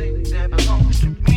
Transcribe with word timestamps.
thing 0.00 0.22
that 0.22 0.50
belongs 0.50 1.00
to 1.00 1.08
me. 1.08 1.29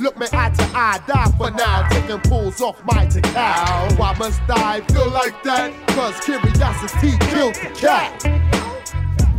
Look 0.00 0.18
me 0.18 0.26
eye 0.32 0.50
to 0.50 0.64
eye, 0.74 1.00
die 1.06 1.32
for 1.38 1.50
now. 1.50 1.88
Taking 1.88 2.20
pulls 2.20 2.60
off 2.60 2.82
my 2.84 3.06
cow. 3.06 3.88
Why 3.96 4.14
must 4.18 4.40
I 4.48 4.80
feel 4.80 5.10
like 5.10 5.42
that? 5.44 5.72
Cause 5.88 6.18
curiosity 6.20 7.16
killed 7.26 7.54
the 7.54 7.70
cat. 7.78 8.46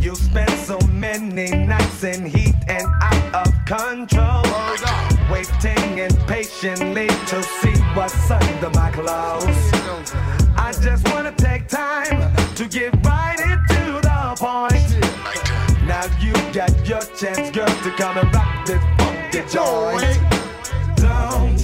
You 0.00 0.14
spend 0.14 0.50
so 0.50 0.78
many 0.92 1.50
nights 1.66 2.04
in 2.04 2.24
heat 2.24 2.54
and 2.68 2.86
out 3.02 3.46
of 3.46 3.52
control. 3.66 4.44
Waiting 5.30 5.98
impatiently 5.98 7.08
to 7.08 7.42
see 7.42 7.76
what's 7.94 8.30
under 8.30 8.70
my 8.70 8.90
clothes. 8.90 9.72
I 10.56 10.72
just 10.80 11.06
wanna 11.12 11.32
take 11.32 11.68
time 11.68 12.34
to 12.54 12.66
get 12.66 12.94
right 13.04 13.38
into 13.38 14.00
the 14.00 14.34
point. 14.38 14.88
Now 15.86 16.06
you 16.20 16.32
got 16.52 16.72
your 16.88 17.02
chance, 17.16 17.50
girl, 17.50 17.66
to 17.66 17.90
come 17.96 18.18
and 18.18 18.34
rock 18.34 18.66
this. 18.66 19.17
Get 19.30 19.52
your 19.52 19.94
weight. 19.94 20.20
Don't 20.96 21.62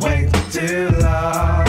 wait 0.00 0.32
till 0.50 1.04
I. 1.04 1.65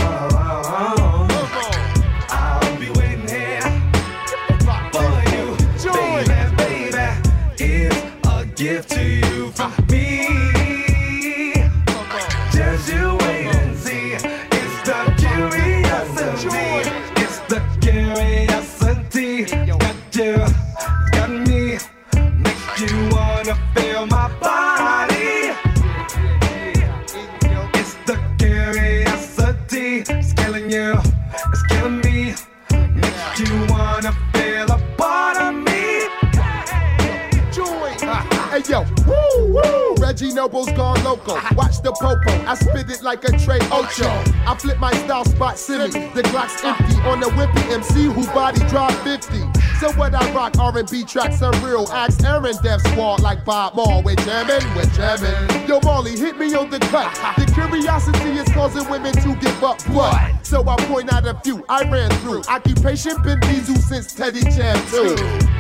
R&B 50.60 51.04
tracks 51.04 51.42
are 51.44 51.54
real. 51.64 51.88
Ask 51.92 52.24
Aaron 52.24 52.56
Def 52.64 52.82
Squad 52.82 53.22
like 53.22 53.46
Bob 53.46 53.76
Maul. 53.76 54.02
We're 54.02 54.16
jamming, 54.16 54.66
we're 54.76 54.86
jamming. 54.88 55.68
Yo, 55.68 55.80
Marley, 55.82 56.18
hit 56.18 56.38
me 56.40 56.54
on 56.56 56.72
the 56.72 56.80
cut. 56.80 57.14
The 57.38 57.46
curiosity 57.54 58.40
is 58.40 58.48
causing 58.50 58.90
women 58.90 59.14
to 59.14 59.36
give 59.36 59.64
up 59.64 59.80
what? 59.90 60.46
So 60.46 60.68
I 60.68 60.78
point 60.88 61.14
out 61.14 61.28
a 61.28 61.36
few 61.42 61.64
I 61.70 61.88
ran 61.92 62.10
through. 62.22 62.42
Occupation 62.50 63.22
been 63.22 63.40
diesel 63.42 63.76
since 63.76 64.14
Teddy 64.14 64.42
Jam 64.42 64.84
too. 64.88 65.57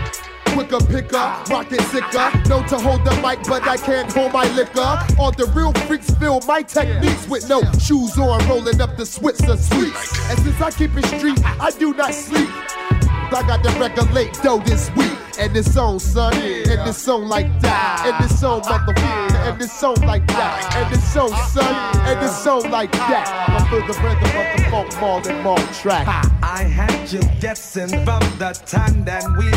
Quicker 0.57 0.83
picker, 0.87 1.35
rocket 1.51 1.81
sicker. 1.81 2.31
Known 2.49 2.65
to 2.69 2.79
hold 2.79 3.05
the 3.05 3.11
mic, 3.21 3.43
but 3.47 3.67
I 3.67 3.77
can't 3.77 4.11
hold 4.11 4.33
my 4.33 4.51
liquor. 4.55 4.97
All 5.19 5.31
the 5.31 5.45
real 5.53 5.71
freaks 5.85 6.09
feel 6.15 6.41
my 6.47 6.63
techniques 6.63 7.27
with 7.27 7.47
no 7.47 7.61
shoes 7.73 8.17
on, 8.17 8.43
rolling 8.49 8.81
up 8.81 8.97
the 8.97 9.03
Swisher 9.03 9.55
Sweets. 9.55 10.31
And 10.31 10.39
since 10.39 10.59
I 10.59 10.71
keep 10.71 10.97
it 10.97 11.05
street, 11.05 11.39
I 11.61 11.69
do 11.77 11.93
not 11.93 12.11
sleep. 12.11 12.49
I 12.49 13.43
got 13.45 13.63
to 13.65 13.69
regulate 13.79 14.33
dough 14.41 14.57
this 14.65 14.89
week. 14.95 15.11
And 15.37 15.53
this 15.53 15.71
song, 15.71 15.99
son. 15.99 16.33
And 16.33 16.87
this 16.87 16.97
song 16.97 17.27
like 17.27 17.61
that. 17.61 18.07
And 18.07 18.25
this 18.25 18.39
song, 18.39 18.61
motherfucker. 18.61 19.31
And 19.47 19.61
this 19.61 19.71
song 19.71 20.01
like 20.07 20.25
that. 20.25 20.75
And 20.75 20.91
this 20.91 21.13
song, 21.13 21.29
son. 21.49 21.75
And 22.07 22.19
this 22.19 22.35
song 22.43 22.71
like 22.71 22.91
that. 22.93 23.27
I 23.47 23.69
feel 23.69 23.85
the 23.85 23.93
rhythm 24.01 24.23
of 24.23 24.57
the 24.57 24.63
funk 24.71 24.99
more 24.99 25.21
than 25.21 25.43
more 25.43 25.59
track. 25.79 26.07
I 26.41 26.63
had 26.63 27.11
you 27.11 27.21
guessing 27.39 27.89
from 27.89 28.21
the 28.39 28.59
time 28.65 29.05
that 29.05 29.23
we 29.37 29.51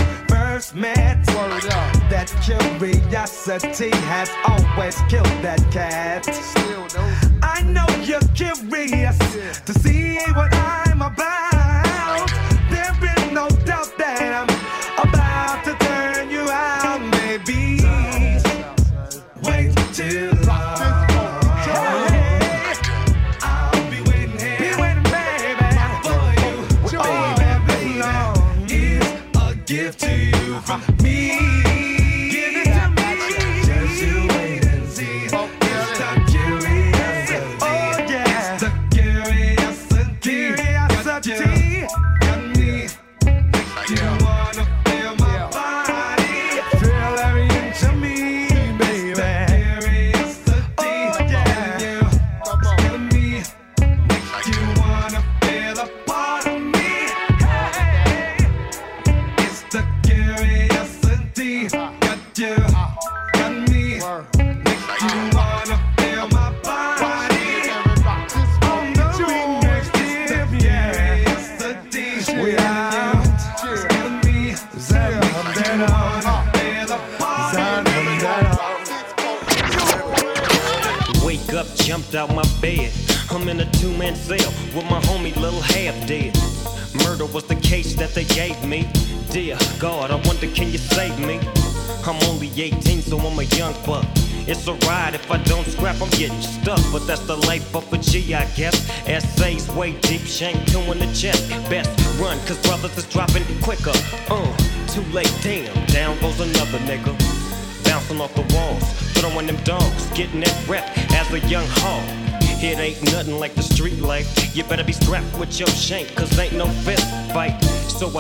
first 0.60 0.74
met. 0.74 1.24
That 2.10 2.28
curiosity 2.44 3.90
has 3.90 4.30
always 4.46 4.96
killed 5.08 5.26
that 5.42 5.60
cat. 5.72 6.28
I 7.42 7.62
know 7.62 7.86
you're 8.02 8.20
curious 8.34 9.18
to 9.64 9.72
see 9.72 10.18
what 10.34 10.59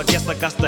So 0.02 0.30
I 0.30 0.59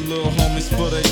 the 0.00 0.08
little 0.08 0.30
homies 0.32 0.68
for 0.76 0.90
they 0.90 1.05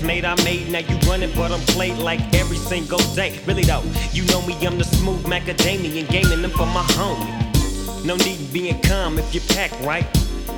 Made 0.00 0.24
I 0.24 0.34
made, 0.42 0.70
now 0.70 0.80
you 0.80 0.96
running, 1.08 1.30
but 1.36 1.52
I'm 1.52 1.60
played 1.60 1.96
like 1.96 2.20
every 2.34 2.56
single 2.56 2.98
day. 3.14 3.38
Really 3.46 3.62
though, 3.62 3.82
you 4.12 4.24
know 4.26 4.44
me, 4.46 4.54
I'm 4.66 4.76
the 4.76 4.84
smooth 4.84 5.24
macadamian, 5.24 6.08
gaming 6.08 6.42
them 6.42 6.50
for 6.50 6.66
my 6.66 6.82
homie. 6.96 8.04
No 8.04 8.16
need 8.16 8.52
being 8.52 8.80
calm 8.82 9.18
if 9.18 9.32
you 9.32 9.40
pack 9.54 9.70
right, 9.82 10.04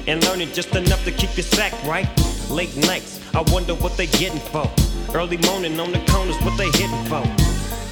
and 0.07 0.25
learning 0.25 0.49
just 0.53 0.75
enough 0.75 1.05
to 1.05 1.13
keep 1.13 1.37
your 1.37 1.45
sack 1.45 1.73
right. 1.85 2.09
Late 2.51 2.75
nights, 2.87 3.21
I 3.35 3.43
wonder 3.53 3.75
what 3.75 3.97
they 3.97 4.07
getting 4.07 4.41
for. 4.41 4.71
Early 5.15 5.37
morning 5.37 5.79
on 5.79 5.93
the 5.93 6.01
corners, 6.11 6.37
what 6.43 6.57
they 6.57 6.71
hitting 6.79 7.05
for. 7.05 7.25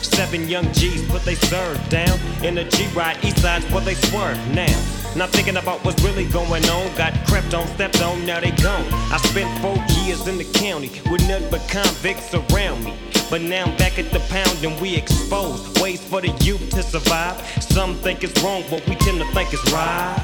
Seven 0.03 0.49
young 0.49 0.73
G's 0.73 1.07
put 1.11 1.23
they 1.23 1.35
serve 1.35 1.79
down 1.91 2.19
in 2.43 2.59
a 2.59 2.65
G 2.65 2.87
ride, 2.95 3.23
east 3.25 3.39
side's 3.43 3.71
what 3.71 3.85
they 3.85 3.95
swerve 3.95 4.39
now. 4.55 4.92
Not 5.15 5.29
thinking 5.29 5.59
about 5.59 5.85
what's 5.85 6.03
really 6.03 6.25
going 6.25 6.65
on. 6.71 6.97
Got 6.97 7.13
crept 7.27 7.53
on, 7.53 7.67
stepped 7.69 8.01
on, 8.03 8.25
now 8.25 8.41
they 8.41 8.51
gone. 8.51 8.87
I 9.13 9.19
spent 9.19 9.51
four 9.61 9.77
years 10.03 10.27
in 10.27 10.39
the 10.39 10.45
county 10.59 10.89
with 11.11 11.27
nothing 11.29 11.51
but 11.51 11.61
convicts 11.69 12.33
around 12.33 12.83
me. 12.83 12.95
But 13.29 13.43
now 13.43 13.65
I'm 13.65 13.77
back 13.77 13.99
at 13.99 14.11
the 14.11 14.21
pound 14.31 14.65
and 14.65 14.81
we 14.81 14.97
exposed 14.97 15.81
ways 15.81 16.03
for 16.03 16.23
the 16.23 16.29
youth 16.43 16.71
to 16.71 16.83
survive. 16.83 17.39
Some 17.63 17.95
think 17.97 18.25
it's 18.25 18.43
wrong, 18.43 18.65
but 18.71 18.87
we 18.89 18.95
tend 18.97 19.19
to 19.19 19.27
think 19.33 19.53
it's 19.53 19.71
right. 19.71 20.17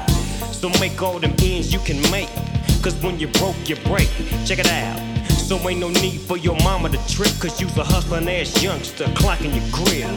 So 0.51 0.69
make 0.79 0.99
all 1.01 1.19
them 1.19 1.35
ends 1.41 1.71
you 1.71 1.79
can 1.79 2.01
make. 2.09 2.29
Cause 2.81 2.95
when 3.03 3.19
you 3.19 3.27
broke, 3.27 3.57
you 3.69 3.75
break. 3.87 4.09
Check 4.45 4.57
it 4.59 4.67
out. 4.67 4.99
So 5.29 5.57
ain't 5.69 5.79
no 5.79 5.89
need 5.89 6.19
for 6.21 6.37
your 6.37 6.55
mama 6.63 6.89
to 6.89 6.97
trip, 7.07 7.31
cause 7.39 7.61
you's 7.61 7.75
a 7.77 7.83
hustling 7.83 8.27
ass 8.27 8.61
youngster 8.61 9.05
clocking 9.05 9.53
your 9.53 9.65
grill. 9.71 10.09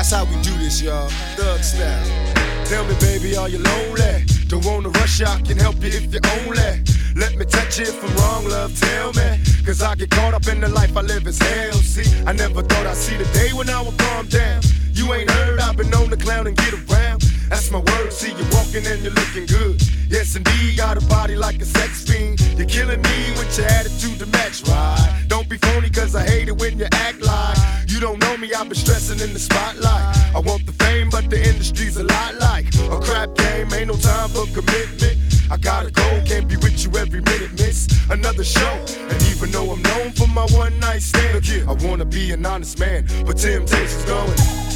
That's 0.00 0.12
how 0.12 0.24
we 0.24 0.34
do 0.42 0.56
this, 0.58 0.80
y'all. 0.80 1.08
Thug 1.36 1.62
style. 1.62 2.64
Tell 2.64 2.84
me, 2.84 2.94
baby, 3.00 3.36
are 3.36 3.48
you 3.48 3.58
lonely? 3.58 4.29
Don't 4.50 4.64
wanna 4.64 4.88
rush, 4.88 5.22
I 5.22 5.40
can 5.42 5.56
help 5.56 5.76
you 5.76 5.90
if 5.90 6.12
you 6.12 6.18
only. 6.42 6.82
Let 7.14 7.36
me 7.36 7.44
touch 7.44 7.78
you 7.78 7.84
if 7.84 8.02
I'm 8.02 8.16
wrong, 8.16 8.48
love, 8.48 8.76
tell 8.80 9.12
me. 9.12 9.38
Cause 9.64 9.80
I 9.80 9.94
get 9.94 10.10
caught 10.10 10.34
up 10.34 10.48
in 10.48 10.60
the 10.60 10.68
life 10.68 10.96
I 10.96 11.02
live 11.02 11.24
as 11.28 11.38
hell. 11.38 11.74
See, 11.74 12.10
I 12.26 12.32
never 12.32 12.60
thought 12.62 12.84
I'd 12.84 12.96
see 12.96 13.16
the 13.16 13.26
day 13.26 13.52
when 13.52 13.70
I 13.70 13.80
would 13.80 13.96
calm 13.96 14.26
down. 14.26 14.60
You 14.92 15.14
ain't 15.14 15.30
heard, 15.30 15.60
I've 15.60 15.76
been 15.76 15.88
known 15.88 16.10
to 16.10 16.16
clown 16.16 16.48
and 16.48 16.56
get 16.56 16.74
around. 16.74 17.22
That's 17.50 17.68
my 17.72 17.80
word, 17.80 18.12
see 18.12 18.30
you 18.30 18.46
walking 18.52 18.86
and 18.86 19.02
you're 19.02 19.12
looking 19.12 19.44
good. 19.46 19.82
Yes, 20.08 20.36
indeed, 20.36 20.76
got 20.76 20.96
a 20.96 21.04
body 21.06 21.34
like 21.34 21.60
a 21.60 21.64
sex 21.64 22.04
fiend. 22.04 22.40
You're 22.56 22.68
killing 22.68 23.02
me 23.02 23.18
with 23.36 23.58
your 23.58 23.66
attitude 23.66 24.20
to 24.20 24.26
match, 24.26 24.62
right? 24.68 25.24
Don't 25.26 25.48
be 25.48 25.58
phony, 25.58 25.90
cause 25.90 26.14
I 26.14 26.24
hate 26.24 26.46
it 26.46 26.56
when 26.56 26.78
you 26.78 26.86
act 26.92 27.20
like 27.20 27.58
you 27.88 27.98
don't 27.98 28.20
know 28.20 28.36
me. 28.36 28.54
I've 28.54 28.68
been 28.68 28.78
stressing 28.78 29.18
in 29.18 29.32
the 29.32 29.40
spotlight. 29.40 30.34
I 30.34 30.38
want 30.38 30.64
the 30.64 30.72
fame, 30.72 31.10
but 31.10 31.28
the 31.28 31.38
industry's 31.44 31.96
a 31.96 32.04
lot 32.04 32.36
like 32.36 32.66
a 32.88 33.00
crap 33.00 33.34
game. 33.34 33.72
Ain't 33.74 33.88
no 33.88 33.96
time 33.96 34.28
for 34.28 34.46
commitment. 34.54 35.18
I 35.50 35.56
gotta 35.56 35.90
go, 35.90 36.22
can't 36.24 36.48
be 36.48 36.56
with 36.56 36.84
you 36.84 36.96
every 36.96 37.20
minute, 37.20 37.52
miss. 37.58 37.88
Another 38.08 38.44
show, 38.44 38.84
and 39.10 39.22
even 39.24 39.50
though 39.50 39.72
I'm 39.72 39.82
known 39.82 40.12
for 40.12 40.28
my 40.28 40.46
one 40.56 40.78
night 40.78 41.02
stand, 41.02 41.44
I 41.68 41.72
wanna 41.84 42.04
be 42.04 42.30
an 42.30 42.46
honest 42.46 42.78
man, 42.78 43.06
but 43.26 43.38
temptation's 43.38 44.04
going. 44.04 44.69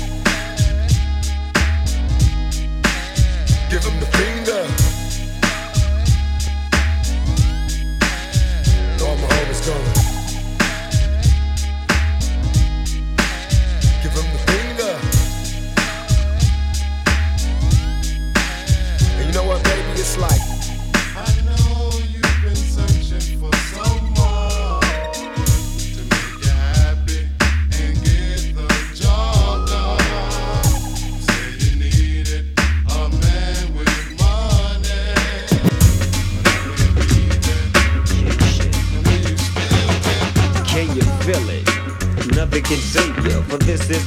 Give 3.70 3.84
him 3.84 3.98
the 3.98 4.06
finger. 4.06 4.60
All 9.04 9.16
my 9.16 9.28
homies 9.28 9.66
going. 9.66 10.13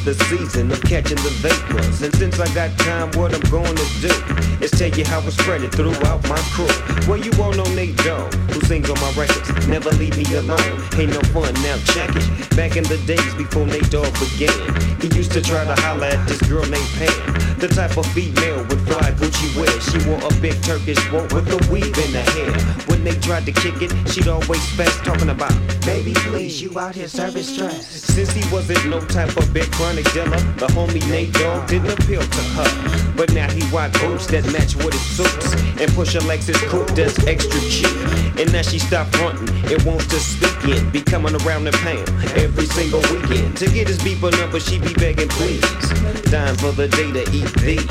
The 0.08 0.24
season 0.32 0.72
of 0.72 0.82
catching 0.84 1.18
the 1.18 1.30
vapors. 1.44 2.02
And 2.02 2.16
since 2.16 2.40
I 2.40 2.48
got 2.56 2.72
time, 2.80 3.12
what 3.20 3.36
I'm 3.36 3.42
to 3.44 3.88
do 4.00 4.64
is 4.64 4.72
tell 4.72 4.88
you 4.88 5.04
how 5.04 5.20
I 5.20 5.30
spread 5.32 5.64
it 5.64 5.76
throughout 5.76 6.24
my 6.30 6.40
crew. 6.56 6.72
Well, 7.12 7.20
you 7.20 7.32
all 7.44 7.52
know 7.52 7.68
Nate 7.76 7.98
Dogg, 8.08 8.34
who 8.56 8.62
sings 8.62 8.90
on 8.90 8.96
my 9.02 9.12
records. 9.20 9.68
Never 9.68 9.92
leave 10.00 10.16
me 10.16 10.24
alone, 10.36 10.80
ain't 10.96 11.12
no 11.12 11.20
fun, 11.36 11.54
now 11.56 11.76
check 11.92 12.08
it. 12.16 12.56
Back 12.56 12.78
in 12.78 12.86
the 12.86 12.96
days 13.06 13.34
before 13.36 13.68
Nate 13.68 13.92
Dogg 13.92 14.14
began, 14.16 14.56
he 15.02 15.12
used 15.12 15.34
to 15.34 15.42
try 15.42 15.66
to 15.66 15.76
holler 15.82 16.08
at 16.08 16.26
this 16.26 16.40
girl 16.48 16.64
named 16.64 16.88
Pam. 16.96 17.60
The 17.60 17.68
type 17.68 17.98
of 17.98 18.06
female 18.14 18.57
fly 18.88 19.12
Gucci 19.20 19.48
wear. 19.56 19.70
She 19.82 20.00
wore 20.08 20.22
a 20.24 20.34
big 20.42 20.56
Turkish 20.64 21.00
boat 21.12 21.32
with 21.34 21.48
a 21.52 21.60
weave 21.72 21.98
in 21.98 22.12
her 22.16 22.28
hair. 22.32 22.52
When 22.88 23.04
they 23.04 23.16
tried 23.20 23.46
to 23.46 23.52
kick 23.52 23.82
it, 23.82 23.92
she'd 24.10 24.28
always 24.28 24.64
fast 24.76 25.04
talking 25.04 25.30
about, 25.30 25.54
baby, 25.86 26.14
please, 26.16 26.62
you 26.62 26.78
out 26.80 26.96
here 26.96 27.08
serving 27.08 27.44
stress. 27.44 27.86
Since 27.86 28.32
he 28.32 28.44
wasn't 28.54 28.86
no 28.88 29.00
type 29.02 29.36
of 29.38 29.54
big 29.54 29.70
chronic 29.72 30.12
dealer, 30.14 30.42
the 30.58 30.68
homie 30.68 31.06
Nate 31.10 31.34
Dogg 31.34 31.68
didn't 31.68 31.92
appeal 32.00 32.22
to 32.22 32.44
her. 32.58 33.14
But 33.16 33.34
now 33.34 33.50
he 33.52 33.62
rock 33.76 33.92
boots 34.02 34.28
that 34.28 34.46
match 34.52 34.76
with 34.76 34.94
his 34.94 35.02
suits 35.18 35.54
and 35.82 35.92
push 35.94 36.16
a 36.16 36.20
Lexus 36.20 36.62
coupe 36.70 36.90
that's 36.96 37.18
extra 37.26 37.60
cheap. 37.70 37.96
And 38.40 38.52
now 38.54 38.62
she 38.62 38.80
stopped 38.80 39.16
fronting 39.16 39.50
and 39.72 39.82
wants 39.84 40.08
to 40.08 40.20
speak 40.20 40.78
in, 40.78 40.90
be 40.92 41.02
coming 41.02 41.36
around 41.42 41.66
the 41.66 41.72
pound 41.84 42.08
every 42.38 42.66
single 42.68 43.02
weekend. 43.12 43.58
To 43.58 43.66
get 43.66 43.88
his 43.88 43.98
beeper 44.00 44.32
number, 44.40 44.60
she 44.60 44.80
be 44.80 44.94
begging 44.94 45.30
please. 45.30 46.17
Dying 46.30 46.58
for 46.58 46.74
the 46.74 46.90
day 46.90 47.10
to 47.12 47.22
eat 47.32 47.54
these. 47.62 47.88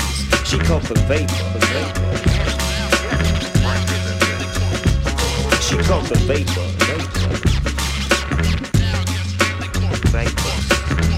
She 0.47 0.59
called 0.59 0.83
the 0.83 0.93
vapor. 1.07 1.33
She 5.59 5.75
called 5.87 6.05
the 6.05 6.19
vapor. 6.27 6.77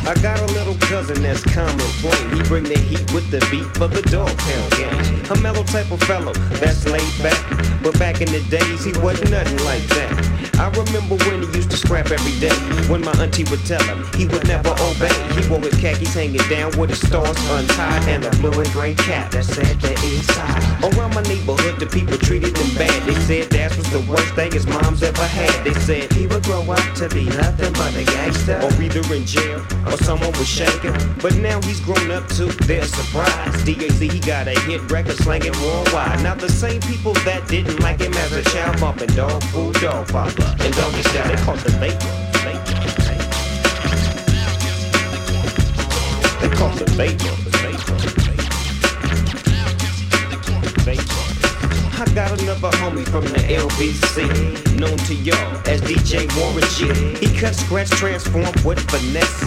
I 0.07 0.15
got 0.23 0.39
a 0.39 0.45
little 0.53 0.75
cousin 0.75 1.21
that's 1.21 1.43
common 1.43 1.77
plain. 2.01 2.35
He 2.35 2.41
bring 2.43 2.63
the 2.63 2.79
heat 2.79 3.13
with 3.13 3.29
the 3.29 3.45
beat 3.51 3.67
for 3.77 3.87
the 3.87 4.01
dog 4.09 4.35
pound 4.37 4.71
gang. 4.71 5.29
A 5.29 5.41
mellow 5.41 5.63
type 5.63 5.91
of 5.91 6.01
fellow 6.03 6.33
that's 6.57 6.85
laid 6.87 7.21
back. 7.21 7.83
But 7.83 7.99
back 7.99 8.21
in 8.21 8.31
the 8.31 8.41
days, 8.49 8.85
he 8.85 8.93
wasn't 8.99 9.31
nothing 9.31 9.63
like 9.65 9.83
that. 9.89 10.38
I 10.59 10.67
remember 10.71 11.15
when 11.23 11.43
he 11.43 11.47
used 11.55 11.71
to 11.71 11.77
scrap 11.77 12.11
every 12.11 12.37
day. 12.37 12.53
When 12.91 12.99
my 12.99 13.13
auntie 13.13 13.45
would 13.45 13.65
tell 13.65 13.81
him 13.83 14.03
he 14.15 14.27
would 14.27 14.45
never 14.45 14.71
obey. 14.71 15.15
He 15.39 15.47
wore 15.47 15.61
his 15.61 15.73
khakis 15.79 16.13
hanging 16.13 16.45
down 16.49 16.77
with 16.77 16.89
his 16.89 16.99
stars 16.99 17.37
untied 17.49 18.03
and 18.09 18.25
a 18.25 18.29
blue 18.41 18.51
and 18.51 18.69
gray 18.73 18.93
cap 18.93 19.31
that 19.31 19.45
said 19.45 19.79
the 19.79 19.93
east 20.05 20.29
side. 20.33 20.69
Around 20.83 21.15
my 21.15 21.21
neighborhood, 21.23 21.79
the 21.79 21.85
people 21.85 22.17
treated 22.17 22.57
him 22.57 22.75
bad. 22.75 23.03
They 23.07 23.15
said 23.21 23.49
that 23.51 23.75
was 23.77 23.89
the 23.89 24.01
worst 24.01 24.33
thing 24.35 24.51
his 24.51 24.67
mom's 24.67 25.01
ever 25.01 25.23
had. 25.23 25.63
They 25.63 25.73
said 25.75 26.11
he 26.11 26.27
would 26.27 26.43
grow 26.43 26.63
up 26.69 26.93
to 26.95 27.07
be 27.07 27.25
nothing 27.25 27.71
but 27.73 27.95
a 27.95 28.03
gangster. 28.03 28.59
Or 28.59 28.71
either 28.81 29.03
in 29.15 29.25
jail 29.25 29.65
or 29.87 29.95
someone 30.03 30.33
was 30.33 30.47
shaking. 30.47 30.91
But 31.21 31.35
now 31.35 31.61
he's 31.61 31.79
grown 31.79 32.11
up 32.11 32.27
to 32.35 32.45
their 32.67 32.83
surprise. 32.83 33.63
DAZ, 33.63 33.99
he 33.99 34.19
got 34.19 34.47
a 34.47 34.59
hit 34.67 34.91
record 34.91 35.15
slanging 35.23 35.55
worldwide. 35.61 36.21
Now 36.21 36.35
the 36.35 36.49
same 36.49 36.81
people 36.81 37.13
that 37.23 37.47
didn't 37.47 37.79
like 37.79 38.01
him 38.01 38.13
as 38.13 38.33
a 38.33 38.43
child 38.43 38.79
bumping 38.81 39.15
dog 39.15 39.41
food, 39.45 39.75
dog 39.75 40.07
father. 40.07 40.48
And 40.59 40.73
doggy 40.75 41.03
style, 41.03 41.27
they 41.27 41.41
called 41.43 41.59
the 41.59 41.71
vapor. 41.79 42.19
They 46.39 46.49
the 46.75 46.85
vapor. 46.91 48.09
I 52.01 52.05
got 52.13 52.41
another 52.41 52.69
homie 52.77 53.07
from 53.07 53.23
the 53.25 53.39
LBC, 53.39 54.79
known 54.79 54.97
to 54.97 55.15
y'all 55.15 55.57
as 55.67 55.81
DJ 55.81 56.27
Warren 56.37 56.67
G. 56.75 57.25
He 57.25 57.39
cut, 57.39 57.55
scratch, 57.55 57.89
transform 57.91 58.51
with 58.65 58.79
finesse, 58.89 59.43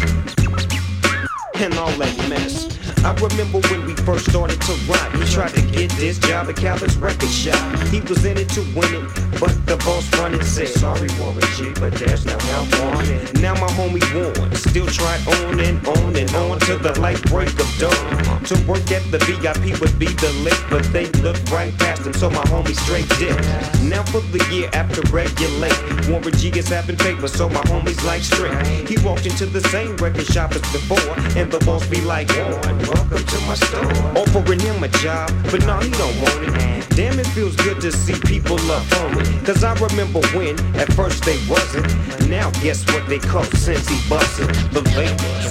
and 1.56 1.74
all 1.74 1.92
that 1.92 2.28
mess. 2.28 2.71
I 3.04 3.12
remember 3.14 3.58
when 3.68 3.84
we 3.84 3.94
first 3.94 4.30
started 4.30 4.60
to 4.62 4.72
rock. 4.86 5.12
He 5.14 5.24
tried 5.24 5.54
to 5.54 5.62
get 5.62 5.90
this 5.92 6.18
job 6.18 6.48
at 6.48 6.56
Calvin's 6.56 6.96
record 6.98 7.28
shop. 7.28 7.58
He 7.88 8.00
was 8.00 8.24
in 8.24 8.38
it 8.38 8.48
to 8.50 8.60
win 8.76 8.94
it, 8.94 9.40
but 9.40 9.50
the 9.66 9.76
boss 9.84 10.06
running 10.18 10.42
said, 10.42 10.68
Sorry, 10.68 11.08
Warren 11.18 11.42
G, 11.56 11.72
but 11.80 11.90
that's 11.94 12.22
there's 12.22 12.26
no 12.26 12.38
help 12.38 12.72
on 12.94 13.04
it. 13.06 13.40
Now 13.40 13.54
my 13.54 13.66
homie 13.74 14.02
Warren 14.14 14.54
still 14.54 14.86
tried 14.86 15.26
on 15.26 15.58
and 15.58 15.84
on 15.84 16.14
and 16.14 16.32
on 16.36 16.60
till 16.60 16.78
the 16.78 16.98
light 17.00 17.20
break 17.24 17.50
of 17.58 17.68
dawn. 17.78 18.44
To 18.44 18.54
work 18.66 18.88
at 18.92 19.02
the 19.10 19.18
VIP 19.18 19.80
would 19.80 19.98
be 19.98 20.06
the 20.06 20.30
lick, 20.46 20.58
but 20.70 20.84
they 20.92 21.06
looked 21.22 21.50
right 21.50 21.76
past 21.78 22.06
him, 22.06 22.12
so 22.12 22.30
my 22.30 22.44
homie 22.52 22.76
straight 22.76 23.08
did. 23.18 23.34
Now 23.82 24.04
for 24.04 24.20
the 24.30 24.46
year 24.52 24.70
after 24.74 25.00
regulate, 25.10 25.74
Warren 26.08 26.34
G 26.36 26.50
is 26.50 26.68
having 26.68 26.96
paper, 26.96 27.26
so 27.26 27.48
my 27.48 27.62
homies 27.62 28.04
like 28.04 28.22
straight. 28.22 28.54
He 28.88 28.96
walked 29.04 29.26
into 29.26 29.46
the 29.46 29.60
same 29.74 29.96
record 29.96 30.26
shop 30.26 30.52
as 30.52 30.62
before, 30.70 31.18
and 31.36 31.50
the 31.50 31.58
boss 31.66 31.84
be 31.88 32.00
like, 32.00 32.28
Warren, 32.36 32.91
welcome 32.94 33.24
to 33.24 33.40
my 33.46 33.54
store. 33.54 33.84
Offering 34.16 34.60
him 34.60 34.82
a 34.82 34.88
job, 34.88 35.30
but 35.50 35.64
no, 35.66 35.78
he 35.78 35.90
don't 35.90 36.16
want 36.20 36.42
it. 36.44 36.88
Damn, 36.90 37.18
it 37.18 37.26
feels 37.28 37.56
good 37.56 37.80
to 37.80 37.90
see 37.92 38.14
people 38.26 38.56
love 38.68 38.86
on 39.00 39.16
me. 39.16 39.24
Cause 39.44 39.64
I 39.64 39.74
remember 39.74 40.20
when, 40.36 40.58
at 40.76 40.92
first 40.92 41.24
they 41.24 41.38
wasn't. 41.48 41.86
Now 42.28 42.50
guess 42.62 42.84
what 42.92 43.08
they 43.08 43.18
call 43.18 43.44
since 43.44 43.88
he 43.88 43.98
busted 44.08 44.48
the 44.72 44.82
vapors. 44.92 45.50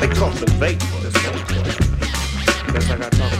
They 0.00 0.08
call 0.14 0.30
the 0.30 0.50
vapors. 0.58 1.14
Guess 2.72 2.90
I 2.90 2.96
gotta 2.98 3.16
talk 3.16 3.33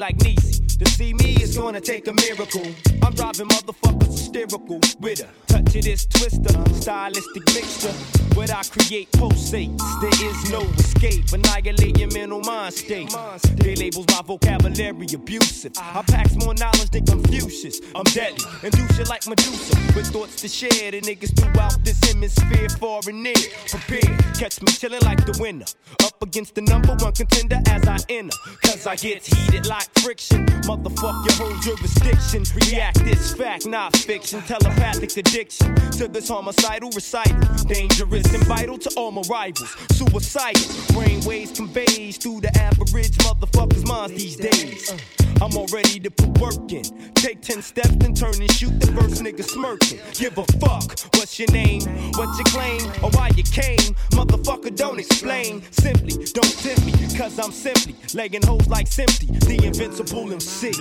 like 0.00 0.16
Niecy. 0.16 0.78
To 0.78 0.90
see 0.90 1.12
me 1.12 1.36
is 1.42 1.49
gonna 1.56 1.80
take 1.80 2.06
a 2.06 2.12
miracle. 2.12 2.62
I'm 3.02 3.14
driving 3.14 3.48
motherfuckers 3.48 4.06
hysterical 4.06 4.80
with 5.00 5.20
a 5.20 5.28
touch 5.52 5.76
of 5.76 5.82
this 5.82 6.06
twister, 6.06 6.54
stylistic 6.74 7.44
mixture. 7.54 7.92
What 8.34 8.50
I 8.54 8.62
create 8.62 9.10
pulsates. 9.12 9.78
There 10.00 10.30
is 10.30 10.50
no 10.50 10.60
escape. 10.78 11.32
Annihilate 11.32 11.98
your 11.98 12.10
mental 12.12 12.40
mind 12.40 12.74
state. 12.74 13.14
They 13.56 13.74
labels 13.74 14.06
my 14.08 14.22
vocabulary 14.24 15.06
abusive. 15.12 15.72
I 15.76 16.02
packs 16.02 16.36
more 16.36 16.54
knowledge 16.54 16.90
than 16.90 17.04
Confucius. 17.06 17.80
I'm 17.94 18.04
deadly 18.04 18.44
and 18.62 18.74
shit 18.94 19.08
like 19.08 19.26
Medusa. 19.26 19.76
With 19.94 20.06
thoughts 20.08 20.36
to 20.42 20.48
share, 20.48 20.90
the 20.90 21.00
niggas 21.00 21.34
throughout 21.36 21.84
this 21.84 22.02
hemisphere, 22.04 22.68
far 22.78 23.00
and 23.08 23.22
near. 23.22 23.34
Prepare, 23.68 24.16
catch 24.38 24.62
me 24.62 24.68
chilling 24.72 25.02
like 25.02 25.24
the 25.26 25.36
winner. 25.40 25.66
Up 26.04 26.22
against 26.22 26.54
the 26.54 26.62
number 26.62 26.94
one 27.00 27.12
contender 27.12 27.60
as 27.66 27.86
I 27.86 27.98
enter. 28.08 28.36
Cause 28.64 28.86
I 28.86 28.96
get 28.96 29.26
heated 29.26 29.66
like 29.66 29.88
friction. 30.00 30.46
Motherfuck 30.62 31.26
your 31.26 31.39
whole 31.40 31.56
jurisdiction. 31.60 32.44
React 32.54 33.04
this 33.04 33.34
fact, 33.34 33.66
not 33.66 33.96
fiction. 33.96 34.42
Telepathic 34.42 35.16
addiction 35.16 35.74
to 35.92 36.06
this 36.06 36.28
homicidal 36.28 36.90
recital. 36.90 37.40
Dangerous 37.66 38.32
and 38.34 38.44
vital 38.44 38.78
to 38.78 38.90
all 38.96 39.10
my 39.10 39.22
rivals. 39.28 39.74
Suicidal. 39.92 40.60
Brainwaves 40.94 41.54
conveys 41.56 42.18
through 42.18 42.40
the 42.42 42.56
average 42.58 43.16
motherfucker's 43.18 43.86
minds 43.86 44.14
these 44.14 44.36
days. 44.36 44.92
Uh, 44.92 44.98
I'm 45.42 45.56
all 45.56 45.66
ready 45.72 45.98
to 46.00 46.10
put 46.10 46.38
work 46.38 46.70
in. 46.70 46.84
Take 47.14 47.40
10 47.40 47.62
steps, 47.62 47.96
and 48.04 48.14
turn 48.14 48.34
and 48.34 48.50
shoot 48.52 48.78
the 48.78 48.88
first 48.92 49.22
nigga 49.22 49.42
smirking. 49.42 49.98
Give 50.12 50.36
a 50.36 50.44
fuck, 50.60 50.98
what's 51.16 51.38
your 51.38 51.50
name? 51.50 51.80
What's 52.16 52.36
your 52.38 52.44
claim? 52.46 52.82
Or 53.02 53.10
why 53.10 53.30
you 53.34 53.42
came? 53.44 53.94
Motherfucker, 54.12 54.76
don't 54.76 54.98
explain. 54.98 55.62
Simply, 55.72 56.12
don't 56.34 56.58
tempt 56.58 56.84
me, 56.84 56.92
cause 57.16 57.38
I'm 57.38 57.52
simply 57.52 57.94
legging 58.14 58.42
hoes 58.42 58.66
like 58.68 58.86
Simply, 58.86 59.28
the 59.48 59.64
invincible 59.64 60.30
MC. 60.30 60.72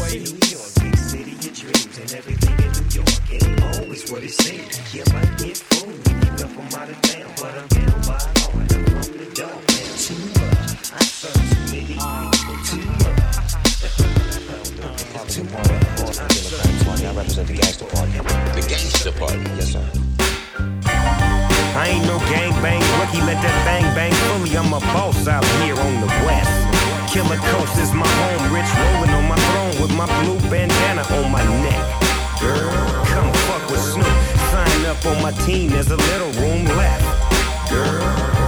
Boy. 0.00 0.16
New 0.16 0.40
York, 0.48 0.72
big 0.80 0.96
city 0.96 1.36
of 1.36 1.52
dreams, 1.52 1.96
and 2.00 2.10
everything 2.16 2.56
in 2.56 2.72
New 2.72 2.88
York 2.88 3.20
ain't 3.36 3.60
always 3.68 4.10
what 4.10 4.22
it 4.24 4.32
seems. 4.32 4.80
You 4.94 5.04
might 5.12 5.28
get 5.36 5.58
fooled 5.60 5.92
when 6.08 6.16
you 6.24 6.30
come 6.40 6.48
from 6.56 6.68
out 6.80 6.88
of 6.88 6.96
town, 7.04 7.28
but 7.36 7.52
I'm 7.52 7.68
down 7.68 8.00
by 8.08 8.16
law 8.16 8.56
and 8.56 8.72
I'm 8.72 8.84
from 8.96 9.12
the 9.20 9.28
dog 9.36 9.60
man. 9.60 9.92
Too 10.00 10.16
much, 10.40 10.88
I 10.88 11.04
serve 11.04 11.36
too 11.36 11.60
many 11.68 12.00
people, 12.00 12.56
too 12.64 12.80
much. 13.04 13.28
Too 15.28 15.44
much. 15.44 15.68
I 17.00 17.12
represent 17.12 17.46
the 17.48 17.54
gangster 17.54 17.84
party. 17.84 18.12
The 18.56 18.64
gangster 18.66 19.12
party. 19.12 19.38
Yes, 19.60 19.72
sir. 19.76 19.84
I 21.76 21.92
ain't 21.92 22.06
no 22.06 22.18
gang 22.32 22.52
bang 22.64 22.80
rookie, 22.98 23.20
let 23.20 23.36
that 23.44 23.56
bang 23.68 23.84
bang 23.94 24.12
fully. 24.32 24.56
I'm 24.56 24.72
a 24.72 24.80
boss 24.96 25.28
out 25.28 25.44
here 25.60 25.76
on 25.76 26.00
the 26.00 26.08
west. 26.24 26.56
Killer 27.12 27.36
Coast 27.36 27.76
is 27.78 27.92
my 27.92 28.06
home, 28.06 28.54
rich 28.54 28.70
rolling 28.80 29.10
on 29.10 29.28
my 29.28 29.36
throne 29.36 29.49
with 29.80 29.96
my 29.96 30.06
blue 30.22 30.38
bandana 30.50 31.02
on 31.16 31.32
my 31.32 31.42
neck. 31.64 31.84
Girl, 32.40 32.70
come 33.06 33.32
fuck 33.48 33.70
with 33.70 33.80
Snoop. 33.80 34.06
Sign 34.52 34.86
up 34.86 35.04
on 35.06 35.22
my 35.22 35.32
team, 35.46 35.70
there's 35.70 35.90
a 35.90 35.96
little 35.96 36.32
room 36.42 36.64
left. 36.76 37.04
Girl, 37.70 38.02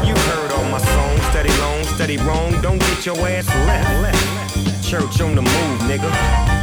you 0.05 0.15
heard 0.15 0.53
all 0.53 0.69
my 0.71 0.79
songs, 0.79 1.23
steady 1.31 1.53
long, 1.61 1.85
steady 1.85 2.17
wrong. 2.19 2.61
Don't 2.61 2.79
get 2.79 3.07
your 3.07 3.17
ass 3.27 3.49
left. 3.67 4.03
left. 4.03 4.87
Church 4.87 5.23
on 5.23 5.35
the 5.35 5.43
move, 5.43 5.81
nigga. 5.89 6.11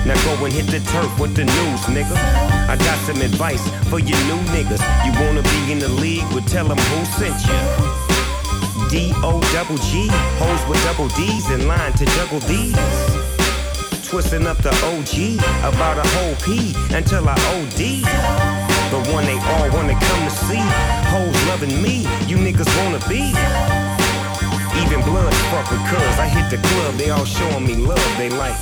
Now 0.05 0.15
go 0.25 0.45
and 0.45 0.53
hit 0.53 0.67
the 0.67 0.79
turf 0.91 1.19
with 1.19 1.35
the 1.35 1.45
news, 1.45 1.81
nigga. 1.89 2.15
I 2.69 2.75
got 2.77 2.99
some 3.07 3.21
advice 3.21 3.67
for 3.89 3.99
you 3.99 4.15
new 4.29 4.41
niggas. 4.53 4.83
You 5.05 5.11
wanna 5.25 5.41
be 5.41 5.71
in 5.71 5.79
the 5.79 5.89
league, 5.89 6.25
but 6.31 6.45
tell 6.45 6.67
them 6.67 6.77
who 6.77 7.05
sent 7.17 7.37
you. 7.49 7.59
D 8.89 9.13
O 9.23 9.39
double 9.53 9.77
G, 9.77 10.07
hoes 10.37 10.69
with 10.69 10.83
double 10.83 11.09
D's 11.09 11.49
in 11.49 11.67
line 11.67 11.93
to 11.93 12.05
juggle 12.05 12.39
these. 12.41 13.28
Twisting 14.09 14.47
up 14.47 14.57
the 14.57 14.73
OG 14.89 15.37
about 15.61 16.03
a 16.03 16.07
whole 16.17 16.33
P 16.41 16.73
until 16.95 17.29
I 17.29 17.37
OD. 17.53 18.01
The 18.89 19.13
one 19.13 19.23
they 19.23 19.37
all 19.37 19.69
wanna 19.69 19.93
come 19.93 20.21
to 20.25 20.31
see. 20.31 20.65
Hoes 21.13 21.37
loving 21.45 21.79
me, 21.79 22.09
you 22.25 22.37
niggas 22.37 22.65
wanna 22.81 22.97
be. 23.07 23.37
Even 24.81 25.05
blood 25.05 25.31
fuck 25.53 25.69
cuz 25.69 26.17
I 26.17 26.25
hit 26.25 26.49
the 26.49 26.57
club, 26.57 26.95
they 26.95 27.11
all 27.11 27.23
showing 27.23 27.67
me 27.67 27.75
love, 27.75 28.17
they 28.17 28.31
like. 28.31 28.59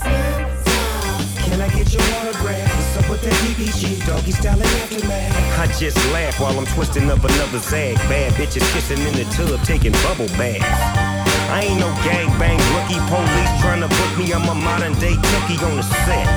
Can 1.48 1.62
I 1.62 1.70
get 1.70 1.94
your 1.94 2.04
autograph? 2.20 2.68
What's 2.75 2.98
up 2.98 3.10
with 3.10 3.22
that 3.22 3.34
DPG? 3.48 4.06
Doggy 4.06 4.34
style 4.34 4.62
aftermath. 4.62 5.60
I 5.60 5.68
just 5.80 5.98
laugh 6.12 6.42
while 6.42 6.60
I'm 6.60 6.66
twisting 6.75 7.10
up 7.10 7.24
another 7.24 7.60
zag. 7.60 7.96
Bad 8.10 8.34
bitches 8.34 8.70
kissing 8.74 9.00
in 9.00 9.13
the 9.13 9.24
tub, 9.32 9.63
taking 9.63 9.93
bubble 10.04 10.28
baths. 10.36 11.16
I 11.49 11.63
ain't 11.63 11.79
no 11.79 11.88
gang 12.03 12.27
bang 12.38 12.60
rookie 12.75 12.99
police 13.07 13.51
trying 13.62 13.81
to 13.81 13.88
book 13.88 14.17
me. 14.17 14.33
I'm 14.33 14.47
a 14.49 14.55
modern 14.55 14.93
day 14.99 15.15
cookie 15.15 15.57
on 15.63 15.77
the 15.77 15.83
set. 15.83 16.27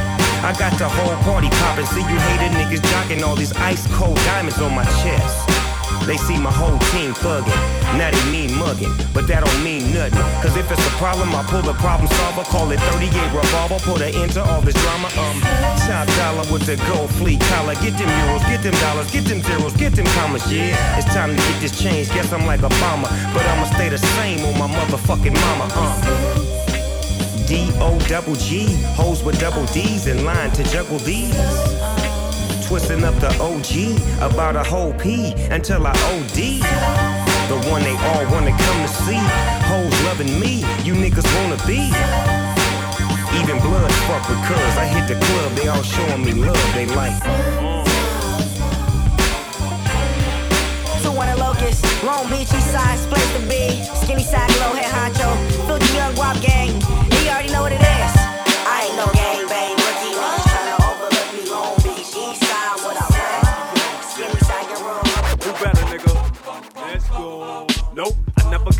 I 0.42 0.54
got 0.58 0.78
the 0.78 0.88
whole 0.88 1.16
party 1.24 1.50
poppin', 1.50 1.86
see 1.86 2.00
you 2.00 2.18
hated 2.30 2.52
niggas 2.56 2.80
jocking 2.92 3.22
all 3.22 3.36
these 3.36 3.52
ice 3.54 3.86
cold 3.94 4.16
diamonds 4.16 4.60
on 4.60 4.74
my 4.74 4.84
chest. 5.02 5.59
They 6.06 6.16
see 6.16 6.38
my 6.38 6.50
whole 6.50 6.78
team 6.90 7.12
thuggin', 7.12 7.54
now 7.94 8.10
they 8.10 8.24
mean 8.32 8.50
muggin', 8.56 8.90
but 9.12 9.26
that 9.28 9.44
don't 9.44 9.62
mean 9.62 9.92
nothing. 9.94 10.24
Cause 10.42 10.56
if 10.56 10.70
it's 10.70 10.86
a 10.86 10.94
problem, 10.96 11.34
I 11.34 11.44
pull 11.44 11.62
the 11.62 11.74
problem 11.74 12.08
solver, 12.08 12.42
call 12.50 12.70
it 12.72 12.80
38 12.96 13.12
revolver, 13.30 13.78
put 13.84 14.00
an 14.00 14.14
end 14.14 14.32
to 14.32 14.42
all 14.42 14.60
this 14.60 14.74
drama. 14.74 15.08
Um, 15.20 15.38
top 15.86 16.08
dollar 16.16 16.46
with 16.50 16.64
the 16.66 16.76
gold 16.88 17.10
fleet 17.20 17.40
collar, 17.52 17.74
get 17.84 17.94
them 18.00 18.08
euros, 18.08 18.42
get 18.48 18.62
them 18.62 18.74
dollars, 18.80 19.10
get 19.12 19.24
them 19.24 19.42
zeros, 19.42 19.76
get 19.76 19.92
them 19.94 20.06
commas, 20.16 20.50
yeah. 20.50 20.98
It's 20.98 21.06
time 21.12 21.30
to 21.30 21.36
get 21.36 21.60
this 21.60 21.78
change, 21.78 22.08
guess 22.10 22.32
I'm 22.32 22.46
like 22.46 22.62
a 22.62 22.70
Obama, 22.70 23.08
but 23.34 23.44
I'ma 23.46 23.64
stay 23.74 23.88
the 23.88 23.98
same 23.98 24.40
on 24.44 24.58
my 24.58 24.68
motherfucking 24.68 25.34
mama, 25.34 25.68
uh. 25.74 26.50
D 27.46 27.70
O 27.80 27.98
double 28.08 28.36
G, 28.36 28.66
hoes 28.94 29.22
with 29.24 29.38
double 29.40 29.66
D's 29.66 30.06
in 30.06 30.24
line 30.24 30.50
to 30.52 30.62
juggle 30.64 30.98
these. 30.98 31.99
Twisting 32.70 33.02
up 33.02 33.16
the 33.16 33.26
OG 33.42 33.98
about 34.22 34.54
a 34.54 34.62
whole 34.62 34.92
P 34.92 35.34
until 35.50 35.88
I 35.88 35.90
OD. 35.90 36.62
The 37.50 37.68
one 37.68 37.82
they 37.82 37.96
all 37.98 38.24
wanna 38.30 38.52
come 38.52 38.82
to 38.82 38.88
see. 39.02 39.18
Hoes 39.66 40.04
loving 40.04 40.38
me, 40.38 40.60
you 40.84 40.94
niggas 40.94 41.26
wanna 41.42 41.58
be. 41.66 41.90
Even 43.40 43.58
blood 43.58 43.90
fuck 44.06 44.22
cuz 44.46 44.76
I 44.78 44.86
hit 44.86 45.08
the 45.08 45.18
club, 45.26 45.52
they 45.56 45.66
all 45.66 45.82
showing 45.82 46.24
me 46.24 46.32
love, 46.32 46.72
they 46.72 46.86
like. 46.86 47.20
Locust, 51.36 51.84
Long 52.04 52.28
Beach, 52.28 52.52
East 52.54 52.70
side, 52.70 52.98
place 53.10 53.32
to 53.34 53.40
be. 53.48 53.82
Skinny 54.04 54.22
side, 54.22 54.48
glow 54.54 54.72
head 54.74 54.92
honcho, 54.94 55.30
filthy 55.66 55.96
young 55.96 56.14
guap 56.14 56.40
gang. 56.40 56.68
You 57.10 57.30
already 57.30 57.52
know 57.52 57.62
what 57.62 57.72
it 57.72 57.80
is. 57.80 57.99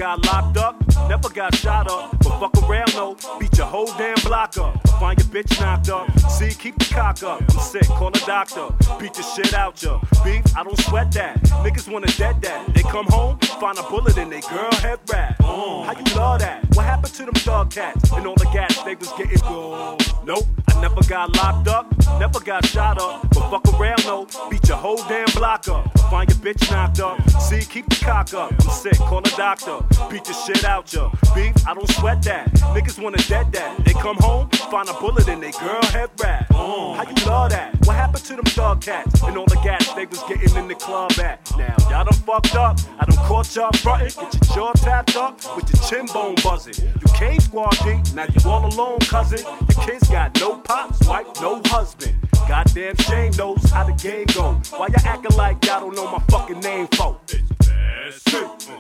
Got 0.01 0.25
locked 0.25 0.57
up, 0.57 0.90
never 1.09 1.29
got 1.29 1.55
shot 1.55 1.91
up. 1.91 2.17
But 2.23 2.41
fuck 2.41 2.69
around, 2.69 2.93
though. 2.93 3.17
Beat 3.39 3.57
your 3.57 3.67
whole 3.67 3.93
damn 3.99 4.17
block 4.25 4.57
up. 4.59 4.81
Find 5.01 5.19
your 5.19 5.29
bitch 5.29 5.61
knocked 5.61 5.89
up. 5.89 6.11
See, 6.31 6.51
keep 6.51 6.79
the 6.79 6.95
cock 6.95 7.23
up. 7.23 7.41
I'm 7.41 7.61
sick, 7.61 7.87
call 7.87 8.09
a 8.09 8.27
doctor. 8.27 8.69
Beat 8.99 9.15
the 9.15 9.23
shit 9.23 9.55
out 9.55 9.83
ya. 9.83 10.01
Beef, 10.25 10.43
I 10.57 10.63
don't 10.63 10.79
sweat 10.79 11.11
that. 11.13 11.41
Niggas 11.65 11.91
wanna 11.91 12.07
dead 12.09 12.41
that. 12.43 12.75
They 12.75 12.83
come 12.83 13.07
home, 13.07 13.39
find 13.61 13.79
a 13.79 13.83
bullet 13.85 14.19
in 14.19 14.29
they 14.29 14.41
girl 14.43 14.73
head 14.75 14.99
wrap. 15.11 15.39
Mm. 15.39 15.85
How 15.87 15.93
you 15.93 16.17
love 16.17 16.41
that? 16.41 16.65
What 16.75 16.85
happened 16.85 17.15
to 17.15 17.25
them 17.25 17.35
dog 17.45 17.71
cats? 17.71 18.13
And 18.13 18.27
all 18.27 18.35
the 18.35 18.49
gas 18.53 18.83
they 18.83 18.95
was 18.95 19.11
getting 19.13 19.39
gold. 19.39 20.03
Nope, 20.25 20.47
I 20.69 20.81
never 20.81 21.03
got 21.09 21.35
locked 21.37 21.69
up, 21.69 21.87
never 22.19 22.41
got 22.41 22.67
shot 22.67 23.01
up. 23.01 23.29
But 23.31 23.51
fuck 23.51 23.81
around 23.81 24.01
though, 24.01 24.27
beat 24.51 24.69
your 24.69 24.77
whole 24.77 25.03
damn 25.09 25.31
block 25.35 25.69
up. 25.69 25.99
Find 26.11 26.29
your 26.29 26.39
bitch 26.39 26.71
knocked 26.71 27.01
up. 27.01 27.19
See, 27.41 27.61
keep 27.61 27.89
the 27.89 28.05
cock 28.05 28.35
up. 28.35 28.53
I'm 28.53 28.71
sick, 28.71 28.99
call 28.99 29.21
a 29.21 29.31
doctor. 29.37 29.79
Beat 30.11 30.25
the 30.25 30.35
shit 30.35 30.65
out 30.65 30.90
Beef, 30.91 31.55
I 31.69 31.75
don't 31.75 31.89
sweat 31.89 32.21
that. 32.23 32.51
Niggas 32.75 33.01
wanna 33.01 33.19
dead 33.19 33.53
that. 33.53 33.85
They 33.85 33.93
come 33.93 34.17
home, 34.19 34.49
find 34.73 34.89
a 34.89 34.93
bullet 34.95 35.29
in 35.29 35.39
they 35.39 35.53
girl 35.53 35.83
head 35.85 36.11
wrap. 36.21 36.53
How 36.53 37.05
you 37.07 37.27
love 37.27 37.51
that? 37.51 37.77
What 37.87 37.95
happened 37.95 38.25
to 38.25 38.35
them 38.35 38.45
dog 38.57 38.81
cats? 38.83 39.23
And 39.23 39.37
all 39.37 39.47
the 39.47 39.61
gas 39.63 39.93
they 39.95 40.07
was 40.07 40.21
getting 40.25 40.57
in 40.57 40.67
the 40.67 40.75
club 40.75 41.13
at. 41.23 41.49
Now, 41.57 41.77
y'all 41.89 42.05
done 42.05 42.21
fucked 42.27 42.57
up. 42.57 42.79
I 42.99 43.05
done 43.05 43.25
caught 43.25 43.55
y'all 43.55 43.71
frontin'. 43.73 44.09
Get 44.09 44.35
your 44.35 44.55
jaw 44.55 44.73
tapped 44.73 45.17
up 45.17 45.35
with 45.55 45.73
your 45.73 45.83
chin 45.89 46.07
bone 46.13 46.35
buzzing. 46.43 46.75
You 46.85 47.13
came 47.15 47.39
squad 47.39 47.77
now 48.15 48.25
you 48.25 48.51
all 48.51 48.67
alone, 48.67 48.99
cousin. 49.01 49.39
Your 49.39 49.87
kids 49.87 50.09
got 50.09 50.41
no 50.41 50.57
pops, 50.59 51.07
wife, 51.07 51.27
no 51.41 51.63
husband. 51.67 52.15
Goddamn 52.49 52.97
shame 52.97 53.33
knows 53.39 53.63
how 53.71 53.85
the 53.85 53.93
game 53.93 54.27
go. 54.35 54.61
Why 54.77 54.89
you 54.89 54.97
acting 55.05 55.37
like 55.37 55.65
y'all 55.65 55.81
don't 55.81 55.95
know 55.95 56.11
my 56.11 56.19
fucking 56.29 56.59
name, 56.61 56.89
folks? 56.89 57.37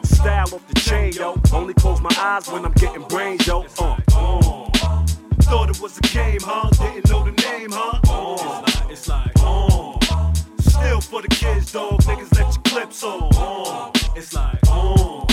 Style 0.04 0.54
off 0.54 0.66
the 0.68 0.80
chain, 0.80 1.12
yo. 1.12 1.40
Only 1.52 1.74
close 1.74 2.00
my 2.00 2.14
eyes 2.18 2.48
when 2.48 2.64
I'm 2.64 2.72
getting 2.72 3.02
brains, 3.02 3.46
yo. 3.46 3.64
Uh, 3.78 3.96
uh. 4.14 4.70
Thought 5.42 5.70
it 5.70 5.80
was 5.80 5.98
a 5.98 6.02
game, 6.02 6.40
huh? 6.42 6.68
Didn't 6.78 7.10
know 7.10 7.24
the 7.24 7.32
name, 7.42 7.70
huh? 7.72 8.00
Uh, 8.08 8.62
it's 8.90 9.08
like, 9.08 9.30
it's 9.30 9.36
like, 9.36 9.36
uh. 9.38 10.32
Still 10.60 11.00
for 11.00 11.22
the 11.22 11.28
kids, 11.28 11.72
dog. 11.72 12.02
Niggas 12.02 12.32
let 12.38 12.54
your 12.54 12.62
clips 12.64 13.02
on. 13.02 13.30
Uh, 13.34 13.90
it's 14.16 14.34
like, 14.34 14.58
uh. 14.68 15.24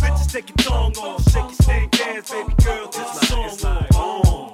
Bitches 0.00 0.32
take 0.32 0.48
your 0.50 0.56
tongue 0.58 0.96
off, 0.98 1.22
shake 1.30 1.44
your 1.44 1.52
stink 1.52 2.00
ass, 2.00 2.30
baby 2.30 2.54
girl, 2.64 2.86
the 2.88 3.04
song. 3.26 3.44
It's 3.46 3.64
like, 3.64 3.90
uh. 3.94 4.50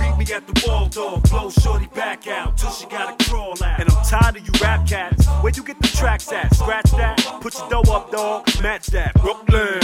Meet 0.00 0.16
me 0.18 0.34
at 0.34 0.46
the 0.46 0.64
wall, 0.66 0.88
dog. 0.88 1.28
Blow 1.30 1.50
shorty 1.50 1.86
back 1.94 2.26
out 2.26 2.56
till 2.58 2.70
she 2.70 2.86
gotta 2.86 3.16
crawl 3.24 3.54
out. 3.62 3.80
And 3.80 3.89
tired 4.10 4.36
of 4.36 4.44
you 4.44 4.52
rap 4.60 4.84
cats. 4.88 5.24
Where 5.40 5.52
you 5.54 5.62
get 5.62 5.80
the 5.80 5.86
tracks 5.86 6.32
at? 6.32 6.52
Scratch 6.54 6.90
that, 6.92 7.16
put 7.40 7.54
your 7.56 7.68
dough 7.68 7.92
up, 7.92 8.10
dog. 8.10 8.48
Match 8.60 8.86
that. 8.88 9.14
Brooklyn, 9.14 9.80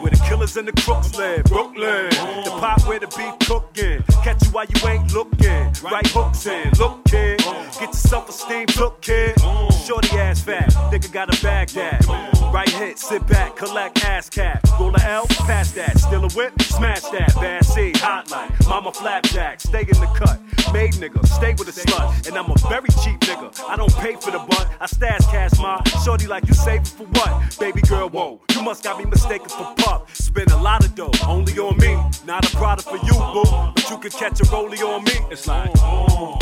where 0.00 0.10
the 0.10 0.22
killers 0.26 0.56
and 0.56 0.66
the 0.66 0.72
crooks 0.80 1.14
live. 1.14 1.44
Brooklyn, 1.44 2.08
the 2.08 2.56
pot 2.58 2.82
where 2.86 2.98
the 2.98 3.06
beef 3.08 3.34
cooking. 3.46 4.02
Catch 4.24 4.46
you 4.46 4.50
while 4.52 4.64
you 4.64 4.88
ain't 4.88 5.12
looking. 5.12 5.72
Right 5.82 6.06
hooks 6.06 6.46
in. 6.46 6.70
Look, 6.78 7.04
kid, 7.04 7.38
get 7.38 7.80
your 7.80 7.92
self 7.92 8.30
esteem. 8.30 8.66
Look, 8.78 9.02
kid, 9.02 9.38
shorty 9.84 10.16
ass 10.16 10.40
fat. 10.40 10.70
Nigga 10.90 11.12
got 11.12 11.38
a 11.38 11.42
bag 11.42 11.68
that. 11.70 12.35
Right 12.56 12.70
hit, 12.70 12.98
sit 12.98 13.26
back, 13.26 13.54
collect 13.54 14.02
ass 14.02 14.30
cap. 14.30 14.66
Roll 14.80 14.94
a 14.96 15.00
L, 15.02 15.26
pass 15.26 15.72
that. 15.72 15.98
Still 15.98 16.24
a 16.24 16.30
whip, 16.30 16.58
smash 16.62 17.02
that. 17.02 17.34
Bad 17.34 17.66
C, 17.66 17.92
hotline. 17.92 18.50
Mama 18.66 18.92
flapjack. 18.94 19.60
Stay 19.60 19.82
in 19.82 20.00
the 20.00 20.10
cut. 20.16 20.40
Made 20.72 20.94
nigga, 20.94 21.22
stay 21.26 21.52
with 21.52 21.68
a 21.68 21.78
slut. 21.78 22.26
And 22.26 22.34
I'm 22.38 22.50
a 22.50 22.54
very 22.70 22.88
cheap 23.04 23.20
nigga. 23.20 23.62
I 23.68 23.76
don't 23.76 23.94
pay 23.96 24.14
for 24.14 24.30
the 24.30 24.38
butt. 24.38 24.70
I 24.80 24.86
stash 24.86 25.26
cash 25.26 25.58
my 25.58 25.82
shorty 26.02 26.26
like 26.26 26.48
you 26.48 26.54
saving 26.54 26.86
for 26.86 27.04
what? 27.04 27.58
Baby 27.60 27.82
girl, 27.82 28.08
whoa. 28.08 28.40
You 28.54 28.62
must 28.62 28.82
got 28.82 28.98
me 28.98 29.04
mistaken 29.04 29.50
for 29.50 29.74
pup. 29.76 30.08
Spend 30.14 30.50
a 30.50 30.56
lot 30.56 30.82
of 30.82 30.94
dough, 30.94 31.12
only 31.26 31.58
on 31.58 31.76
me. 31.76 31.92
Not 32.24 32.50
a 32.50 32.56
product 32.56 32.88
for 32.88 32.96
you, 32.96 33.12
boo. 33.34 33.44
But 33.74 33.90
you 33.90 33.98
could 33.98 34.12
catch 34.12 34.40
a 34.40 34.44
rollie 34.44 34.80
on 34.80 35.04
me. 35.04 35.12
It's 35.30 35.46
like, 35.46 35.68
oh. 35.76 36.38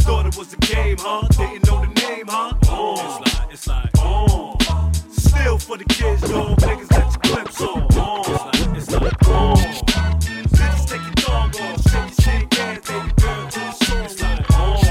Thought 0.00 0.26
it 0.26 0.36
was 0.36 0.52
a 0.52 0.58
game, 0.58 0.98
huh? 0.98 1.26
Didn't 1.38 1.66
know 1.66 1.80
the 1.80 2.06
name, 2.06 2.26
huh? 2.28 2.52
Oh. 2.66 3.22
It's 3.22 3.34
like, 3.34 3.40
uh, 3.40 3.52
it's 3.52 3.66
like, 3.66 3.90
oh. 3.96 4.67
Still 5.38 5.58
for 5.58 5.76
the 5.76 5.84
kids, 5.84 6.22
though. 6.22 6.54
Niggas 6.56 6.90
let 6.90 7.04
your 7.12 7.20
clips. 7.22 7.60
Oh. 7.60 7.78
It's 8.20 8.28
not, 8.64 8.76
it's 8.76 8.90
like, 8.90 9.14
oh. 9.26 9.54
Bitches 10.50 10.84
take 10.88 11.02
your 11.02 11.14
thong 11.14 11.50
off. 11.62 11.80
Shake 11.90 12.10
your 12.10 12.20
shake 12.20 12.58
ass, 12.58 12.78
baby 12.88 13.12
girl, 13.20 13.48
to 13.48 13.60
the 13.60 13.70
song. 13.72 14.04
It's 14.04 14.20
like, 14.20 14.46
oh. 14.50 14.82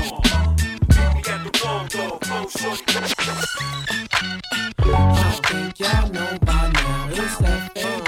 Meet 0.96 1.12
me 1.16 1.22
at 1.32 1.40
the 1.44 1.52
wall, 1.64 1.84
dog. 1.88 2.26
Flow 2.26 2.48
shorty. 2.48 2.84
I 4.90 5.32
think 5.44 5.80
y'all 5.80 6.10
know 6.12 6.32
by 6.46 6.72
now 6.74 7.10
it's 7.12 7.42
F-A-B-O-L-O-U-S. 7.42 8.07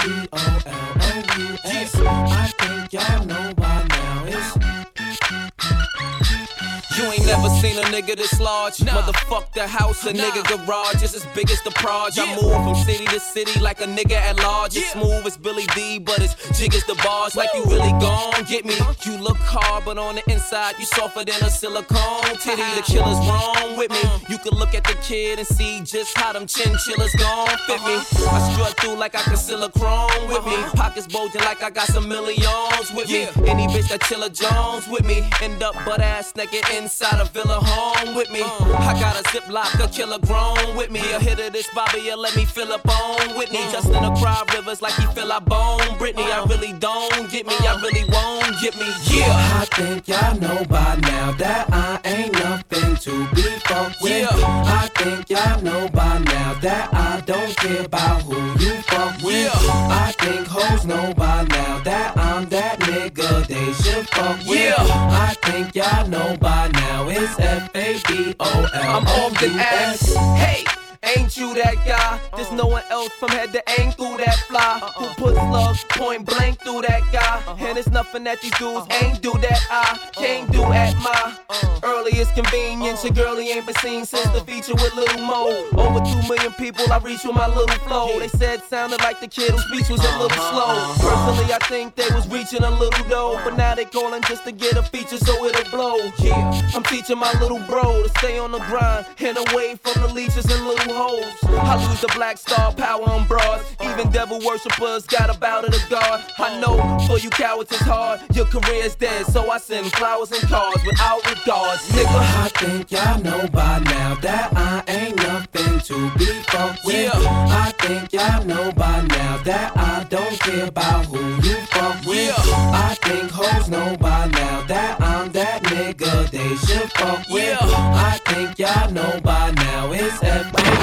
You 6.99 7.05
ain't 7.05 7.25
never 7.25 7.47
seen 7.61 7.77
a 7.77 7.83
nigga 7.83 8.17
this 8.17 8.41
large. 8.41 8.75
Motherfuck 8.79 9.53
the 9.53 9.65
house, 9.65 10.05
a 10.05 10.11
nigga 10.11 10.43
garage 10.43 11.01
is 11.01 11.15
as 11.15 11.25
big 11.27 11.49
as 11.49 11.61
the 11.61 11.71
proj. 11.71 12.19
I 12.19 12.35
move 12.35 12.51
from 12.51 12.75
city 12.75 13.05
to 13.05 13.21
city 13.21 13.57
like 13.61 13.79
a 13.79 13.85
nigga 13.85 14.17
at 14.17 14.37
large. 14.39 14.75
It's 14.75 14.91
smooth 14.91 15.25
as 15.25 15.37
Billy 15.37 15.65
Dee, 15.73 15.99
but 15.99 16.19
it's 16.19 16.35
jig 16.59 16.75
as 16.75 16.83
the 16.87 16.95
bars. 16.95 17.37
Like 17.37 17.47
you 17.55 17.63
really 17.63 17.93
gon' 18.01 18.43
get 18.49 18.65
me. 18.65 18.75
You 19.05 19.17
look 19.17 19.37
hard, 19.37 19.85
but 19.85 19.97
on 19.97 20.15
the 20.15 20.29
inside 20.29 20.75
you 20.77 20.83
softer 20.83 21.23
than 21.23 21.41
a 21.41 21.49
silicone 21.49 22.35
titty. 22.43 22.57
The 22.57 22.83
uh-huh. 22.83 22.91
killer's 22.91 23.19
wrong 23.29 23.77
with 23.77 23.91
me. 23.91 24.01
Uh-huh. 24.03 24.25
You 24.27 24.37
can 24.37 24.59
look 24.59 24.75
at 24.75 24.83
the 24.83 24.97
kid 25.01 25.39
and 25.39 25.47
see 25.47 25.79
just 25.85 26.17
how 26.17 26.33
them 26.33 26.47
chinchillas 26.47 27.15
gon' 27.15 27.47
fit 27.65 27.79
me. 27.87 27.95
Uh-huh. 27.95 28.35
I 28.35 28.51
strut 28.51 28.77
through 28.77 28.95
like 28.97 29.15
I 29.15 29.21
a 29.21 29.69
chrome 29.71 30.27
with 30.27 30.45
me. 30.45 30.57
Pockets 30.75 31.07
bulging 31.07 31.41
like 31.41 31.63
I 31.63 31.69
got 31.69 31.87
some 31.87 32.09
millions 32.09 32.91
with 32.93 33.09
me. 33.09 33.27
Any 33.47 33.67
bitch 33.67 33.87
that 33.87 34.01
Chilla 34.01 34.27
Jones 34.27 34.87
with 34.89 35.05
me. 35.05 35.23
End 35.41 35.63
up 35.63 35.75
butt 35.85 36.01
ass 36.01 36.35
naked 36.35 36.65
inside 36.89 37.21
a 37.21 37.25
villa 37.25 37.59
home 37.61 38.15
with 38.15 38.31
me. 38.31 38.41
I 38.41 38.97
got 38.99 39.19
a 39.19 39.23
ziplock, 39.29 39.71
a 39.83 39.87
killer 39.89 40.17
grown 40.25 40.75
with 40.75 40.89
me. 40.89 41.01
A 41.13 41.19
hit 41.19 41.39
of 41.39 41.53
this 41.53 41.69
Bobby, 41.75 41.99
you 41.99 42.15
let 42.17 42.35
me 42.35 42.45
fill 42.45 42.73
up 42.73 42.87
on 42.87 43.37
Whitney. 43.37 43.59
Justin 43.71 44.01
the 44.01 44.11
cry 44.15 44.43
rivers 44.55 44.81
like 44.81 44.93
he 44.93 45.05
feel 45.13 45.31
I 45.31 45.37
bone. 45.37 45.81
Britney, 45.99 46.25
I 46.25 46.43
really 46.45 46.73
don't 46.79 47.29
get 47.29 47.45
me, 47.45 47.53
I 47.59 47.79
really 47.83 48.05
won't 48.09 48.59
get 48.59 48.75
me. 48.79 48.89
Yeah. 49.05 49.61
I 49.61 49.65
think 49.65 50.07
y'all 50.07 50.35
know 50.39 50.65
by 50.65 50.95
now 51.01 51.31
that 51.33 51.71
I 51.71 51.99
ain't 52.05 52.33
nothing 52.33 52.68
to 52.79 53.27
be 53.35 53.41
fucked 53.67 54.01
with. 54.01 54.27
I 54.31 54.89
think 54.95 55.29
y'all 55.29 55.61
know 55.61 55.89
by 55.89 56.17
now 56.19 56.53
that 56.61 56.93
I 56.93 57.21
don't 57.25 57.55
care 57.57 57.85
about 57.85 58.21
who 58.21 58.37
you 58.63 58.73
fuck 58.83 59.21
with. 59.21 59.51
I 59.53 60.13
think 60.17 60.47
hoes 60.47 60.85
know 60.85 61.13
by 61.13 61.43
now 61.43 61.79
that 61.83 62.17
I'm 62.17 62.47
that 62.49 62.79
nigga 62.79 63.47
they 63.47 63.73
should 63.73 64.07
fuck 64.09 64.39
with. 64.47 64.75
I 64.77 65.35
think 65.43 65.75
y'all 65.75 66.07
know 66.07 66.37
by 66.37 66.69
now 66.69 67.09
it's 67.09 67.37
F-A-B-O-L. 67.39 68.69
I'm 68.73 69.05
off 69.07 69.39
the 69.39 69.49
ass. 69.59 70.15
Hey. 70.37 70.78
Ain't 71.15 71.37
you 71.37 71.53
that 71.55 71.75
guy? 71.85 72.19
There's 72.35 72.51
no 72.51 72.67
one 72.67 72.83
else 72.91 73.09
from 73.13 73.29
head 73.29 73.51
to 73.53 73.69
ankle 73.79 74.17
that 74.17 74.37
fly. 74.47 74.79
Who 74.97 75.07
puts 75.15 75.37
love 75.37 75.77
point 75.89 76.25
blank 76.25 76.59
through 76.61 76.81
that 76.81 77.01
guy? 77.11 77.41
And 77.59 77.77
it's 77.77 77.89
nothing 77.89 78.23
that 78.25 78.41
these 78.41 78.57
dudes 78.59 78.85
ain't 79.01 79.21
do 79.21 79.31
that 79.31 79.59
I 79.71 79.97
can't 80.13 80.51
do 80.51 80.63
at 80.63 80.95
my 80.97 81.37
earliest 81.83 82.35
convenience. 82.35 83.03
Your 83.03 83.13
girlie 83.13 83.49
ain't 83.49 83.65
been 83.65 83.75
seen 83.77 84.05
since 84.05 84.29
the 84.29 84.41
feature 84.41 84.75
with 84.75 84.93
Lil 84.95 85.25
Mo. 85.25 85.49
Over 85.77 85.99
two 86.05 86.21
million 86.27 86.53
people 86.53 86.85
I 86.91 86.99
reach 86.99 87.23
with 87.23 87.35
my 87.35 87.47
little 87.47 87.79
flow. 87.87 88.19
They 88.19 88.27
said 88.27 88.61
sounded 88.63 88.99
like 89.01 89.19
the 89.19 89.27
kid 89.27 89.51
whose 89.51 89.63
speech 89.65 89.89
was 89.89 90.05
a 90.05 90.11
little 90.19 90.37
slow. 90.37 90.93
Personally, 90.99 91.53
I 91.53 91.59
think 91.67 91.95
they 91.95 92.09
was 92.13 92.27
reaching 92.27 92.63
a 92.63 92.69
little 92.69 93.07
dough, 93.09 93.39
but 93.43 93.57
now 93.57 93.73
they 93.73 93.85
calling 93.85 94.21
just 94.23 94.43
to 94.45 94.51
get 94.51 94.77
a 94.77 94.83
feature 94.83 95.17
so 95.17 95.45
it'll 95.45 95.71
blow. 95.71 95.97
Yeah, 96.19 96.61
I'm 96.75 96.83
teaching 96.83 97.17
my 97.17 97.31
little 97.39 97.59
bro 97.67 98.03
to 98.03 98.09
stay 98.19 98.37
on 98.37 98.51
the 98.51 98.59
grind 98.59 99.05
and 99.19 99.37
away 99.49 99.75
from 99.75 100.01
the 100.01 100.13
leeches 100.13 100.45
and 100.45 100.67
little 100.67 100.98
hoes. 100.99 101.33
I 101.43 101.75
lose 101.87 102.01
the 102.01 102.11
black 102.13 102.37
star 102.37 102.73
power 102.73 103.03
on 103.03 103.25
broads. 103.25 103.63
Even 103.81 104.11
devil 104.11 104.39
worshippers 104.45 105.05
got 105.05 105.33
a 105.33 105.39
bow 105.39 105.61
to 105.61 105.71
the 105.71 105.81
God. 105.89 106.25
I 106.37 106.59
know 106.59 106.75
for 107.07 107.17
you 107.17 107.29
cowards 107.29 107.71
it's 107.71 107.81
hard. 107.81 108.19
Your 108.35 108.45
career 108.45 108.83
is 108.83 108.95
dead, 108.95 109.25
so 109.27 109.49
I 109.49 109.59
send 109.59 109.91
flowers 109.93 110.31
and 110.31 110.41
cards 110.41 110.83
without 110.85 111.23
regards, 111.29 111.87
nigga. 111.89 112.19
I 112.45 112.49
think 112.59 112.91
y'all 112.91 113.21
know 113.23 113.47
by 113.53 113.79
now 113.79 114.15
that 114.15 114.51
I 114.55 114.83
ain't 114.87 115.15
nothing 115.15 115.79
to 115.89 115.97
be 116.17 116.25
fucked 116.51 116.85
with. 116.85 116.95
Yeah. 116.95 117.63
I 117.63 117.71
think 117.79 118.11
y'all 118.11 118.43
know 118.45 118.71
by 118.73 119.01
now 119.01 119.37
that 119.43 119.77
I 119.77 120.03
don't 120.09 120.37
care 120.39 120.67
about 120.67 121.05
who 121.05 121.19
you 121.47 121.55
fuck 121.71 122.05
with. 122.05 122.27
Yeah. 122.27 122.89
I 122.89 122.95
think 123.01 123.31
hoes 123.31 123.69
know 123.69 123.95
by 123.97 124.27
now 124.27 124.63
that 124.67 124.99
I'm 125.01 125.31
that 125.31 125.63
nigga 125.63 126.29
they 126.31 126.55
should 126.65 126.91
fuck 126.91 127.27
with. 127.29 127.43
Yeah. 127.43 128.11
I 128.11 128.19
think 128.25 128.59
y'all 128.59 128.91
know 128.91 129.19
by 129.21 129.51
now 129.51 129.91
it's 129.93 130.21
F-A-B-O-L-O. 130.23 130.78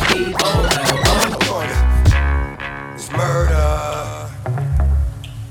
It's 2.95 3.11
murder. 3.13 4.31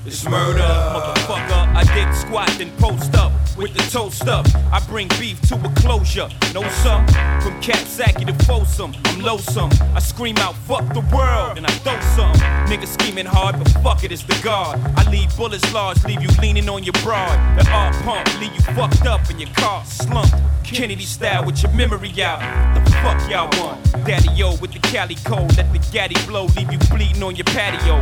It's 0.05 0.23
murder, 0.25 0.60
motherfucker. 0.62 1.75
I 1.76 1.84
dig 1.94 2.14
squat, 2.14 2.50
then 2.58 2.72
post 2.78 3.16
up 3.16 3.34
with 3.58 3.74
the 3.74 3.84
toast 3.92 4.28
up. 4.28 4.46
I 4.72 4.80
bring 4.88 5.08
beef 5.20 5.42
to 5.50 5.56
a 5.56 5.70
closure. 5.76 6.30
No 6.54 6.64
some 6.70 7.06
from 7.42 7.60
Capsaki 7.62 8.26
to 8.26 8.46
Folsom. 8.46 8.94
I'm 9.06 9.22
loathsome. 9.22 9.72
I 9.94 10.00
scream 10.00 10.38
out, 10.38 10.56
fuck 10.56 10.88
the 10.94 11.02
world, 11.16 11.58
and 11.58 11.66
I 11.66 11.72
throw 11.84 12.00
some. 12.16 12.34
Niggas 12.70 13.00
scheming 13.00 13.26
hard, 13.26 13.58
but 13.58 13.70
fuck 13.84 14.04
it, 14.04 14.12
it's 14.12 14.24
the 14.24 14.40
guard. 14.44 14.80
I 14.96 15.10
leave 15.10 15.36
bullets 15.36 15.74
large, 15.74 16.04
leave 16.06 16.22
you 16.22 16.30
leaning 16.42 16.70
on 16.70 16.84
your 16.84 16.94
broad. 17.04 17.38
The 17.60 17.70
art 17.72 17.94
pump, 18.04 18.40
leave 18.40 18.54
you 18.54 18.62
fucked 18.74 19.06
up 19.06 19.28
and 19.30 19.40
your 19.40 19.52
car, 19.56 19.84
slumped. 19.86 20.36
Kennedy 20.64 21.04
style 21.04 21.46
with 21.46 21.62
your 21.62 21.72
memory 21.74 22.12
out. 22.24 22.40
The 22.74 22.92
fuck 23.04 23.30
y'all 23.30 23.50
want? 23.62 23.84
Daddy 24.06 24.30
yo 24.34 24.56
with 24.56 24.72
the 24.72 24.80
Cali 24.80 25.16
code, 25.16 25.56
let 25.58 25.72
the 25.72 25.80
gaddy 25.92 26.16
blow, 26.26 26.46
leave 26.56 26.72
you 26.72 26.80
bleeding 26.90 27.22
on 27.22 27.36
your 27.36 27.46
patio. 27.46 27.96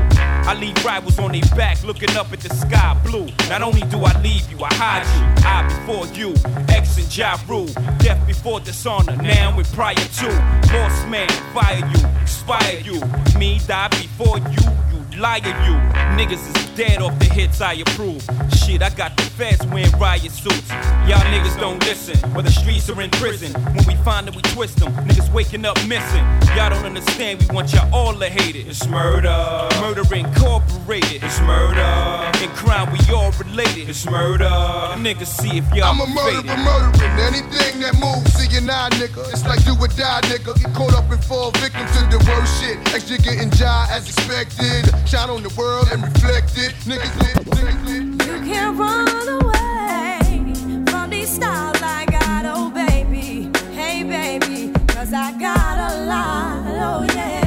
I 0.47 0.53
leave 0.53 0.83
rivals 0.85 1.19
on 1.19 1.31
their 1.33 1.41
back, 1.55 1.83
looking 1.83 2.15
up 2.15 2.31
at 2.31 2.39
the 2.39 2.53
sky 2.55 2.99
blue. 3.03 3.27
Not 3.49 3.61
only 3.63 3.81
do 3.81 4.03
I 4.03 4.19
leave 4.21 4.51
you, 4.51 4.57
I 4.63 4.73
hide 4.73 5.07
you. 5.15 5.45
I 5.45 5.63
before 5.67 6.05
you, 6.17 6.33
X 6.69 6.97
and 6.97 7.17
Ja 7.17 7.37
Rule. 7.47 7.67
Death 7.99 8.25
before 8.27 8.59
dishonor, 8.59 9.15
now 9.15 9.57
and 9.57 9.67
prior 9.67 9.95
to. 9.95 10.27
Boss 10.71 11.05
man, 11.07 11.29
fire 11.53 11.77
you, 11.77 12.21
expire 12.21 12.79
you. 12.79 12.99
Me 13.39 13.59
die 13.65 13.87
before 13.89 14.37
you, 14.37 14.63
you 14.91 15.02
liar 15.17 15.41
you. 15.65 15.75
Niggas 16.17 16.43
is 16.55 16.69
dead 16.75 17.01
off 17.01 17.17
the 17.19 17.25
hits 17.25 17.61
I 17.61 17.73
approve. 17.73 18.23
Shit, 18.55 18.81
I 18.81 18.89
got 18.89 19.15
the 19.17 19.23
feds 19.23 19.65
wearing 19.67 19.91
riot 19.99 20.31
suits. 20.31 20.69
Y'all 21.07 21.19
niggas 21.33 21.59
don't 21.59 21.83
listen, 21.85 22.17
where 22.33 22.43
the 22.43 22.51
streets 22.51 22.89
are 22.89 23.01
in 23.01 23.09
prison. 23.11 23.51
When 23.75 23.85
we 23.87 23.95
find 24.03 24.27
that 24.27 24.35
we 24.35 24.41
twist 24.53 24.77
them, 24.77 24.93
niggas 25.07 25.31
waking 25.33 25.65
up 25.65 25.77
missing. 25.87 26.23
Y'all 26.55 26.69
don't 26.69 26.85
understand, 26.85 27.41
we 27.41 27.55
want 27.55 27.73
y'all 27.73 27.93
all 27.93 28.13
to 28.13 28.29
hate 28.29 28.55
it. 28.55 28.67
It's 28.67 28.87
murder. 28.87 29.67
Murder 29.81 30.03
incorporated. 30.13 31.23
It's 31.23 31.39
murder. 31.41 32.31
In 32.43 32.49
crime, 32.51 32.91
we 32.91 32.99
all 33.13 33.31
related. 33.33 33.89
It's 33.89 34.05
murder. 34.05 34.49
Niggas 34.97 35.27
see 35.27 35.57
if 35.57 35.75
y'all 35.75 35.93
I'm 35.93 36.01
a 36.01 36.07
murderer, 36.07 36.57
murdering 36.57 37.19
anything 37.19 37.81
that 37.81 37.95
moves. 37.99 38.33
See 38.33 38.53
you 38.53 38.61
now, 38.61 38.89
nigga. 38.89 39.29
It's 39.31 39.45
like 39.45 39.63
do 39.65 39.73
or 39.73 39.87
die, 39.87 40.21
nigga. 40.23 40.55
Get 40.61 40.73
caught 40.73 40.93
up 40.93 41.09
and 41.11 41.23
fall 41.23 41.51
victim 41.51 41.85
to 41.85 42.01
the 42.09 42.19
worst 42.29 42.61
shit. 42.61 42.77
Extra 42.93 43.17
getting 43.17 43.49
jai 43.51 43.87
as 43.89 44.07
expected. 44.07 44.85
Shine 45.05 45.29
on 45.29 45.43
the 45.43 45.53
world 45.55 45.87
and 45.91 46.01
reflect 46.01 46.57
it. 46.57 46.73
Niggas 46.85 47.15
lit, 47.21 47.45
niggas 47.45 47.85
lit. 47.85 48.03
You 48.27 48.35
can't 48.51 48.77
run 48.77 49.27
away 49.41 50.85
from 50.89 51.09
these 51.11 51.29
stars 51.29 51.79
I 51.83 52.05
got, 52.05 52.45
oh 52.45 52.71
baby. 52.71 53.51
Hey 53.73 54.03
baby, 54.03 54.71
cause 54.87 55.13
I 55.13 55.31
got 55.37 55.91
a 55.91 56.05
lot, 56.05 56.65
oh 56.67 57.03
yeah. 57.13 57.43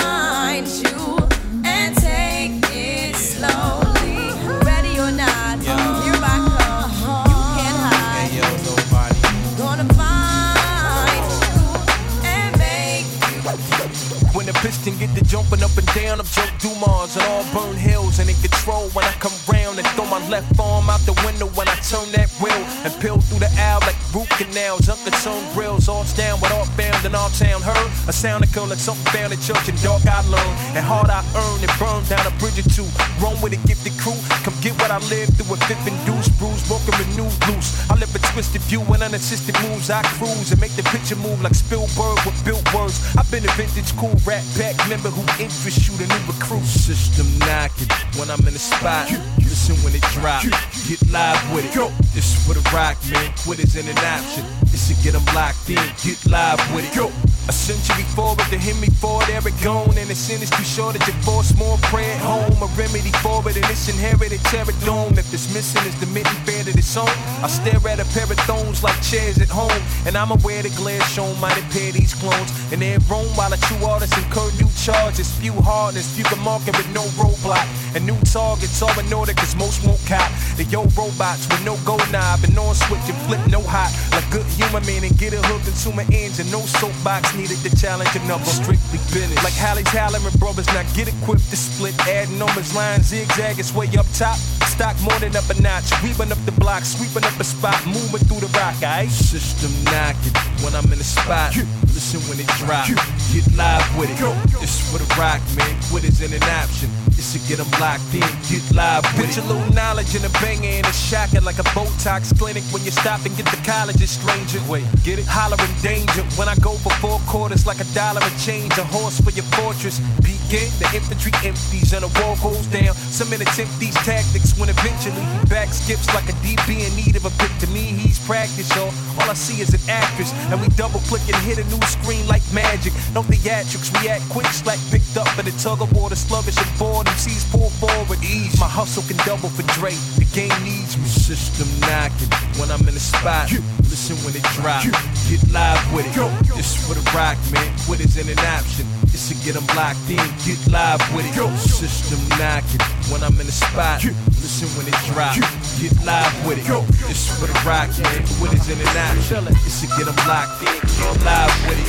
The 14.81 14.89
get 14.97 15.13
to 15.13 15.23
jumping 15.23 15.61
up 15.61 15.77
and 15.77 15.85
down, 15.93 16.17
I'm 16.17 16.25
Joe 16.25 16.41
Dumars 16.57 17.13
and 17.15 17.21
all 17.29 17.45
burn 17.53 17.77
hills 17.77 18.17
and 18.17 18.27
in 18.27 18.35
control 18.41 18.89
when 18.97 19.05
I 19.05 19.13
come 19.21 19.31
round 19.45 19.77
and 19.77 19.85
throw 19.93 20.09
my 20.09 20.17
left 20.27 20.57
arm 20.57 20.89
out 20.89 21.05
the 21.05 21.13
window 21.21 21.45
when 21.53 21.69
I 21.69 21.77
turn 21.85 22.09
that 22.17 22.33
wheel 22.41 22.65
and 22.81 22.89
peel 22.97 23.21
through 23.21 23.45
the 23.45 23.51
aisle 23.61 23.77
like 23.85 23.93
root 24.09 24.25
canals. 24.61 24.89
Uncle 24.89 25.11
tone 25.23 25.53
grills, 25.53 25.87
all 25.89 26.05
down 26.15 26.39
with 26.41 26.51
all 26.51 26.67
bound 26.77 27.05
in 27.05 27.15
all 27.15 27.29
town. 27.29 27.61
Heard 27.61 27.89
a 28.07 28.13
sound 28.13 28.43
that 28.43 28.55
like 28.69 28.79
something 28.79 29.31
in 29.31 29.39
church 29.41 29.67
and 29.69 29.77
dark 29.81 30.05
I 30.05 30.21
learned 30.29 30.57
and 30.77 30.85
hard 30.85 31.09
I 31.09 31.21
earned 31.35 31.63
and 31.63 31.73
burned 31.79 32.07
down 32.09 32.25
a 32.25 32.33
bridge 32.37 32.59
or 32.59 32.67
two. 32.69 32.87
Roam 33.21 33.39
with 33.41 33.53
a 33.53 33.61
gifted 33.67 33.93
crew, 33.97 34.17
come 34.43 34.53
get 34.61 34.73
what 34.81 34.91
I 34.91 34.99
lived 35.09 35.37
through 35.37 35.55
a 35.55 35.57
fifth 35.65 35.85
induced 35.87 36.37
bruise, 36.37 36.61
broken 36.67 36.93
renewed 36.99 37.33
loose. 37.49 37.69
I 37.89 37.95
live 37.97 38.13
a 38.13 38.19
twisted 38.33 38.61
view 38.69 38.81
and 38.93 39.01
unassisted 39.01 39.55
moves. 39.65 39.89
I 39.89 40.03
cruise 40.17 40.51
and 40.51 40.61
make 40.61 40.73
the 40.77 40.83
picture 40.93 41.17
move 41.17 41.41
like 41.41 41.55
Spielberg 41.55 42.21
with 42.25 42.37
built 42.45 42.65
words. 42.73 43.01
I've 43.17 43.29
been 43.31 43.45
a 43.45 43.53
vintage 43.57 43.95
cool 43.97 44.15
rat 44.25 44.45
pack 44.57 44.77
member 44.89 45.09
who 45.09 45.23
interests 45.41 45.87
you, 45.89 45.97
the 45.97 46.05
new 46.05 46.21
recruit. 46.27 46.65
System 46.65 47.27
knocking 47.47 47.89
when 48.17 48.29
I'm 48.29 48.43
in 48.45 48.53
the 48.53 48.61
spot. 48.61 49.09
Listen 49.39 49.75
when 49.83 49.93
it 49.95 50.05
drop. 50.15 50.43
Get 50.87 51.01
live 51.09 51.41
with 51.53 51.65
it. 51.65 51.73
This 52.13 52.35
for 52.45 52.53
the 52.53 52.63
rock, 52.73 52.97
man. 53.11 53.31
Quitters 53.43 53.75
in 53.75 53.87
an 53.87 53.97
option. 53.97 54.50
This 54.65 54.87
should 54.87 55.03
get 55.03 55.13
them 55.13 55.25
locked 55.35 55.69
in. 55.69 55.75
Get 56.03 56.25
live 56.27 56.75
with 56.75 56.85
it. 56.95 57.30
A 57.49 57.51
century 57.51 58.03
forward 58.13 58.45
to 58.53 58.57
hit 58.57 58.77
forward, 59.01 59.27
Eric 59.29 59.55
gone. 59.63 59.97
And 59.97 60.09
the 60.09 60.15
sin 60.15 60.41
is 60.41 60.49
too 60.49 60.63
short 60.63 60.93
that 60.93 61.05
you 61.07 61.13
force 61.25 61.57
more 61.57 61.77
prayer 61.89 62.13
at 62.13 62.21
home. 62.21 62.53
A 62.61 62.69
remedy 62.77 63.11
forward 63.25 63.57
in 63.57 63.63
this 63.63 63.89
inherited 63.89 64.39
terror 64.45 64.77
dome. 64.85 65.17
If 65.17 65.33
it's 65.33 65.51
missing 65.53 65.81
is 65.89 65.97
the 65.99 66.05
mitten 66.13 66.37
fair 66.45 66.63
to 66.63 66.71
this 66.71 66.93
home. 66.93 67.09
I 67.41 67.47
stare 67.47 67.81
at 67.89 67.99
a 67.99 68.05
pair 68.13 68.29
of 68.29 68.37
thrones 68.45 68.83
like 68.83 68.99
chairs 69.01 69.41
at 69.41 69.49
home. 69.49 69.81
And 70.05 70.15
I'm 70.15 70.31
aware 70.31 70.61
the 70.61 70.69
glare 70.77 71.01
shown 71.09 71.33
might 71.41 71.57
appear 71.57 71.91
these 71.91 72.13
clones. 72.13 72.51
And 72.71 72.81
they're 72.81 73.01
roam 73.09 73.27
while 73.33 73.51
a 73.51 73.57
true 73.57 73.83
artist 73.89 74.15
incur 74.17 74.49
new 74.61 74.69
charges. 74.77 75.33
Few 75.41 75.53
hardness, 75.65 76.13
few 76.13 76.23
can 76.25 76.39
market 76.45 76.77
with 76.77 76.89
no 76.93 77.01
roadblock. 77.17 77.65
And 77.95 78.05
new 78.05 78.19
targets 78.29 78.81
all 78.81 78.93
in 78.99 79.11
order 79.11 79.33
cause 79.33 79.55
most 79.55 79.83
won't 79.85 79.99
cop. 80.05 80.29
The 80.55 80.63
yo 80.69 80.85
robots 80.93 81.49
with 81.49 81.65
no 81.65 81.75
go 81.89 81.97
knob 82.13 82.45
and 82.45 82.57
on 82.57 82.75
switch 82.75 83.09
and 83.09 83.17
flip 83.25 83.41
no 83.49 83.61
hot. 83.65 83.89
Like 84.13 84.29
good 84.29 84.45
human 84.45 84.85
man 84.85 85.03
and 85.03 85.17
get 85.17 85.33
hooked 85.33 85.67
into 85.67 85.89
my 85.91 86.05
ends. 86.13 86.39
And 86.39 86.51
no 86.51 86.61
soapbox 86.61 87.30
needed 87.35 87.57
to 87.63 87.71
challenge 87.75 88.15
another. 88.15 88.45
Strictly 88.45 88.99
business. 89.13 89.43
Like 89.43 89.53
Halle 89.53 89.81
and 89.81 90.39
brothers, 90.39 90.67
now 90.67 90.83
get 90.93 91.07
equipped 91.07 91.49
to 91.49 91.57
split. 91.57 91.95
Adding 92.07 92.37
numbers, 92.37 92.75
line 92.75 93.01
zigzag, 93.01 93.59
it's 93.59 93.73
way 93.73 93.87
up 93.97 94.05
top. 94.13 94.37
Stock 94.67 94.95
more 95.01 95.17
than 95.19 95.35
up 95.35 95.49
a 95.49 95.61
notch. 95.61 95.91
Weaving 96.03 96.31
up 96.31 96.41
the 96.45 96.53
block, 96.53 96.83
sweeping 96.83 97.23
up 97.23 97.39
a 97.39 97.43
spot, 97.43 97.79
moving 97.85 98.23
through 98.27 98.41
the 98.41 98.51
rock, 98.57 98.75
aight? 98.81 99.09
System 99.09 99.71
knocking 99.91 100.33
when 100.63 100.75
I'm 100.75 100.91
in 100.91 100.97
the 100.97 101.03
spot. 101.03 101.55
Listen 101.91 102.21
when 102.27 102.39
it 102.39 102.47
drop. 102.59 102.87
Get 103.31 103.45
live 103.55 103.85
with 103.95 104.09
it. 104.09 104.19
This 104.59 104.81
for 104.89 104.97
the 104.97 105.07
rock, 105.15 105.39
man. 105.55 105.75
Quitters 105.87 106.21
in 106.21 106.33
an 106.33 106.43
option. 106.43 106.89
This 107.13 107.33
to 107.33 107.39
get 107.47 107.59
them 107.59 107.69
locked 107.79 108.09
in. 108.11 108.25
Get 108.49 108.63
live 108.73 109.03
with 109.15 109.23
it. 109.23 109.31
With 109.31 109.37
your 109.37 109.45
little 109.47 109.73
knowledge 109.73 110.15
and 110.15 110.25
a 110.25 110.33
banger 110.41 110.81
and 110.81 110.87
a 110.87 110.93
shocking 110.93 111.43
like 111.43 111.59
a 111.59 111.67
Botox 111.77 112.35
clinic 112.37 112.63
when 112.73 112.83
you 112.83 112.91
stop 112.91 113.23
and 113.25 113.35
get 113.37 113.45
the 113.47 113.61
college, 113.63 114.01
it's 114.01 114.17
stranger. 114.17 114.59
Wait, 114.67 114.83
get 115.03 115.19
it? 115.19 115.27
Hollering 115.27 115.71
danger 115.85 116.23
when 116.35 116.49
I 116.49 116.55
go 116.57 116.73
for 116.81 116.91
four 116.97 117.20
quarters 117.27 117.65
like 117.65 117.79
a 117.79 117.87
dollar 117.93 118.21
a 118.21 118.31
change. 118.39 118.77
A 118.77 118.83
horse 118.83 119.19
for 119.19 119.31
your 119.31 119.45
fortress. 119.57 119.99
Begin 120.21 120.69
the 120.79 120.89
infantry 120.93 121.31
empties 121.43 121.93
and 121.93 122.03
the 122.03 122.11
wall 122.19 122.35
goes 122.43 122.67
down. 122.67 122.93
Some 122.95 123.29
men 123.29 123.41
attempt 123.41 123.77
these 123.79 123.95
tactics 124.03 124.57
when 124.59 124.69
eventually 124.69 125.21
he 125.21 125.39
back 125.47 125.69
skips 125.69 126.07
like 126.13 126.27
a 126.27 126.35
DB 126.43 126.83
in 126.83 126.91
need 126.95 127.15
of 127.15 127.25
a 127.25 127.33
pick. 127.39 127.51
To 127.61 127.67
me, 127.67 127.95
he's 127.95 128.19
practice, 128.25 128.69
y'all. 128.75 128.91
All 129.19 129.29
I 129.29 129.35
see 129.35 129.61
is 129.61 129.73
an 129.73 129.83
actress, 129.89 130.33
and 130.49 130.59
we 130.59 130.67
double 130.79 130.99
click 131.11 131.21
and 131.27 131.37
hit 131.43 131.57
a 131.57 131.65
new 131.69 131.81
screen 131.85 132.25
like 132.27 132.41
magic. 132.53 132.93
No 133.13 133.21
theatrics, 133.21 133.91
we 133.95 134.09
act 134.09 134.27
quick, 134.29 134.47
slack 134.47 134.79
picked 134.89 135.15
up 135.17 135.27
in 135.37 135.45
the 135.45 135.55
tug 135.61 135.81
of 135.81 135.91
war, 135.93 136.09
the 136.09 136.15
sluggish 136.15 136.57
and 136.57 136.71
bored. 136.79 137.07
MCs 137.07 137.51
pull 137.51 137.69
forward, 137.81 138.19
ease. 138.23 138.59
My 138.59 138.67
hustle 138.67 139.03
can 139.03 139.17
double 139.25 139.49
for 139.49 139.63
Drake. 139.77 139.99
The 140.17 140.25
game 140.33 140.55
needs 140.63 140.97
me. 140.97 141.07
System 141.07 141.67
knocking 141.81 142.31
when 142.59 142.71
I'm 142.71 142.87
in 142.87 142.95
the 142.95 143.03
spot. 143.03 143.51
Listen 143.91 144.15
when 144.23 144.35
it 144.35 144.43
drops. 144.55 144.87
Get 145.29 145.43
live 145.51 145.81
with 145.93 146.07
it. 146.07 146.55
This 146.55 146.75
for 146.87 146.95
the 146.95 147.03
rock, 147.13 147.37
man. 147.51 147.67
Quitters 147.85 148.17
in 148.17 148.27
an 148.29 148.39
option. 148.39 148.85
This 149.11 149.29
to 149.29 149.35
get 149.43 149.53
them 149.55 149.67
locked 149.75 150.09
in. 150.09 150.21
Get 150.45 150.59
live 150.71 151.01
with 151.15 151.25
it. 151.27 151.35
System 151.59 152.19
knocking 152.39 152.81
when 153.11 153.23
I'm 153.23 153.39
in 153.39 153.45
the 153.45 153.51
spot. 153.51 154.03
Listen 154.03 154.67
when 154.77 154.87
it 154.87 154.97
drop. 155.11 155.35
Get 155.79 155.93
live 156.05 156.33
with 156.47 156.59
it. 156.59 156.67
This 157.07 157.27
for 157.39 157.47
the 157.47 157.57
rock, 157.67 157.89
man. 157.99 158.23
Quitters 158.39 158.69
in 158.69 158.79
an 158.79 158.97
option. 158.97 159.45
This 159.63 159.81
to 159.81 159.87
get 159.97 160.05
them 160.07 160.15
locked 160.27 160.61
in. 160.63 160.73
Get 160.81 161.23
live 161.25 161.53
with 161.67 161.79
it. 161.79 161.87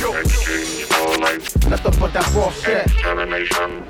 Nothing 1.69 1.99
but 1.99 2.13
that 2.13 2.27
raw 2.33 2.51
shit. 2.51 2.87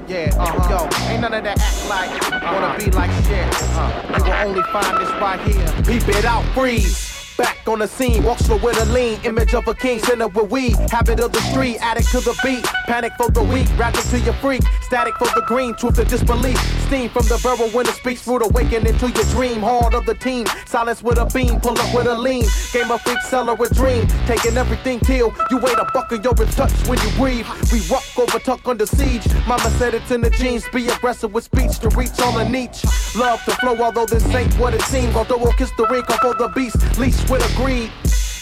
Yeah, 0.07 0.29
uh-huh. 0.37 0.69
Yo, 0.69 1.11
ain't 1.11 1.21
none 1.21 1.33
of 1.33 1.43
that 1.43 1.59
act 1.59 1.89
like, 1.89 2.11
wanna 2.43 2.77
be 2.77 2.91
like 2.91 3.11
shit. 3.25 3.45
Uh, 3.75 3.89
you 4.17 4.23
will 4.23 4.33
only 4.47 4.63
find 4.71 4.97
this 4.97 5.11
right 5.19 5.39
here. 5.41 5.83
Beep 5.83 6.07
it 6.07 6.25
out, 6.25 6.43
freeze. 6.53 7.12
Back 7.37 7.67
on 7.67 7.79
the 7.79 7.87
scene, 7.87 8.23
walks 8.23 8.45
slow 8.45 8.57
with 8.57 8.79
a 8.79 8.85
lean 8.85 9.19
image 9.23 9.55
of 9.55 9.67
a 9.67 9.73
king, 9.73 9.99
center 9.99 10.27
with 10.27 10.51
weed. 10.51 10.75
Habit 10.91 11.19
of 11.19 11.31
the 11.31 11.41
street, 11.41 11.77
addict 11.81 12.09
to 12.11 12.19
the 12.19 12.37
beat. 12.43 12.63
Panic 12.85 13.13
for 13.17 13.29
the 13.31 13.41
weak, 13.41 13.67
rapping 13.77 14.03
to 14.11 14.19
your 14.19 14.33
freak. 14.35 14.61
Static 14.81 15.15
for 15.15 15.25
the 15.25 15.43
green, 15.47 15.73
truth 15.75 15.97
or 15.97 16.03
disbelief. 16.05 16.82
Steam 16.93 17.09
from 17.09 17.25
the 17.25 17.39
barrel 17.41 17.71
when 17.71 17.87
it 17.87 17.95
speaks, 17.95 18.21
fruit 18.21 18.43
awakening 18.43 18.95
to 18.99 19.09
your 19.09 19.25
dream. 19.33 19.61
Hard 19.61 19.95
of 19.95 20.05
the 20.05 20.13
team, 20.13 20.45
silence 20.67 21.01
with 21.01 21.17
a 21.17 21.25
beam, 21.25 21.59
pull 21.59 21.75
up 21.75 21.91
with 21.91 22.05
a 22.05 22.13
lean. 22.13 22.45
Game 22.71 22.91
of 22.91 23.01
freak, 23.01 23.19
seller 23.21 23.55
with 23.55 23.73
dream. 23.73 24.05
Taking 24.27 24.57
everything 24.57 24.99
till 24.99 25.33
you 25.49 25.57
wait 25.57 25.75
a 25.79 25.89
buck 25.91 26.11
and 26.11 26.23
you're 26.23 26.39
in 26.39 26.47
touch 26.49 26.71
when 26.87 26.99
you 27.01 27.09
breathe. 27.17 27.47
We 27.71 27.79
rock 27.89 28.03
over 28.15 28.37
tuck 28.37 28.67
under 28.67 28.85
siege. 28.85 29.25
Mama 29.47 29.71
said 29.79 29.95
it's 29.95 30.11
in 30.11 30.21
the 30.21 30.29
genes, 30.29 30.65
be 30.71 30.87
aggressive 30.87 31.33
with 31.33 31.45
speech 31.45 31.79
to 31.79 31.89
reach 31.97 32.19
all 32.19 32.37
a 32.37 32.47
niche. 32.47 32.85
Love 33.15 33.43
to 33.45 33.51
flow, 33.53 33.75
although 33.81 34.05
this 34.05 34.23
ain't 34.27 34.53
what 34.59 34.75
it 34.75 34.83
seems. 34.83 35.15
Although 35.15 35.39
we'll 35.39 35.53
kiss 35.53 35.71
the 35.71 35.87
ring, 35.87 36.03
come 36.03 36.19
for 36.19 36.35
the 36.35 36.49
beast. 36.49 36.77
Leash 36.99 37.27
with 37.27 37.41
a 37.41 37.55
greed. 37.55 37.89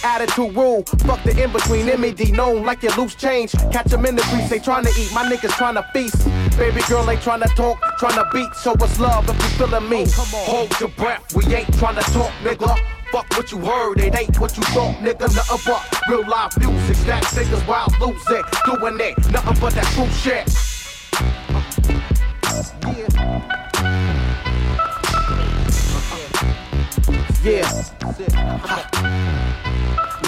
Attitude 0.04 0.56
rule, 0.56 0.84
fuck 1.06 1.24
the 1.24 1.32
in 1.42 1.52
between. 1.52 1.86
MED 1.86 2.32
known 2.32 2.64
like 2.64 2.82
your 2.82 2.96
loose 2.96 3.14
change. 3.14 3.52
Catch 3.72 3.88
them 3.88 4.06
in 4.06 4.16
the 4.16 4.24
streets, 4.24 4.50
they 4.50 4.60
trying 4.60 4.84
to 4.84 4.90
eat. 5.00 5.12
My 5.14 5.24
niggas 5.24 5.52
trying 5.52 5.76
to 5.76 5.84
feast. 5.94 6.28
Baby 6.58 6.82
girl 6.90 7.08
ain't 7.10 7.22
to 7.22 7.52
talk, 7.56 7.80
trying 8.00 8.16
to 8.16 8.28
beat. 8.34 8.54
So 8.56 8.74
us 8.74 9.00
love 9.00 9.30
if 9.30 9.36
you 9.36 9.66
feeling 9.66 9.88
me. 9.90 10.06
Hold 10.10 10.80
your 10.80 10.90
breath, 10.90 11.36
we 11.36 11.46
ain't 11.54 11.72
trying 11.78 11.96
to 11.96 12.02
talk, 12.12 12.32
nigga. 12.44 12.78
Fuck 13.12 13.30
what 13.32 13.52
you 13.52 13.60
heard, 13.60 14.00
it 14.00 14.16
ain't 14.16 14.40
what 14.40 14.58
you 14.58 14.64
thought, 14.64 14.96
nigga. 14.96 15.36
Nothing 15.36 15.60
but 15.66 16.02
real 16.10 16.28
life 16.28 16.58
music. 16.58 16.96
Stack 16.96 17.24
singers 17.26 17.66
wild 17.68 17.94
lose 18.00 18.24
it. 18.30 18.46
Doing 18.66 19.00
it, 19.00 19.18
nothing 19.32 19.58
but 19.60 19.74
that 19.74 19.86
true 19.94 20.08
shit. 20.10 20.48
Yeah. 27.44 27.72
Yeah 29.50 29.61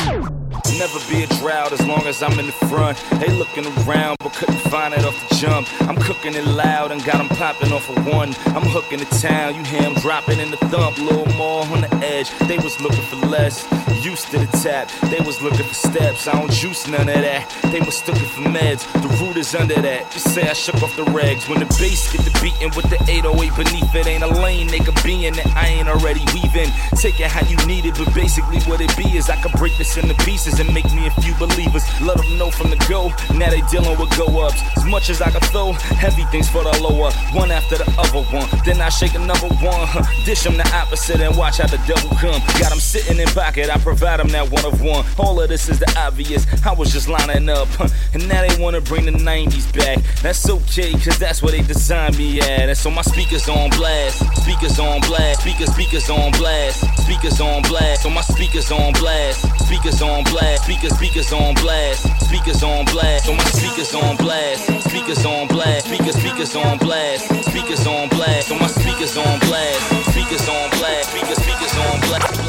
you 0.06 0.43
Never 0.78 1.00
be 1.10 1.24
a 1.24 1.28
drought 1.28 1.72
as 1.72 1.86
long 1.86 2.08
as 2.08 2.24
I'm 2.24 2.38
in 2.40 2.48
the 2.48 2.52
front. 2.68 2.98
They 3.20 3.30
looking 3.30 3.66
around 3.84 4.18
but 4.20 4.34
couldn't 4.34 4.60
find 4.72 4.94
it 4.94 5.06
off 5.06 5.30
the 5.30 5.36
jump. 5.36 5.68
I'm 5.82 5.96
cooking 5.96 6.34
it 6.34 6.46
loud 6.46 6.92
and 6.92 7.04
got 7.04 7.20
'em 7.20 7.30
popping 7.30 7.72
off 7.72 7.90
of 7.90 8.06
one. 8.08 8.36
I'm 8.48 8.64
hooking 8.64 9.00
the 9.00 9.06
town, 9.20 9.56
you 9.56 9.64
hear 9.64 9.84
'em 9.84 9.94
dropping 9.96 10.40
in 10.40 10.52
the 10.52 10.58
thump. 10.72 10.98
Little 10.98 11.32
more 11.36 11.62
on 11.72 11.82
the 11.82 11.94
edge, 12.04 12.30
they 12.48 12.58
was 12.58 12.80
looking 12.82 13.04
for 13.04 13.18
less. 13.28 13.66
Used 14.02 14.32
to 14.32 14.40
the 14.40 14.58
tap, 14.58 14.90
they 15.04 15.22
was 15.22 15.42
looking 15.42 15.66
for 15.66 15.74
steps. 15.74 16.28
I 16.28 16.34
don't 16.34 16.52
juice 16.52 16.88
none 16.88 17.08
of 17.08 17.22
that. 17.22 17.46
They 17.72 17.80
was 17.80 18.06
looking 18.08 18.28
for 18.36 18.42
meds, 18.42 18.84
the 19.02 19.08
root 19.20 19.38
is 19.38 19.56
under 19.56 19.80
that. 19.82 20.12
Just 20.12 20.34
say 20.34 20.50
I 20.50 20.54
shook 20.54 20.82
off 20.84 20.96
the 20.96 21.06
regs. 21.06 21.48
When 21.48 21.60
the 21.60 21.70
bass 21.80 22.12
get 22.12 22.26
the 22.26 22.34
beating 22.42 22.72
with 22.76 22.90
the 22.90 23.00
808 23.10 23.56
beneath 23.56 23.96
it, 23.96 24.08
ain't 24.08 24.24
a 24.24 24.28
lane 24.28 24.68
they 24.68 24.80
could 24.80 25.02
be 25.04 25.26
in 25.28 25.34
that 25.36 25.48
I 25.56 25.68
ain't 25.68 25.88
already 25.88 26.26
weaving. 26.34 26.72
Take 26.96 27.20
it 27.20 27.32
how 27.32 27.46
you 27.48 27.58
need 27.66 27.86
it, 27.86 27.96
but 27.98 28.14
basically 28.14 28.60
what 28.62 28.82
it 28.82 28.96
be 28.98 29.18
is 29.18 29.30
I 29.30 29.38
could 29.38 29.54
break 29.54 29.78
this 29.78 29.96
into 29.96 30.16
pieces 30.26 30.53
and 30.60 30.74
make 30.74 30.86
me 30.94 31.08
a 31.08 31.12
few 31.22 31.34
believers. 31.36 31.84
Let 32.02 32.18
them 32.18 32.38
know 32.38 32.52
from 32.52 32.70
the 32.70 32.78
go, 32.90 33.10
now 33.36 33.50
they 33.50 33.62
dealing 33.72 33.98
with 34.00 34.16
go 34.18 34.26
ups. 34.46 34.62
As 34.78 34.86
much 34.86 35.10
as 35.10 35.22
I 35.22 35.30
can 35.32 35.42
throw, 35.52 35.74
heavy 35.74 36.24
things 36.26 36.50
for 36.50 36.64
the 36.64 36.74
lower, 36.82 37.12
one 37.34 37.52
after 37.52 37.78
the 37.78 37.90
other 37.98 38.24
one. 38.36 38.48
Then 38.66 38.82
I 38.82 38.90
shake 38.90 39.16
another 39.16 39.48
one, 39.48 39.88
huh. 39.88 40.04
dish 40.26 40.44
them 40.44 40.58
the 40.58 40.68
opposite 40.76 41.22
and 41.22 41.36
watch 41.38 41.58
how 41.58 41.68
the 41.68 41.78
devil 41.88 42.10
come. 42.18 42.42
Got 42.60 42.70
them 42.70 42.80
sitting 42.80 43.20
in 43.20 43.28
pocket, 43.30 43.70
I 43.70 43.78
provide 43.78 44.20
them 44.20 44.30
that 44.30 44.50
one 44.50 44.66
of 44.66 44.82
one. 44.82 45.06
All 45.18 45.40
of 45.42 45.50
this 45.50 45.70
is 45.70 45.80
the 45.80 45.92
obvious, 45.98 46.46
I 46.66 46.74
was 46.74 46.92
just 46.92 47.08
lining 47.08 47.50
up, 47.50 47.68
huh. 47.70 47.88
and 48.14 48.28
now 48.28 48.46
they 48.48 48.62
wanna 48.62 48.82
bring 48.82 49.06
the 49.06 49.12
90s 49.12 49.72
back. 49.74 50.00
That's 50.22 50.50
okay, 50.50 50.94
cause 50.94 51.18
that's 51.18 51.42
where 51.42 51.52
they 51.52 51.62
designed 51.62 52.18
me 52.18 52.40
at. 52.42 52.70
And 52.70 52.78
so 52.78 52.90
my 52.90 53.02
speakers 53.02 53.48
on 53.50 53.70
blast, 53.72 54.20
speakers 54.42 54.80
on 54.80 55.02
blast, 55.02 55.42
speakers, 55.42 55.74
speakers 55.74 56.10
on 56.10 56.32
blast, 56.34 56.80
speakers 57.04 57.40
on 57.42 57.62
blast. 57.64 58.04
So 58.04 58.10
my 58.10 58.22
speakers 58.22 58.72
on 58.72 58.94
blast, 58.94 59.42
speakers 59.66 60.02
on 60.02 60.24
blast, 60.26 60.43
speakers, 60.64 60.96
speakers 60.96 61.34
on 61.34 61.54
blast, 61.56 62.08
speakers 62.26 62.64
on 62.64 62.86
blast. 62.86 63.26
So 63.26 63.34
my 63.34 63.44
speakers 63.46 63.94
on 63.96 64.16
blast, 64.18 64.66
speakers 64.90 65.26
on 65.26 65.48
blast, 65.48 65.88
speakers, 65.88 66.16
speakers 66.16 66.56
on 66.56 66.78
blast, 66.78 67.28
speakers 67.50 67.88
on 67.88 68.10
blast. 68.10 68.48
So 68.48 68.56
my 68.56 68.68
speakers 68.68 69.18
on 69.18 69.40
blast, 69.40 70.12
speakers 70.12 70.48
on 70.50 70.70
blast, 70.72 71.10
speakers, 71.12 71.38
speakers 71.44 71.78
on 71.78 72.00
blast. 72.02 72.43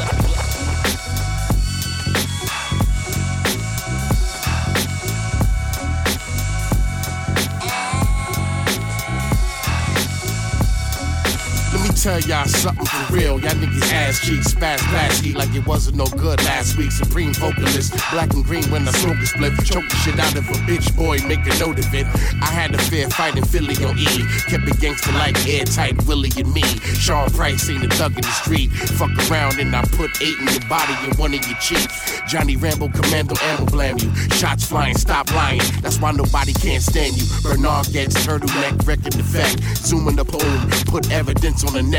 Tell 12.05 12.19
y'all 12.29 12.45
something 12.45 12.85
for 12.85 13.13
real. 13.13 13.39
Y'all 13.39 13.57
niggas 13.57 13.91
ass 13.91 14.19
cheeks, 14.19 14.53
fast, 14.53 15.25
eat 15.25 15.35
like 15.35 15.49
it 15.55 15.65
wasn't 15.65 15.97
no 15.97 16.05
good 16.05 16.37
last 16.43 16.77
week. 16.77 16.91
Supreme 16.91 17.33
vocalist, 17.33 17.93
black 18.11 18.31
and 18.33 18.45
green 18.45 18.63
when 18.69 18.87
I 18.87 18.91
smoke 18.91 19.17
a 19.17 19.25
split. 19.25 19.53
Choke 19.65 19.89
the 19.89 19.95
shit 20.03 20.19
out 20.19 20.35
of 20.37 20.47
a 20.47 20.57
bitch 20.69 20.95
boy, 20.95 21.17
make 21.27 21.41
a 21.47 21.57
note 21.57 21.79
of 21.79 21.91
it. 21.95 22.05
I 22.43 22.51
had 22.53 22.75
a 22.75 22.77
fair 22.77 23.09
fight 23.09 23.37
in 23.37 23.43
Philly 23.43 23.73
on 23.83 23.97
E. 23.97 24.05
Kept 24.45 24.67
it 24.69 24.79
gangster 24.79 25.13
like 25.13 25.35
airtight, 25.47 25.97
Willie 26.05 26.29
and 26.37 26.53
me. 26.53 26.61
Sean 27.01 27.27
Price 27.31 27.67
ain't 27.71 27.83
a 27.83 27.89
thug 27.97 28.13
in 28.13 28.21
the 28.21 28.35
street. 28.43 28.69
Fuck 29.01 29.09
around 29.31 29.57
and 29.57 29.75
I 29.75 29.81
put 29.97 30.21
eight 30.21 30.37
in 30.37 30.45
your 30.45 30.69
body 30.69 30.93
and 31.01 31.17
one 31.17 31.33
in 31.33 31.41
your 31.49 31.57
cheek. 31.57 31.89
Johnny 32.27 32.55
Rambo, 32.55 32.89
Commando, 32.89 33.33
ammo 33.41 33.65
blam 33.65 33.97
you. 33.97 34.13
Shots 34.37 34.63
flying, 34.63 34.95
stop 34.95 35.33
lying. 35.33 35.61
That's 35.81 35.99
why 35.99 36.11
nobody 36.11 36.53
can't 36.53 36.83
stand 36.83 37.17
you. 37.17 37.25
Bernard 37.41 37.87
gets 37.91 38.13
turtleneck, 38.23 38.85
wrecking 38.85 39.19
effect. 39.19 39.57
Zooming 39.77 40.17
the 40.17 40.25
poem, 40.25 40.69
put 40.85 41.11
evidence 41.11 41.65
on 41.65 41.73
the 41.73 41.81
neck. 41.81 41.94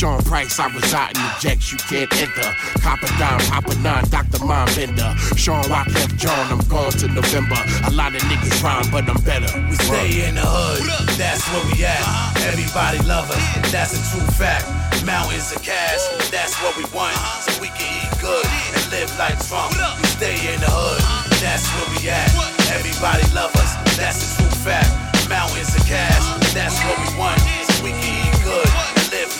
Sean 0.00 0.22
Price, 0.22 0.58
I 0.58 0.68
reside 0.72 1.16
in 1.16 1.22
the 1.22 1.34
jets, 1.40 1.72
you 1.72 1.78
can't 1.78 2.10
enter. 2.16 2.50
Copper 2.80 3.10
dime, 3.18 3.40
Papa 3.50 3.74
Nine, 3.82 4.04
Dr. 4.08 4.44
Mind 4.44 4.70
Bender. 4.74 5.12
Sean 5.36 5.62
Wyclef 5.64 6.16
John, 6.16 6.46
I'm 6.52 6.62
gone 6.68 6.92
to 7.02 7.08
November. 7.08 7.58
A 7.84 7.90
lot 7.90 8.14
of 8.14 8.22
niggas 8.22 8.62
rhyme, 8.62 8.86
but 8.90 9.08
I'm 9.10 9.20
better. 9.24 9.50
We 9.68 9.76
stay 9.76 10.28
in 10.28 10.36
the 10.36 10.46
hood, 10.46 10.86
that's 11.18 11.44
where 11.50 11.64
we 11.68 11.84
at. 11.84 12.00
Everybody 12.46 12.98
love 13.04 13.30
us, 13.30 13.44
that's 13.70 13.92
a 13.92 14.00
true 14.08 14.26
fact. 14.38 14.64
Mountains 15.04 15.52
of 15.52 15.62
cash, 15.62 16.00
uh-huh. 16.00 16.30
that's 16.30 16.54
what 16.62 16.76
we 16.76 16.84
want. 16.96 17.16
So 17.44 17.60
we 17.60 17.68
can 17.74 17.88
eat 17.90 18.12
good 18.20 18.46
and 18.46 18.84
live 18.94 19.10
like 19.18 19.36
Trump. 19.48 19.74
We 20.00 20.06
stay 20.16 20.36
in 20.48 20.60
the 20.64 20.70
hood, 20.70 21.02
that's 21.42 21.66
where 21.76 21.88
we 21.92 22.08
at. 22.08 22.30
Everybody 22.72 23.26
love 23.34 23.52
us, 23.56 23.74
that's 23.96 24.16
a 24.16 24.28
true 24.38 24.54
fact. 24.64 24.88
Mountains 25.28 25.74
of 25.76 25.84
cash, 25.86 26.24
that's 26.54 26.78
what 26.88 26.96
we 27.04 27.08
want. 27.18 27.40
So 27.68 27.84
we 27.84 27.90
can 27.90 28.00
eat 28.06 28.44
good 28.44 28.79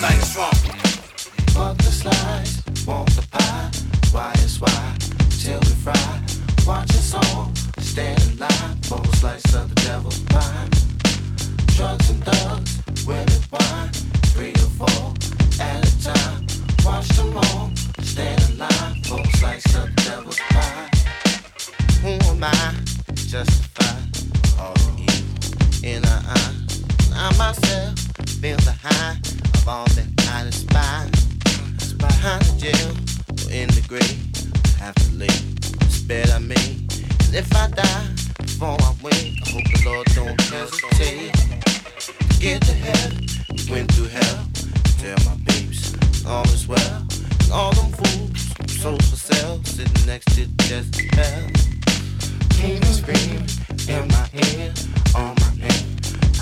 live 0.00 0.36
like 0.36 0.54
Fuck 1.50 1.76
the 1.78 1.90
slice, 1.90 2.62
want 2.86 3.10
the 3.10 3.26
pie. 3.30 3.70
Why 4.12 4.32
is 4.44 4.60
why? 4.60 4.96
Till 5.42 5.60
we 5.60 5.74
fry. 5.84 6.22
Watch 6.66 6.90
us 6.90 7.14
all, 7.14 7.50
stand 7.78 8.22
in 8.22 8.38
line 8.38 8.76
for 8.82 9.00
a 9.02 9.16
slice 9.16 9.54
of 9.54 9.68
the 9.68 9.80
devil's 9.82 10.20
pie. 10.20 10.68
Drugs 11.76 12.10
and 12.10 12.24
thugs, 12.24 13.06
women 13.06 13.28
wine, 13.50 13.92
three 14.32 14.52
or 14.52 14.70
four 14.78 15.12
at 15.60 15.84
a 15.84 16.02
time. 16.02 16.46
Watch 16.84 17.08
them 17.08 17.36
all, 17.36 17.70
stand 18.00 18.40
in 18.48 18.58
line 18.58 19.02
for 19.02 19.20
a 19.20 19.36
slice 19.36 19.74
of 19.74 19.94
the 19.94 20.02
devil's 20.08 20.38
pie. 20.38 20.88
Who 22.02 22.12
am 22.30 22.44
I? 22.44 22.74
Justify 23.14 23.98
all 24.58 24.72
the 24.72 25.02
evil 25.02 25.84
in 25.84 26.04
our 26.04 26.22
eye. 26.24 26.54
I 27.12 27.36
myself 27.36 27.98
feel 28.40 28.56
the 28.58 28.72
high 28.72 29.39
of 29.70 29.76
all 29.76 29.84
that 29.94 30.08
I 30.32 30.44
despise. 30.44 31.94
Behind 31.94 32.42
the 32.42 32.56
jail 32.64 32.90
or 33.30 33.52
in 33.52 33.68
the 33.76 33.84
grave, 33.86 34.20
have 34.78 34.94
to 34.94 35.10
leave. 35.14 35.58
Spare 35.88 36.26
I 36.34 36.38
me. 36.38 36.86
And 37.26 37.34
if 37.34 37.48
I 37.54 37.68
die 37.68 38.08
before 38.38 38.76
I 38.80 38.92
wake, 39.02 39.38
I 39.44 39.50
hope 39.50 39.68
the 39.72 39.82
Lord 39.84 40.06
don't 40.18 40.40
hesitate. 40.50 41.32
Get 42.40 42.62
to 42.62 42.74
heaven, 42.74 43.26
we 43.54 43.70
went 43.70 43.92
through 43.92 44.08
hell. 44.08 44.40
Tell 44.98 45.18
my 45.28 45.36
peeps, 45.46 45.94
all 46.26 46.44
is 46.44 46.66
well. 46.66 47.06
And 47.42 47.52
all 47.52 47.72
them 47.72 47.92
fools, 47.92 48.80
souls 48.80 49.06
for 49.10 49.16
sale, 49.16 49.62
sitting 49.64 50.06
next 50.06 50.34
to 50.36 50.42
Jezebel. 50.66 51.50
King 52.58 52.82
scream 52.84 53.44
in 53.88 54.08
my 54.08 54.26
head, 54.34 54.72
on 55.14 55.34
my 55.42 55.52
neck, 55.64 55.84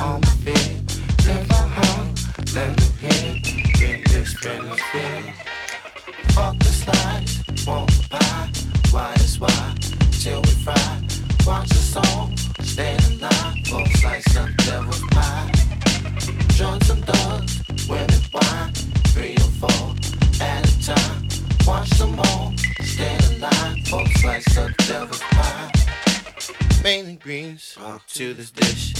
on 0.01 0.21
my 0.21 0.35
bed. 0.45 0.83
Let 1.27 1.49
my 1.49 1.67
heart, 1.77 2.08
let 2.55 2.77
me 2.77 2.85
hear, 3.01 3.41
get 3.75 4.09
this 4.09 4.35
benefit. 4.43 5.35
Fuck 6.33 6.59
the 6.59 6.73
want 7.67 7.91
the 7.91 8.09
pie. 8.11 8.51
Why 8.91 9.15
fry. 10.65 11.03
Watch 11.47 11.69
the 11.69 11.75
song, 11.75 12.37
stand 12.61 13.05
in 13.07 13.21
line 13.21 13.65
for 13.65 13.83
a 13.83 13.97
slice 13.99 14.37
of 14.37 14.57
devil's 14.57 15.01
pie. 15.11 15.51
Drugs 16.57 16.91
and 16.91 17.05
thugs, 17.05 17.89
women 17.89 18.23
wine, 18.33 18.73
three 19.15 19.35
or 19.35 19.51
four 19.61 19.95
at 20.41 20.69
a 20.69 20.85
time. 20.85 21.29
Watch 21.67 21.91
them 21.91 22.19
all, 22.19 22.53
stand 22.83 23.25
in 23.31 23.41
line 23.41 23.83
for 23.85 24.03
a 24.03 24.19
slice 24.19 24.57
of 24.57 24.77
devil's 24.77 25.21
pie. 25.21 25.73
Mainly 26.83 27.17
greens 27.17 27.77
to 28.15 28.35
this 28.35 28.51
dish 28.51 28.95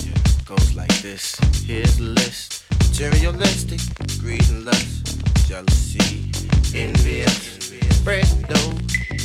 goes 0.45 0.75
like 0.75 1.03
this. 1.03 1.37
Here's 1.67 1.97
the 1.99 2.05
list: 2.05 2.65
materialistic, 2.89 3.81
greed 4.21 4.49
and 4.49 4.65
lust, 4.65 5.21
jealousy, 5.47 6.31
envious, 6.75 7.71
bread 8.03 8.27
dough, 8.49 8.73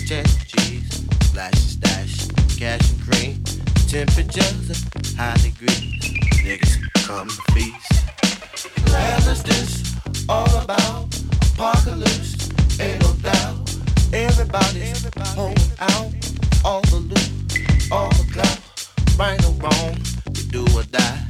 cheddar 0.06 0.30
cheese, 0.45 1.06
flash 1.32 1.54
stash, 1.54 2.28
cash 2.58 2.91
and 2.91 3.02
cream, 3.02 3.43
temperatures 3.88 4.69
of 4.69 5.15
high 5.15 5.36
degrees. 5.38 6.04
Niggas 6.43 6.78
come 7.06 7.28
to 7.28 7.54
feast. 7.54 7.89
This 9.45 9.95
all 10.30 10.62
about? 10.62 11.15
Apocalypse, 11.54 12.49
ain't 12.80 13.02
no 13.02 13.13
doubt. 13.21 13.76
Everybody's 14.13 15.10
holding 15.34 15.71
out 15.80 16.12
all 16.63 16.82
the 16.82 16.97
loot, 16.97 17.91
all 17.91 18.10
the 18.10 18.26
clout, 18.32 18.60
right 19.17 19.43
or 19.45 19.54
wrong, 19.54 19.97
you 20.36 20.43
do 20.52 20.78
or 20.78 20.84
die. 20.84 21.22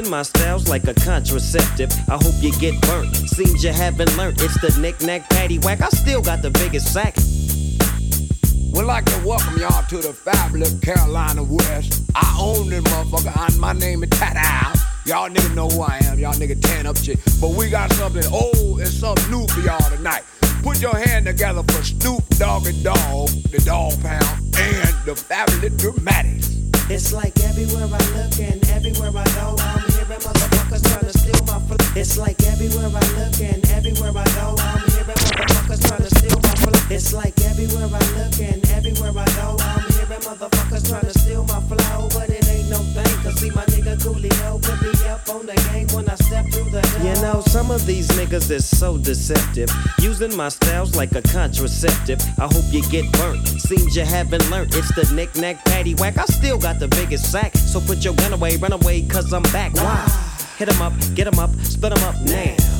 Using 0.00 0.10
my 0.12 0.22
styles 0.22 0.66
like 0.66 0.84
a 0.84 0.94
contraceptive. 0.94 1.92
I 2.08 2.14
hope 2.14 2.32
you 2.40 2.52
get 2.52 2.80
burnt. 2.80 3.14
Seems 3.14 3.62
you 3.62 3.70
haven't 3.70 4.16
learned. 4.16 4.40
It's 4.40 4.58
the 4.62 4.74
knick-knack 4.80 5.28
paddywhack. 5.28 5.82
I 5.82 5.90
still 5.90 6.22
got 6.22 6.40
the 6.40 6.50
biggest 6.50 6.90
sack. 6.94 7.16
We'd 8.72 8.86
like 8.86 9.04
to 9.04 9.26
welcome 9.26 9.60
y'all 9.60 9.84
to 9.88 9.96
the 9.98 10.14
fabulous 10.14 10.72
Carolina 10.80 11.42
West. 11.42 12.02
I 12.14 12.34
own 12.40 12.70
this 12.70 12.82
motherfucker, 12.84 13.46
and 13.46 13.60
my 13.60 13.74
name 13.74 14.02
is 14.02 14.08
Tat 14.08 14.36
Y'all 15.04 15.28
niggas 15.28 15.54
know 15.54 15.68
who 15.68 15.82
I 15.82 15.98
am. 16.04 16.18
Y'all 16.18 16.32
niggas 16.32 16.62
tan 16.62 16.86
up 16.86 16.96
shit. 16.96 17.18
But 17.38 17.50
we 17.50 17.68
got 17.68 17.92
something 17.92 18.24
old 18.32 18.80
and 18.80 18.88
something 18.88 19.30
new 19.30 19.46
for 19.48 19.60
y'all 19.60 19.90
tonight. 19.90 20.22
Put 20.62 20.80
your 20.80 20.96
hand 20.96 21.26
together 21.26 21.62
for 21.64 21.84
Snoop 21.84 22.26
Dogg 22.38 22.66
and 22.66 22.82
Dog, 22.82 23.28
the 23.52 23.60
Dogg 23.66 24.02
Pound, 24.02 24.56
and 24.56 24.94
the 25.04 25.14
Fabulous 25.14 25.76
Dramatics. 25.76 26.50
It's 26.90 27.12
like 27.12 27.38
everywhere 27.44 27.84
I 27.84 27.98
look 28.16 28.38
and 28.40 28.68
everywhere 28.70 29.12
I 29.14 29.24
go, 29.36 29.54
I'm 29.60 29.78
hearing 29.78 29.89
motherfuckers 30.20 30.82
trying 30.88 31.06
to 31.10 31.18
steal 31.18 31.42
my 31.46 31.58
flow. 31.66 31.76
It's 31.96 32.18
like 32.18 32.42
everywhere 32.44 32.90
I 32.92 33.04
look 33.18 33.40
and 33.40 33.60
everywhere 33.70 34.12
I 34.14 34.24
go, 34.36 34.54
I'm 34.58 34.80
hearing 34.90 35.20
motherfuckers 35.26 35.80
trying 35.88 36.02
to 36.02 36.10
steal 36.16 36.38
my 36.40 36.54
flow. 36.60 36.80
It's 36.90 37.12
like 37.12 37.40
everywhere 37.42 37.88
I 37.88 38.02
look 38.16 38.36
and 38.40 38.60
everywhere 38.70 39.12
I 39.16 39.26
go, 39.36 39.56
I'm 39.60 39.82
hearing 39.90 39.99
motherfuckers 40.18 40.88
trying 40.88 41.06
to 41.06 41.18
steal 41.18 41.44
my 41.44 41.60
flow, 41.60 42.08
but 42.10 42.28
it 42.30 42.46
ain't 42.48 42.70
no 42.70 42.78
thing. 42.78 43.22
Cause 43.22 43.38
see 43.40 43.50
my 43.50 43.64
nigga 43.66 43.96
Coolio 43.98 44.60
up 45.10 45.28
on 45.34 45.46
the 45.46 45.54
game 45.72 45.86
when 45.94 46.08
I 46.08 46.14
step 46.16 46.46
through 46.52 46.70
the. 46.70 46.80
You 47.02 47.20
know, 47.22 47.40
some 47.42 47.70
of 47.70 47.84
these 47.86 48.08
niggas 48.08 48.50
is 48.50 48.64
so 48.64 48.96
deceptive. 48.96 49.70
Using 49.98 50.34
my 50.36 50.48
styles 50.48 50.96
like 50.96 51.12
a 51.14 51.22
contraceptive. 51.22 52.20
I 52.38 52.46
hope 52.46 52.64
you 52.70 52.82
get 52.90 53.10
burnt. 53.12 53.46
Seems 53.46 53.96
you 53.96 54.04
haven't 54.04 54.48
learned. 54.50 54.74
It's 54.74 54.94
the 54.94 55.12
knick-knack 55.14 55.64
paddywhack. 55.64 56.18
I 56.18 56.24
still 56.26 56.58
got 56.58 56.78
the 56.78 56.88
biggest 56.88 57.30
sack. 57.30 57.54
So 57.56 57.80
put 57.80 58.04
your 58.04 58.14
gun 58.14 58.32
away, 58.32 58.56
run 58.56 58.72
away, 58.72 59.02
cause 59.02 59.32
I'm 59.32 59.42
back. 59.44 59.74
Why? 59.74 60.08
Hit 60.58 60.68
'em 60.68 60.82
up, 60.82 60.92
get 61.14 61.26
'em 61.26 61.38
up, 61.38 61.50
split 61.62 61.92
'em 61.92 62.04
up 62.04 62.16
now. 62.22 62.79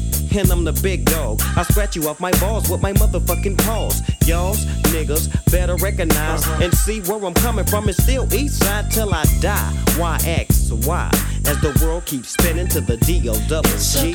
And 0.35 0.51
I'm 0.51 0.63
the 0.63 0.73
big 0.73 1.05
dog. 1.05 1.41
I 1.55 1.63
scratch 1.63 1.95
you 1.95 2.07
off 2.07 2.19
my 2.19 2.31
balls 2.39 2.69
with 2.69 2.81
my 2.81 2.93
motherfucking 2.93 3.57
paws. 3.59 4.01
Y'all's 4.25 4.65
niggas 4.93 5.29
better 5.51 5.75
recognize 5.77 6.43
uh-huh. 6.43 6.63
and 6.63 6.73
see 6.73 7.01
where 7.01 7.23
I'm 7.23 7.33
coming 7.33 7.65
from. 7.65 7.89
It's 7.89 8.01
still 8.01 8.31
east 8.33 8.63
side 8.63 8.91
till 8.91 9.13
I 9.13 9.25
die. 9.39 9.73
Why 9.97 10.17
X 10.25 10.71
Y? 10.71 11.11
As 11.45 11.59
the 11.61 11.77
world 11.83 12.05
keeps 12.05 12.29
spinning 12.29 12.67
to 12.69 12.81
the 12.81 12.97
D 12.97 13.27
O 13.29 13.33
double 13.47 13.69
G 13.69 14.13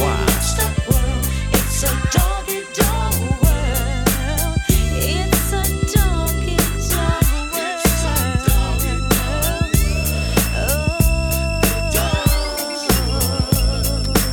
Y. 0.00 0.26
It's 1.52 1.82
a 1.82 2.08
doggy 2.10 2.62
dog 2.74 3.17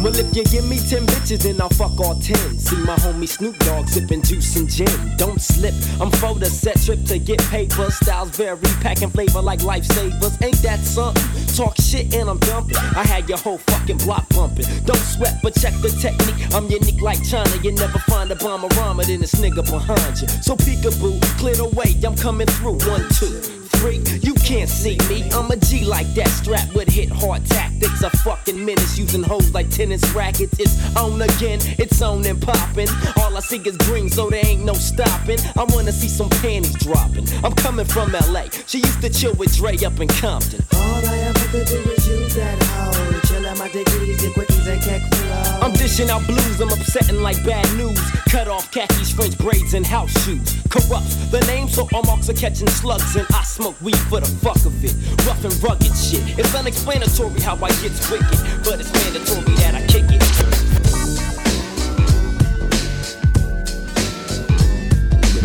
Well, 0.05 0.15
if 0.19 0.35
you 0.37 0.43
give 0.43 0.69
me 0.69 0.77
10 0.77 1.07
bitches, 1.07 1.41
then 1.41 1.59
I'll 1.59 1.69
fuck 1.69 1.99
all 1.99 2.13
10. 2.13 2.59
See 2.59 2.75
my 2.75 2.95
homie 2.97 3.27
Snoop 3.27 3.57
Dogg 3.57 3.89
sipping 3.89 4.21
juice 4.21 4.55
and 4.55 4.69
gin. 4.69 5.17
Don't 5.17 5.41
slip, 5.41 5.73
I'm 5.99 6.11
for 6.11 6.35
the 6.35 6.45
set 6.45 6.79
trip 6.79 7.03
to 7.05 7.17
get 7.17 7.41
paper. 7.49 7.89
Styles 7.89 8.29
vary, 8.37 8.59
packing 8.81 9.09
flavor 9.09 9.41
like 9.41 9.61
lifesavers. 9.61 10.39
Ain't 10.45 10.61
that 10.61 10.81
something? 10.81 11.23
Talk 11.55 11.75
shit 11.77 12.13
and 12.13 12.29
I'm 12.29 12.37
dumping. 12.37 12.77
I 12.77 13.03
had 13.03 13.27
your 13.27 13.39
whole 13.39 13.57
fucking 13.57 13.97
block 13.97 14.29
bumping. 14.29 14.67
Don't 14.85 14.95
sweat, 14.95 15.39
but 15.41 15.55
check 15.55 15.73
the 15.81 15.89
technique. 15.89 16.53
I'm 16.53 16.69
unique 16.69 17.01
like 17.01 17.23
China. 17.23 17.49
You 17.63 17.71
never 17.71 17.97
find 17.97 18.29
a 18.29 18.35
bomber 18.35 18.67
rhymer 18.77 19.05
than 19.05 19.21
this 19.21 19.33
nigga 19.33 19.65
behind 19.67 20.21
you. 20.21 20.27
So 20.27 20.55
peekaboo, 20.55 21.19
clear 21.39 21.55
the 21.55 21.69
way, 21.69 21.95
I'm 22.05 22.15
coming 22.15 22.45
through. 22.45 22.77
One, 22.87 23.09
two 23.09 23.64
You 23.93 24.33
can't 24.33 24.67
see 24.67 24.97
me. 25.09 25.29
I'm 25.31 25.51
a 25.51 25.55
G 25.57 25.85
like 25.85 26.07
that, 26.15 26.27
strapped 26.29 26.73
with 26.73 26.87
hit 26.87 27.07
hard 27.09 27.45
tactics. 27.45 28.01
A 28.01 28.09
fucking 28.09 28.65
menace 28.65 28.97
using 28.97 29.21
hoes 29.21 29.53
like 29.53 29.69
tennis 29.69 30.03
rackets. 30.15 30.59
It's 30.59 30.95
on 30.95 31.21
again, 31.21 31.59
it's 31.77 32.01
on 32.01 32.25
and 32.25 32.41
popping. 32.41 32.87
All 33.17 33.37
I 33.37 33.41
see 33.41 33.57
is 33.59 33.77
green, 33.77 34.09
so 34.09 34.27
there 34.31 34.43
ain't 34.43 34.65
no 34.65 34.73
stopping. 34.73 35.37
I 35.55 35.65
wanna 35.65 35.91
see 35.91 36.07
some 36.07 36.29
panties 36.29 36.73
dropping. 36.83 37.27
I'm 37.43 37.53
coming 37.53 37.85
from 37.85 38.11
LA. 38.13 38.49
She 38.65 38.79
used 38.79 39.01
to 39.01 39.09
chill 39.09 39.35
with 39.35 39.55
Dre 39.55 39.77
up 39.77 39.99
in 39.99 40.07
Compton. 40.07 40.65
All 40.73 41.05
I 41.05 41.17
ever 41.19 41.47
could 41.51 41.67
do 41.67 41.77
is 41.91 42.07
use 42.07 42.35
that 42.35 42.63
hoe. 42.63 43.19
Chill 43.27 43.45
at 43.45 43.57
my 43.59 43.69
keck 43.69 43.87
flow. 43.87 44.54
I'm 44.67 45.73
dishing 45.73 46.09
out 46.09 46.25
blues, 46.25 46.59
I'm 46.59 46.69
upsetting 46.69 47.21
like 47.21 47.43
bad 47.45 47.71
news. 47.77 47.99
Cut 48.29 48.47
off 48.47 48.71
khakis, 48.71 49.11
French 49.13 49.37
braids, 49.37 49.75
and 49.75 49.85
house 49.85 50.11
shoes. 50.25 50.55
Kurupt's 50.69 51.29
the 51.29 51.39
name, 51.41 51.67
so 51.67 51.87
all 51.93 52.01
marks 52.01 52.29
are 52.29 52.33
catching 52.33 52.67
slugs, 52.69 53.15
and 53.15 53.27
I 53.31 53.43
smoke 53.43 53.79
weed 53.81 53.97
for 54.09 54.19
the 54.21 54.25
fuck 54.25 54.57
of 54.65 54.83
it. 54.83 54.95
Rough 55.27 55.45
and 55.45 55.53
rugged 55.61 55.95
shit. 55.95 56.39
It's 56.39 56.55
unexplanatory 56.55 57.41
how 57.41 57.55
I 57.57 57.69
get 57.81 57.93
wicked, 58.09 58.39
but 58.63 58.79
it's 58.79 58.91
mandatory 58.91 59.55
that 59.57 59.75
I 59.75 59.85
kick 59.85 60.05
it. 60.09 60.21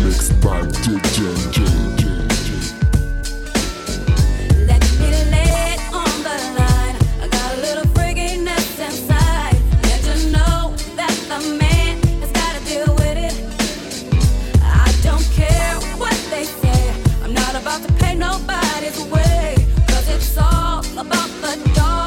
Mixed 0.03 0.41
by 0.41 0.61
DJ 0.81 1.90
nobody's 18.21 19.01
way. 19.05 19.55
Cause 19.87 20.07
it's 20.15 20.37
all 20.37 20.79
about 20.95 21.31
the 21.41 21.71
dog 21.73 22.00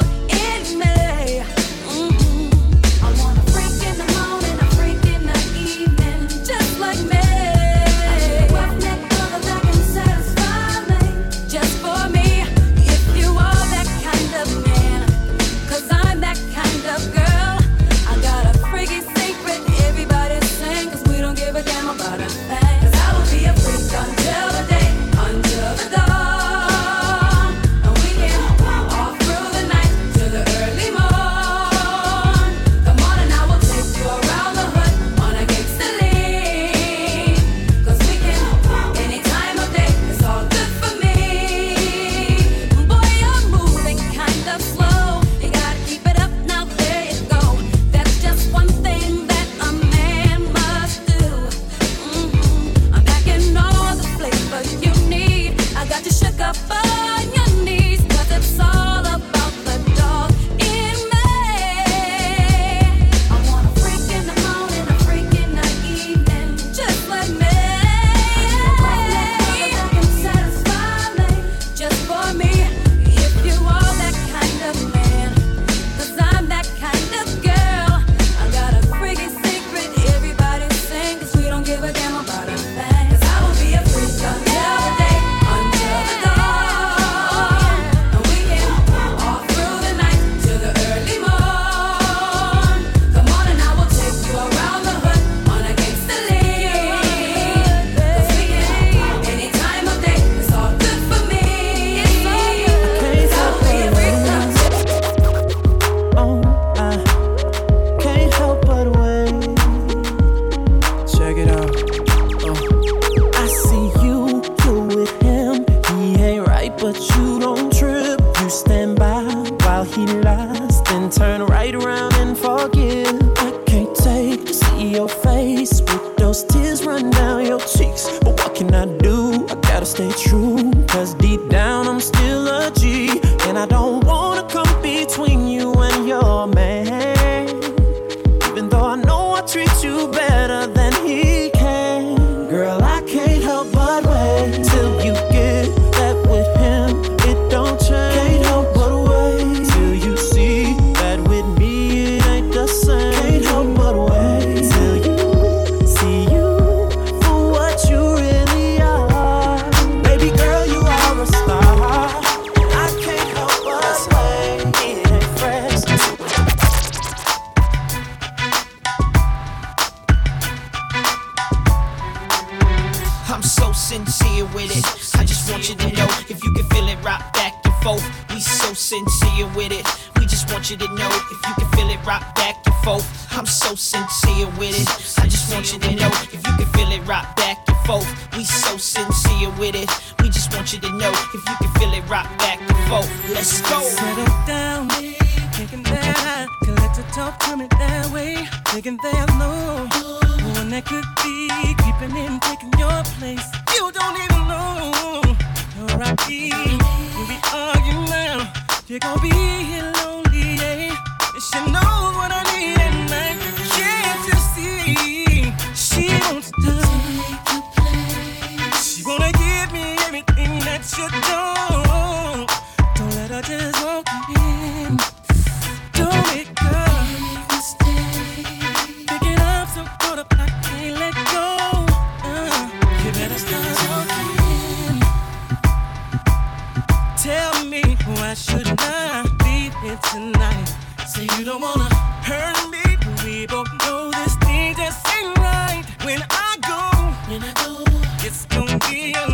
it's 248.34 248.46
be 248.88 249.33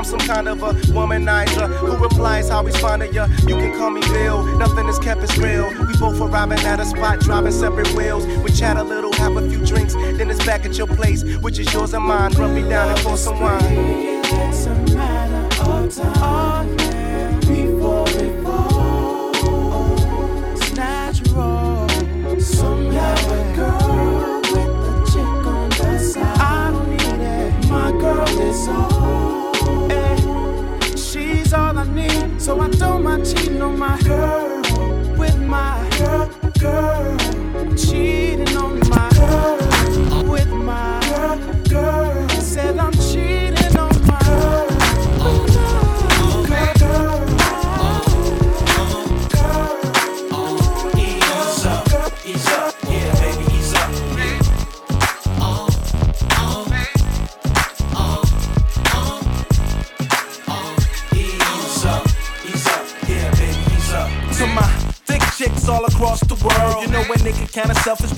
I'm 0.00 0.04
some 0.06 0.20
kind 0.20 0.48
of 0.48 0.62
a 0.62 0.72
womanizer 0.94 1.68
who 1.76 1.94
replies 1.94 2.48
how 2.48 2.64
he's 2.64 2.74
finding 2.78 3.12
ya. 3.12 3.26
You 3.46 3.56
can 3.56 3.76
call 3.76 3.90
me 3.90 4.00
Bill, 4.00 4.42
nothing 4.56 4.88
is 4.88 4.98
kept 4.98 5.20
as 5.20 5.36
real. 5.36 5.68
We 5.68 5.94
both 5.98 6.18
arriving 6.18 6.58
at 6.60 6.80
a 6.80 6.86
spot, 6.86 7.20
driving 7.20 7.52
separate 7.52 7.92
wheels. 7.92 8.26
We 8.42 8.50
chat 8.50 8.78
a 8.78 8.82
little, 8.82 9.12
have 9.12 9.36
a 9.36 9.46
few 9.50 9.62
drinks, 9.66 9.92
then 9.92 10.30
it's 10.30 10.42
back 10.46 10.64
at 10.64 10.78
your 10.78 10.86
place, 10.86 11.22
which 11.40 11.58
is 11.58 11.70
yours 11.74 11.92
and 11.92 12.02
mine. 12.02 12.32
Rub 12.32 12.50
me 12.50 12.62
down 12.66 12.88
and 12.88 12.98
pour 13.00 13.18
some 13.18 13.38
wine. 13.40 14.22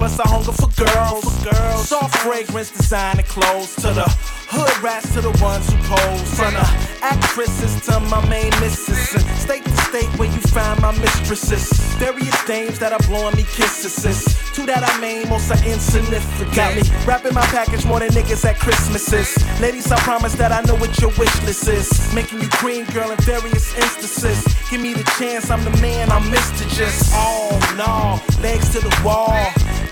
Plus 0.02 0.18
a 0.18 0.26
hunger 0.26 0.50
for 0.50 0.66
girls. 0.74 1.22
For 1.22 1.54
girls. 1.54 1.88
Soft 1.88 2.18
fragrance, 2.26 2.72
designer 2.72 3.22
clothes 3.22 3.76
to 3.76 3.94
the 3.94 4.02
hood 4.50 4.82
rats 4.82 5.14
to 5.14 5.20
the 5.20 5.30
ones 5.38 5.70
who 5.70 5.78
pose. 5.86 6.26
From 6.34 6.54
the 6.58 6.66
actresses 7.06 7.78
to 7.86 8.00
my 8.10 8.18
main 8.26 8.50
missus. 8.58 9.14
And 9.14 9.22
state 9.38 9.62
to 9.62 9.76
state 9.86 10.10
where 10.18 10.26
you 10.26 10.40
find 10.50 10.82
my 10.82 10.90
mistresses. 10.98 11.70
Various 12.02 12.34
dames 12.46 12.80
that 12.80 12.90
are 12.90 12.98
blowing 13.06 13.36
me 13.36 13.44
kisses. 13.54 14.26
Two 14.50 14.66
that 14.66 14.82
I 14.82 14.90
main, 14.98 15.28
most 15.28 15.52
are 15.54 15.64
insignificant. 15.64 16.50
Got 16.50 16.74
me 16.74 16.82
wrapping 17.06 17.34
my 17.34 17.46
package 17.54 17.86
more 17.86 18.00
than 18.00 18.10
niggas 18.10 18.44
at 18.44 18.58
Christmases. 18.58 19.38
Ladies, 19.60 19.86
I 19.92 20.00
promise 20.00 20.34
that 20.34 20.50
I 20.50 20.62
know 20.62 20.74
what 20.82 20.98
your 21.00 21.14
wish 21.14 21.30
list 21.46 21.68
is. 21.68 21.86
Making 22.12 22.42
you 22.42 22.48
queen, 22.58 22.86
girl, 22.90 23.12
in 23.12 23.18
various 23.22 23.70
instances. 23.78 24.42
Give 24.68 24.80
me 24.80 24.94
the 24.94 25.06
chance, 25.14 25.48
I'm 25.48 25.62
the 25.62 25.70
man, 25.78 26.10
I'm 26.10 26.26
Mr. 26.26 26.66
Just. 26.74 27.14
Oh 27.14 27.54
no, 27.78 28.18
legs 28.42 28.72
to 28.74 28.80
the 28.80 28.90
wall. 29.04 29.30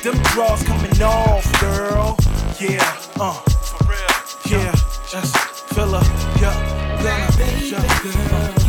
Them 0.03 0.17
draws 0.33 0.63
coming 0.63 1.03
off, 1.03 1.61
girl. 1.61 2.17
Yeah, 2.59 2.81
uh. 3.21 3.35
For 3.35 3.85
real. 3.85 4.59
Yeah, 4.59 4.73
just 5.11 5.37
fill 5.75 5.95
up. 5.95 6.07
Yeah, 6.41 7.03
yeah, 7.03 8.01
girl. 8.03 8.60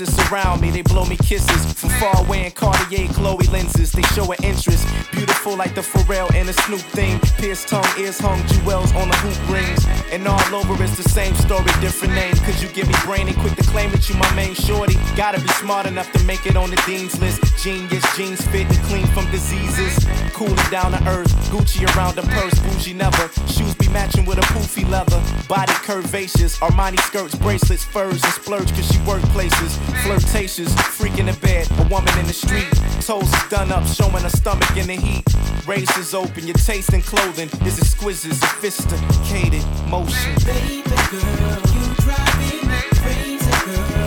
Princess 0.00 0.28
surround 0.28 0.60
me, 0.60 0.70
they 0.70 0.82
blow 0.82 1.04
me 1.04 1.16
kisses. 1.16 1.72
From 1.74 1.90
far 2.00 2.24
away 2.24 2.46
in 2.46 2.52
Cartier 2.52 3.08
Chloe 3.08 3.46
lenses, 3.48 3.92
they 3.92 4.02
show 4.14 4.30
an 4.32 4.42
interest. 4.42 4.86
Beautiful 5.12 5.56
like 5.56 5.74
the 5.74 5.82
Pharrell 5.82 6.32
and 6.34 6.48
the 6.48 6.52
Snoop 6.64 6.80
thing. 6.80 7.18
Pierced 7.36 7.68
tongue, 7.68 7.84
ears 7.98 8.18
hung, 8.18 8.40
jewels 8.48 8.92
on 8.94 9.08
the 9.08 9.16
hoop 9.16 9.36
rings. 9.50 9.84
And 10.12 10.26
all 10.26 10.54
over 10.54 10.82
it's 10.82 10.96
the 10.96 11.08
same 11.08 11.34
story, 11.34 11.70
different 11.80 12.14
name. 12.14 12.34
Cause 12.46 12.62
you 12.62 12.68
give 12.68 12.88
me 12.88 12.94
brain 13.04 13.28
and 13.28 13.36
quick 13.38 13.56
to 13.56 13.62
claim 13.64 13.90
that 13.90 14.08
you 14.08 14.14
my 14.16 14.32
main 14.34 14.54
shorty. 14.54 14.94
Gotta 15.16 15.40
be 15.40 15.48
smart 15.48 15.86
enough 15.86 16.10
to 16.12 16.22
make 16.24 16.46
it 16.46 16.56
on 16.56 16.70
the 16.70 16.82
dean's 16.86 17.20
list. 17.20 17.40
Genius, 17.62 18.04
jeans 18.16 18.40
fit 18.48 18.66
and 18.66 18.82
clean 18.86 19.06
from 19.08 19.30
diseases. 19.30 20.06
Cooling 20.32 20.56
down 20.70 20.92
to 20.92 21.02
earth, 21.08 21.32
Gucci 21.50 21.84
around 21.94 22.16
the 22.16 22.22
purse, 22.22 22.58
bougie 22.60 22.94
never. 22.94 23.28
Shoes 23.48 23.74
be 23.74 23.88
matching 23.88 24.24
with 24.24 24.38
a 24.38 24.46
poofy 24.52 24.88
leather. 24.88 25.20
Body 25.46 25.72
curvaceous, 25.84 26.58
Armani 26.60 27.00
skirts, 27.00 27.34
bracelets, 27.34 27.84
furs, 27.84 28.22
and 28.24 28.32
splurge 28.32 28.72
cause 28.72 28.90
she 28.90 28.98
work 29.02 29.22
places. 29.34 29.78
Flirtatious, 30.02 30.72
freak 30.96 31.18
in 31.18 31.26
bed, 31.40 31.68
a 31.78 31.82
woman 31.88 32.16
in 32.18 32.26
the 32.26 32.32
street. 32.32 32.70
Toes 33.00 33.30
done 33.48 33.72
up, 33.72 33.86
showing 33.86 34.22
her 34.22 34.30
stomach 34.30 34.76
in 34.76 34.86
the 34.86 34.94
heat. 34.94 35.24
Razors 35.66 36.14
open, 36.14 36.46
your 36.46 36.54
taste 36.54 36.92
in 36.92 37.02
clothing 37.02 37.48
is 37.66 37.78
exquisite, 37.78 38.34
sophisticated 38.34 39.64
motion. 39.88 40.34
Baby 40.44 40.82
girl, 41.10 41.60
you 41.74 41.86
me 42.38 42.80
crazy, 43.00 43.50
girl. 43.66 43.99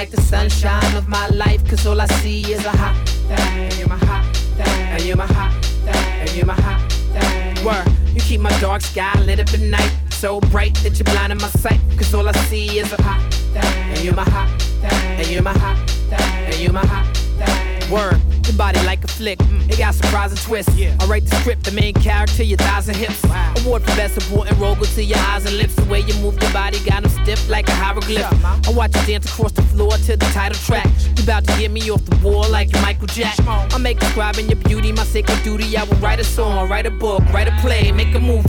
Like 0.00 0.10
the 0.10 0.22
sunshine 0.22 0.96
of 0.96 1.08
my 1.08 1.26
life. 1.28 1.62
Cause 1.68 1.86
all 1.86 2.00
I 2.00 2.06
see 2.22 2.40
is 2.54 2.64
a 2.64 2.70
hot 2.70 2.96
thing. 3.28 3.36
And 3.36 3.78
you're 3.78 3.86
my 3.86 3.98
hot 3.98 4.24
thing. 4.56 4.86
And 4.94 5.02
you're 5.02 5.16
my 5.24 5.26
hot 5.26 5.52
thing. 5.84 6.20
And 6.22 6.30
you're 6.34 6.46
my 6.46 6.54
hot 6.54 6.80
thing. 7.14 7.64
Word. 7.66 7.86
You 8.14 8.22
keep 8.22 8.40
my 8.40 8.54
dark 8.60 8.80
sky 8.80 9.12
lit 9.20 9.40
up 9.40 9.52
at 9.52 9.60
night. 9.60 9.92
So 10.08 10.40
bright 10.52 10.74
that 10.84 10.98
you're 10.98 11.12
blinding 11.12 11.36
my 11.36 11.48
sight. 11.48 11.80
Cause 11.98 12.14
all 12.14 12.26
I 12.26 12.32
see 12.48 12.78
is 12.78 12.90
a 12.94 13.02
hot 13.02 13.20
thing. 13.52 13.92
And 13.92 14.02
you're 14.02 14.14
my 14.14 14.24
hot 14.24 14.48
thing. 14.80 15.20
And 15.20 15.28
you're 15.28 15.42
my 15.42 15.52
hot 15.52 15.76
thing. 16.08 16.44
And 16.48 16.58
you're 16.62 16.72
my 16.72 16.86
hot 16.86 17.06
thing. 17.14 17.69
Word. 17.90 18.20
Your 18.46 18.56
body 18.56 18.80
like 18.84 19.02
a 19.04 19.08
flick. 19.08 19.38
Mm, 19.40 19.68
It 19.70 19.78
got 19.78 19.94
surprising 19.94 20.38
twists. 20.38 20.74
Yeah. 20.76 20.96
I 21.00 21.06
write 21.06 21.24
the 21.26 21.34
script, 21.36 21.64
the 21.64 21.72
main 21.72 21.94
character, 21.94 22.42
your 22.44 22.58
thighs 22.58 22.88
and 22.88 22.96
hips. 22.96 23.22
Award 23.64 23.82
for 23.82 23.96
best 23.96 24.14
supporting 24.14 24.56
role 24.60 24.76
go 24.76 24.84
to 24.84 25.02
your 25.02 25.18
eyes 25.18 25.44
and 25.44 25.56
lips. 25.56 25.74
The 25.74 25.84
way 25.86 26.00
you 26.00 26.14
move 26.22 26.40
your 26.40 26.52
body 26.52 26.78
got 26.84 27.02
them 27.02 27.10
stiff 27.24 27.48
like 27.50 27.68
a 27.68 27.72
hieroglyph. 27.72 28.32
I 28.68 28.70
watch 28.72 28.94
you 28.96 29.02
dance 29.06 29.26
across 29.26 29.52
the 29.52 29.62
floor 29.62 29.90
to 29.90 30.16
the 30.16 30.26
title 30.32 30.58
track. 30.58 30.86
You 31.16 31.24
about 31.24 31.44
to 31.46 31.58
get 31.58 31.70
me 31.72 31.90
off 31.90 32.04
the 32.04 32.16
wall 32.28 32.48
like 32.48 32.72
Michael 32.82 33.08
Jack. 33.08 33.36
I 33.46 33.78
make 33.78 33.98
describing 33.98 34.46
your 34.48 34.58
beauty 34.62 34.92
my 34.92 35.04
sacred 35.04 35.42
duty. 35.42 35.76
I 35.76 35.82
will 35.84 35.96
write 35.96 36.20
a 36.20 36.24
song, 36.24 36.68
write 36.68 36.86
a 36.86 36.90
book, 36.92 37.22
write 37.32 37.48
a 37.48 37.52
play, 37.60 37.90
make 37.92 38.14
a 38.14 38.20
movie. 38.20 38.48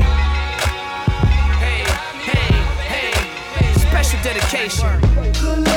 Hey, 1.62 1.84
hey, 2.30 2.54
hey, 2.88 3.74
special 3.80 4.20
dedication. 4.24 5.71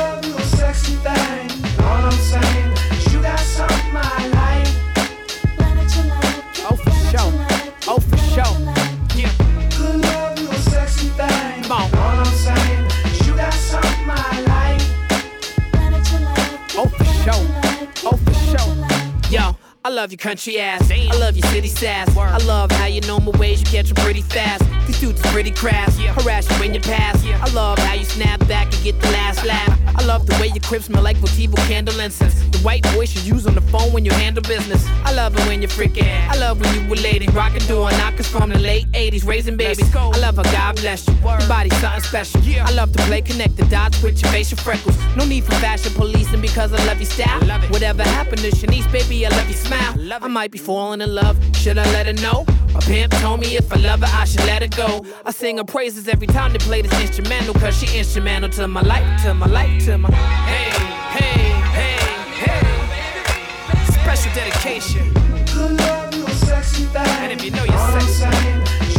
Love 19.94 20.10
your 20.10 20.18
country 20.18 20.58
ass. 20.58 20.90
I 20.90 21.16
love 21.18 21.36
your 21.36 21.46
city 21.50 21.68
sass. 21.68 22.14
I 22.16 22.38
love 22.38 22.70
how 22.72 22.86
you 22.86 23.00
know 23.02 23.20
my 23.20 23.30
ways, 23.38 23.60
you 23.60 23.66
catch 23.66 23.90
'em 23.90 23.94
pretty 23.96 24.22
fast. 24.22 24.64
These 24.86 25.00
dudes 25.00 25.20
are 25.20 25.30
pretty 25.30 25.52
crass. 25.52 25.96
Harass 25.98 26.50
you 26.50 26.56
when 26.58 26.74
you 26.74 26.80
pass. 26.80 27.16
I 27.24 27.48
love 27.52 27.78
how 27.78 27.94
you 27.94 28.04
snap 28.04 28.46
back 28.48 28.74
and 28.74 28.82
get 28.82 29.00
the 29.00 29.10
last 29.12 29.44
laugh. 29.44 29.83
I 29.96 30.04
love 30.04 30.26
the 30.26 30.34
way 30.40 30.48
your 30.48 30.60
crib 30.62 30.82
smell 30.82 31.02
like 31.02 31.16
Votivo 31.18 31.56
candle 31.68 31.98
incense. 32.00 32.34
The 32.50 32.58
white 32.58 32.84
voice 32.88 33.14
you 33.14 33.34
use 33.34 33.46
on 33.46 33.54
the 33.54 33.60
phone 33.60 33.92
when 33.92 34.04
you 34.04 34.12
handle 34.12 34.42
business. 34.42 34.84
I 35.04 35.12
love 35.12 35.36
it 35.36 35.46
when 35.46 35.62
you're 35.62 35.70
freaking. 35.70 36.06
I 36.28 36.36
love 36.36 36.60
when 36.60 36.74
you 36.74 36.88
were 36.88 36.96
lady. 36.96 37.26
Rockin' 37.28 37.66
doing 37.66 37.96
knockers 37.98 38.26
from 38.26 38.50
the 38.50 38.58
late 38.58 38.86
80s, 38.92 39.26
raising 39.26 39.56
babies. 39.56 39.94
I 39.94 40.18
love 40.18 40.36
how 40.36 40.42
God 40.44 40.76
bless 40.76 41.06
you. 41.08 41.14
Your 41.14 41.48
body's 41.48 41.76
something 41.76 42.02
special. 42.02 42.40
I 42.60 42.70
love 42.72 42.92
to 42.92 43.02
play 43.04 43.22
connect 43.22 43.56
the 43.56 43.64
dots 43.66 44.02
with 44.02 44.20
your 44.20 44.30
facial 44.30 44.58
freckles. 44.58 44.96
No 45.16 45.24
need 45.24 45.44
for 45.44 45.52
fashion 45.52 45.92
policing 45.94 46.40
because 46.40 46.72
I 46.72 46.84
love 46.86 46.98
your 46.98 47.10
style. 47.10 47.40
Whatever 47.70 48.02
happened 48.02 48.40
to 48.42 48.50
Shanice, 48.50 48.90
baby, 48.92 49.26
I 49.26 49.30
love 49.30 49.48
your 49.48 49.58
smile. 49.58 49.94
I 50.22 50.28
might 50.28 50.50
be 50.50 50.58
falling 50.58 51.00
in 51.00 51.14
love. 51.14 51.36
Should 51.56 51.78
I 51.78 51.84
let 51.92 52.06
her 52.06 52.12
know? 52.12 52.46
My 52.74 52.80
pimp 52.80 53.12
told 53.12 53.40
me 53.40 53.56
if 53.56 53.72
I 53.72 53.76
love 53.76 54.00
her, 54.00 54.10
I 54.10 54.24
should 54.24 54.44
let 54.46 54.60
her 54.62 54.68
go. 54.68 55.04
I 55.24 55.30
sing 55.30 55.58
her 55.58 55.64
praises 55.64 56.08
every 56.08 56.26
time 56.26 56.52
they 56.52 56.58
play 56.58 56.82
this 56.82 57.00
instrumental, 57.00 57.54
cause 57.54 57.78
she 57.78 57.98
instrumental 57.98 58.50
to 58.50 58.66
my 58.66 58.82
life, 58.82 59.22
to 59.22 59.32
my 59.32 59.46
life, 59.46 59.84
to 59.84 59.96
my. 59.96 60.10
Hey, 60.10 60.70
hey, 61.16 61.38
hey, 61.78 61.96
hey. 62.44 63.92
Special 63.92 64.32
dedication. 64.34 65.12
Good 65.54 65.78
love, 65.78 66.14
you 66.14 66.26
a 66.26 66.30
sexy 66.30 66.84
thing. 66.86 67.06
And 67.06 67.32
if 67.32 67.44
you 67.44 67.52
know 67.52 67.62
you're 67.62 68.00
sexy, 68.00 68.24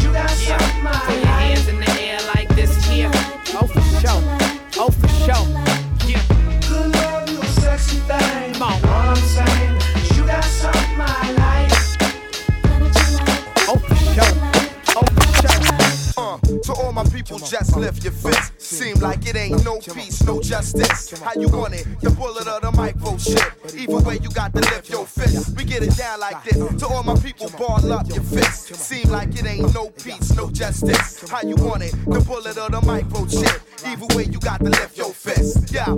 you 0.02 0.14
got 0.14 0.32
yeah, 0.48 0.58
something 0.58 1.25
just 17.46 17.76
lift 17.78 18.04
your 18.04 18.14
fist. 18.14 18.60
Seem 18.62 19.00
like 19.00 19.26
it 19.28 19.36
ain't 19.36 19.64
no 19.64 19.80
peace, 19.80 20.24
no 20.24 20.42
justice. 20.42 21.18
How 21.20 21.34
you 21.36 21.48
want 21.48 21.76
it? 21.76 21.86
The 22.02 22.10
bullet 22.10 22.48
or 22.48 22.60
the 22.60 22.72
microchip. 22.72 23.76
Either 23.78 24.00
way, 24.00 24.20
you 24.22 24.30
got 24.32 24.54
to 24.54 24.62
lift 24.62 24.90
your 24.90 25.06
fist. 25.06 25.56
We 25.56 25.64
get 25.64 25.84
it 25.84 25.96
down 25.96 26.20
like 26.20 26.44
this. 26.44 26.58
To 26.58 26.88
all 26.88 27.04
my 27.04 27.16
people, 27.16 27.50
ball 27.58 27.92
up 27.92 28.08
your 28.10 28.24
fist. 28.24 28.76
Seem 28.76 29.10
like 29.10 29.30
it 29.36 29.46
ain't 29.46 29.74
no 29.74 29.90
peace, 29.90 30.36
no 30.36 30.50
justice. 30.50 31.30
How 31.30 31.42
you 31.42 31.56
want 31.56 31.84
it? 31.84 31.92
The 32.06 32.20
bullet 32.22 32.58
or 32.58 32.70
the 32.70 32.82
microchip. 32.82 33.62
Either 33.84 34.16
way, 34.16 34.24
you 34.26 34.40
got 34.40 34.60
to 34.60 34.70
lift 34.70 34.98
your 34.98 35.12
fist. 35.12 35.74
Yeah, 35.74 35.96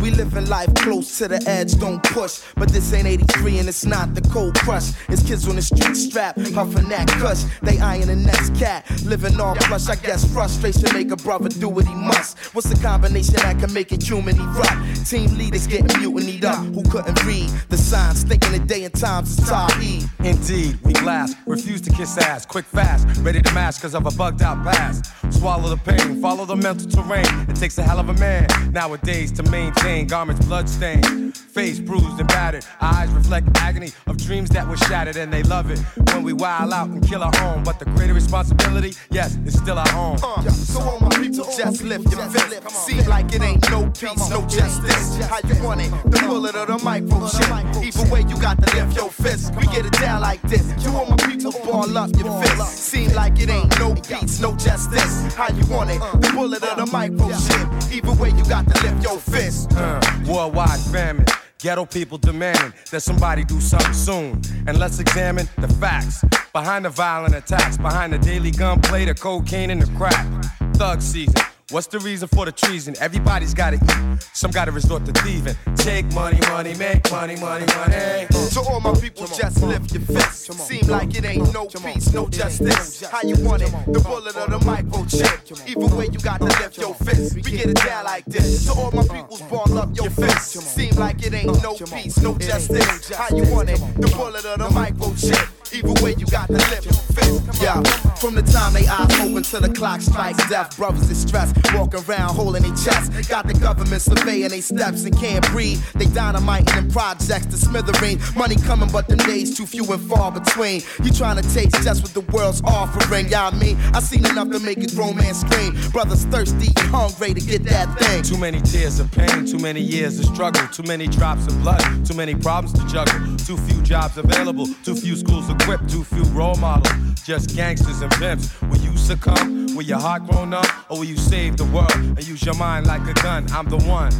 we 0.00 0.10
living 0.10 0.46
life 0.46 0.72
close 0.74 1.18
to 1.18 1.28
the 1.28 1.42
edge, 1.46 1.78
don't 1.78 2.02
push. 2.02 2.40
But 2.56 2.70
this 2.70 2.92
ain't 2.92 3.06
83 3.06 3.58
and 3.58 3.68
it's 3.68 3.84
not 3.84 4.14
the 4.14 4.22
cold 4.30 4.54
crush. 4.54 4.90
It's 5.08 5.22
kids 5.22 5.46
on 5.48 5.56
the 5.56 5.62
street 5.62 5.94
strap, 5.94 6.36
puffin' 6.54 6.88
that 6.88 7.08
cush. 7.08 7.44
They 7.62 7.78
eyeing 7.78 8.06
the 8.06 8.16
next 8.16 8.54
cat, 8.56 8.88
living 9.04 9.38
all 9.40 9.54
plush. 9.56 9.88
I 9.88 9.96
guess 9.96 10.24
frustration 10.32 10.84
make 10.92 11.10
a 11.10 11.16
brother 11.16 11.48
do 11.48 11.68
what 11.68 11.86
he 11.86 11.94
must. 11.94 12.38
What's 12.54 12.68
the 12.68 12.80
combination 12.82 13.34
that 13.34 13.58
can 13.58 13.72
make 13.72 13.92
it 13.92 14.02
human 14.02 14.38
erupt? 14.38 15.06
Team 15.08 15.36
leaders 15.36 15.66
getting 15.66 16.00
mutinied 16.00 16.44
up, 16.44 16.64
who 16.64 16.82
couldn't 16.84 17.22
read 17.24 17.48
the 17.68 17.76
signs, 17.76 18.22
thinking 18.22 18.52
the 18.52 18.60
day 18.60 18.84
and 18.84 18.94
times 18.94 19.38
is 19.38 19.48
Tahi. 19.48 20.02
Indeed, 20.20 20.78
we 20.82 20.92
blast, 20.94 21.36
refuse 21.46 21.80
to 21.82 21.90
kiss 21.90 22.16
ass, 22.18 22.46
quick 22.46 22.64
fast, 22.64 23.06
ready 23.20 23.42
to 23.42 23.54
mash 23.54 23.78
cause 23.78 23.94
of 23.94 24.06
a 24.06 24.10
bugged 24.12 24.42
out 24.42 24.62
past. 24.64 25.12
Swallow 25.32 25.68
the 25.68 25.76
pain, 25.76 26.20
follow 26.20 26.44
the 26.44 26.56
mental 26.56 26.88
terrain. 26.88 27.17
It 27.48 27.56
takes 27.56 27.78
a 27.78 27.82
hell 27.82 27.98
of 27.98 28.08
a 28.08 28.14
man 28.14 28.46
nowadays 28.72 29.32
to 29.32 29.42
maintain 29.50 30.06
garments 30.06 30.44
bloodstained, 30.46 31.36
face 31.36 31.78
bruised 31.78 32.18
and 32.18 32.28
battered. 32.28 32.64
Eyes 32.80 33.10
reflect 33.10 33.48
agony 33.56 33.92
of 34.06 34.16
dreams 34.16 34.50
that 34.50 34.66
were 34.66 34.76
shattered, 34.76 35.16
and 35.16 35.32
they 35.32 35.42
love 35.42 35.70
it 35.70 35.80
when 36.12 36.22
we 36.22 36.32
wild 36.32 36.72
out 36.72 36.88
and 36.88 37.06
kill 37.06 37.22
our 37.22 37.34
home. 37.36 37.62
But 37.64 37.78
the 37.78 37.86
greater 37.86 38.14
responsibility, 38.14 38.94
yes, 39.10 39.36
it's 39.44 39.58
still 39.58 39.78
our 39.78 39.88
home. 39.88 40.18
Uh, 40.22 40.42
so 40.50 40.80
all 40.80 41.00
my 41.00 41.08
people 41.10 41.44
just 41.56 41.82
lift 41.82 42.10
your 42.10 42.28
fist. 42.30 42.70
Seem 42.86 43.04
like 43.06 43.32
it 43.32 43.42
ain't 43.42 43.70
no 43.70 43.90
peace, 43.90 44.30
no 44.30 44.42
justice. 44.46 45.16
How 45.26 45.40
you 45.46 45.62
want 45.62 45.80
it? 45.80 45.90
The 46.04 46.24
bullet 46.26 46.54
or 46.54 46.66
the 46.66 46.78
microchip. 46.78 47.48
Either 47.82 48.12
way, 48.12 48.20
you 48.22 48.40
got 48.40 48.62
to 48.62 48.76
lift 48.76 48.96
your 48.96 49.10
fist. 49.10 49.54
We 49.56 49.66
get 49.66 49.86
it 49.86 49.92
down 49.92 50.20
like 50.20 50.42
this. 50.42 50.64
You 50.84 50.96
all 50.96 51.06
my 51.06 51.16
people 51.16 51.52
ball 51.64 51.96
up 51.96 52.10
your 52.16 52.42
fist. 52.42 52.78
Seem 52.78 53.12
like 53.12 53.38
it 53.40 53.50
ain't 53.50 53.78
no 53.78 53.94
peace, 53.94 54.40
no 54.40 54.54
justice. 54.56 55.34
How 55.34 55.48
you 55.48 55.64
want 55.66 55.90
it? 55.90 56.00
The 56.20 56.30
bullet 56.34 56.62
or 56.62 56.76
the 56.76 56.86
microchip. 57.10 57.92
Either 57.92 58.12
way, 58.20 58.30
you 58.30 58.44
got 58.44 58.66
to 58.66 58.82
lift 58.82 59.02
your 59.02 59.18
fist. 59.18 59.72
Uh, 59.72 60.00
worldwide 60.26 60.80
famine. 60.92 61.26
Ghetto 61.58 61.84
people 61.86 62.18
demanding 62.18 62.72
that 62.92 63.00
somebody 63.00 63.44
do 63.44 63.60
something 63.60 63.92
soon. 63.92 64.40
And 64.66 64.78
let's 64.78 65.00
examine 65.00 65.48
the 65.58 65.68
facts 65.68 66.24
behind 66.52 66.84
the 66.84 66.90
violent 66.90 67.34
attacks, 67.34 67.76
behind 67.76 68.12
the 68.12 68.18
daily 68.18 68.52
gunplay, 68.52 69.04
the 69.04 69.14
cocaine, 69.14 69.70
and 69.70 69.82
the 69.82 69.92
crack. 69.96 70.26
Thug 70.74 71.02
season. 71.02 71.47
What's 71.70 71.86
the 71.86 71.98
reason 71.98 72.28
for 72.28 72.46
the 72.46 72.52
treason? 72.52 72.94
Everybody's 72.98 73.52
gotta 73.52 73.76
eat. 73.76 74.22
Some 74.32 74.50
gotta 74.50 74.72
resort 74.72 75.04
to 75.04 75.12
thieving. 75.20 75.54
Take 75.76 76.06
money, 76.14 76.40
money, 76.48 76.74
make 76.74 77.10
money, 77.10 77.36
money, 77.36 77.66
money. 77.66 78.26
To 78.52 78.60
all 78.60 78.80
my 78.80 78.94
people, 78.94 79.26
just 79.26 79.62
lift 79.62 79.92
your 79.92 80.00
fist. 80.00 80.50
Seem 80.66 80.86
like 80.86 81.14
it 81.14 81.26
ain't 81.26 81.52
no 81.52 81.66
peace, 81.66 82.10
no 82.14 82.26
justice. 82.28 83.04
How 83.10 83.20
you 83.20 83.36
want 83.44 83.60
it? 83.60 83.70
The 83.86 84.00
bullet 84.00 84.34
or 84.36 84.48
the 84.48 84.58
microchip. 84.60 85.68
Either 85.68 85.94
way, 85.94 86.08
you 86.10 86.18
got 86.20 86.38
to 86.38 86.46
lift 86.46 86.78
your 86.78 86.94
fist. 86.94 87.34
We 87.34 87.42
get 87.42 87.66
it 87.66 87.76
down 87.76 88.04
like 88.04 88.24
this. 88.24 88.64
To 88.64 88.72
all 88.72 88.90
my 88.90 89.02
peoples, 89.02 89.42
ball 89.42 89.76
up 89.76 89.94
your 89.94 90.08
fist. 90.08 90.52
Seem 90.52 90.96
like 90.96 91.22
it 91.22 91.34
ain't 91.34 91.62
no 91.62 91.74
peace, 91.74 92.16
no 92.22 92.38
justice. 92.38 93.10
How 93.10 93.28
you 93.36 93.44
want 93.52 93.68
it? 93.68 93.78
The 94.00 94.08
bullet 94.16 94.46
or 94.46 94.56
the 94.56 94.68
microchip. 94.68 95.57
Either 95.72 96.02
way, 96.02 96.14
you 96.16 96.26
got 96.26 96.46
to 96.46 96.54
your 96.54 96.92
fist. 96.92 97.62
Yeah, 97.62 97.82
from 98.16 98.34
the 98.34 98.42
time 98.42 98.72
they 98.72 98.86
eyes 98.86 99.20
open 99.20 99.42
till 99.42 99.60
the 99.60 99.68
clock 99.68 100.00
strikes 100.00 100.38
death, 100.48 100.76
brothers 100.76 101.10
is 101.10 101.20
stressed. 101.20 101.56
Walking 101.74 102.00
around 102.08 102.34
holding 102.34 102.62
their 102.62 102.74
chest. 102.76 103.28
Got 103.28 103.46
the 103.46 103.54
government 103.54 104.00
surveying 104.00 104.48
their 104.48 104.62
steps 104.62 105.04
and 105.04 105.16
can't 105.18 105.44
breathe. 105.50 105.82
They 105.94 106.06
dynamiting 106.06 106.76
in 106.76 106.90
projects 106.90 107.46
to 107.46 107.56
smithereen. 107.56 108.18
Money 108.36 108.56
coming, 108.56 108.88
but 108.90 109.08
the 109.08 109.16
days 109.16 109.56
too 109.56 109.66
few 109.66 109.84
and 109.92 110.00
far 110.08 110.32
between. 110.32 110.82
You 111.02 111.12
trying 111.12 111.36
to 111.36 111.54
taste 111.54 111.82
just 111.82 112.02
what 112.02 112.14
the 112.14 112.20
world's 112.32 112.62
offering. 112.62 113.28
Yeah, 113.28 113.48
I 113.48 113.54
mean, 113.58 113.76
I 113.92 114.00
seen 114.00 114.24
enough 114.24 114.50
to 114.50 114.60
make 114.60 114.78
a 114.78 114.86
grown 114.94 115.16
man 115.16 115.34
scream. 115.34 115.74
Brothers 115.90 116.24
thirsty, 116.26 116.72
hungry 116.88 117.34
to 117.34 117.40
get 117.40 117.64
that 117.64 117.98
thing. 117.98 118.22
Too 118.22 118.38
many 118.38 118.60
tears 118.62 119.00
of 119.00 119.10
pain, 119.12 119.44
too 119.44 119.58
many 119.58 119.80
years 119.80 120.18
of 120.18 120.26
struggle, 120.26 120.66
too 120.68 120.84
many 120.84 121.08
drops 121.08 121.46
of 121.46 121.60
blood, 121.60 121.82
too 122.06 122.14
many 122.14 122.34
problems 122.34 122.72
to 122.78 122.86
juggle, 122.86 123.36
too 123.38 123.56
few 123.56 123.82
jobs 123.82 124.16
available, 124.16 124.66
too 124.84 124.94
few 124.94 125.16
schools 125.16 125.48
too 125.88 126.04
few 126.04 126.24
role 126.32 126.56
models, 126.56 126.92
just 127.24 127.54
gangsters 127.54 128.00
and 128.00 128.10
pimps. 128.12 128.60
Will 128.62 128.78
you 128.78 128.96
succumb? 128.96 129.66
Will 129.74 129.82
your 129.82 129.98
heart 129.98 130.26
grown 130.26 130.54
up? 130.54 130.66
Or 130.88 130.98
will 130.98 131.04
you 131.04 131.16
save 131.16 131.56
the 131.56 131.64
world 131.64 131.92
and 131.94 132.26
use 132.26 132.44
your 132.44 132.54
mind 132.54 132.86
like 132.86 133.06
a 133.06 133.14
gun? 133.14 133.46
I'm 133.52 133.68
the 133.68 133.78
one. 133.78 134.12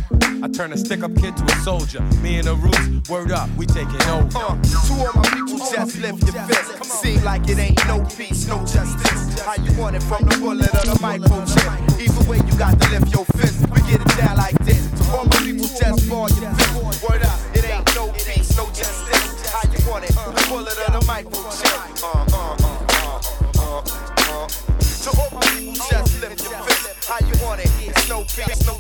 I 0.43 0.49
turn 0.49 0.73
a 0.73 0.79
stick 0.79 1.03
up 1.03 1.15
kid 1.17 1.37
to 1.37 1.45
a 1.45 1.57
soldier. 1.63 2.01
Me 2.23 2.39
and 2.39 2.47
the 2.47 2.55
roots, 2.55 3.09
word 3.11 3.33
up, 3.33 3.49
we 3.57 3.67
taking 3.67 4.03
over. 4.03 4.39
Uh, 4.39 4.61
to 4.63 4.93
all 4.95 5.13
my 5.15 5.23
people, 5.35 5.59
just 5.59 5.99
lift 5.99 6.23
your 6.23 6.43
fist. 6.45 6.85
Seem 6.85 7.23
like 7.25 7.49
it 7.49 7.59
ain't 7.59 7.87
no 7.87 8.05
peace, 8.17 8.47
no 8.47 8.59
justice. 8.61 9.41
How 9.41 9.57
you 9.57 9.73
want 9.81 9.97
it 9.97 10.03
from 10.03 10.25
the 10.25 10.37
bullet 10.39 10.69
or 10.69 10.87
the 10.87 10.99
microchip? 11.01 12.01
Either 12.01 12.31
way, 12.31 12.39
you 12.39 12.59
got 12.59 12.81
to 12.81 12.91
lift 12.91 13.13
your 13.13 13.25
fist. 13.37 13.69
We 13.71 13.81
get 13.91 14.01
it 14.01 14.17
down 14.17 14.37
like 14.37 14.59
this. 14.65 14.87
To 14.91 15.17
all 15.17 15.25
my 15.25 15.37
people, 15.39 15.67
just 15.67 16.09
ball 16.09 16.29
your 16.29 16.55
fist. 16.55 16.68
Want 19.89 20.05
it? 20.05 20.13
The 20.13 20.47
bullet 20.49 20.79
or 20.79 20.93
the? 20.93 21.27
Uh, 21.33 22.05
uh, 22.05 22.27
uh, 22.33 22.57
uh, 22.59 23.23
uh, 23.59 23.83
uh. 24.19 24.49
To 25.03 25.11
all 25.21 25.31
my 25.33 25.41
people, 25.57 25.87
just 25.91 26.21
lift 26.21 26.45
your 26.45 26.53
fist. 26.65 27.09
How 27.09 27.19
you 27.27 27.35
want 27.45 27.61
it? 27.61 27.71
It's 27.81 28.09
no 28.09 28.23
peace, 28.23 28.67
no 28.67 28.79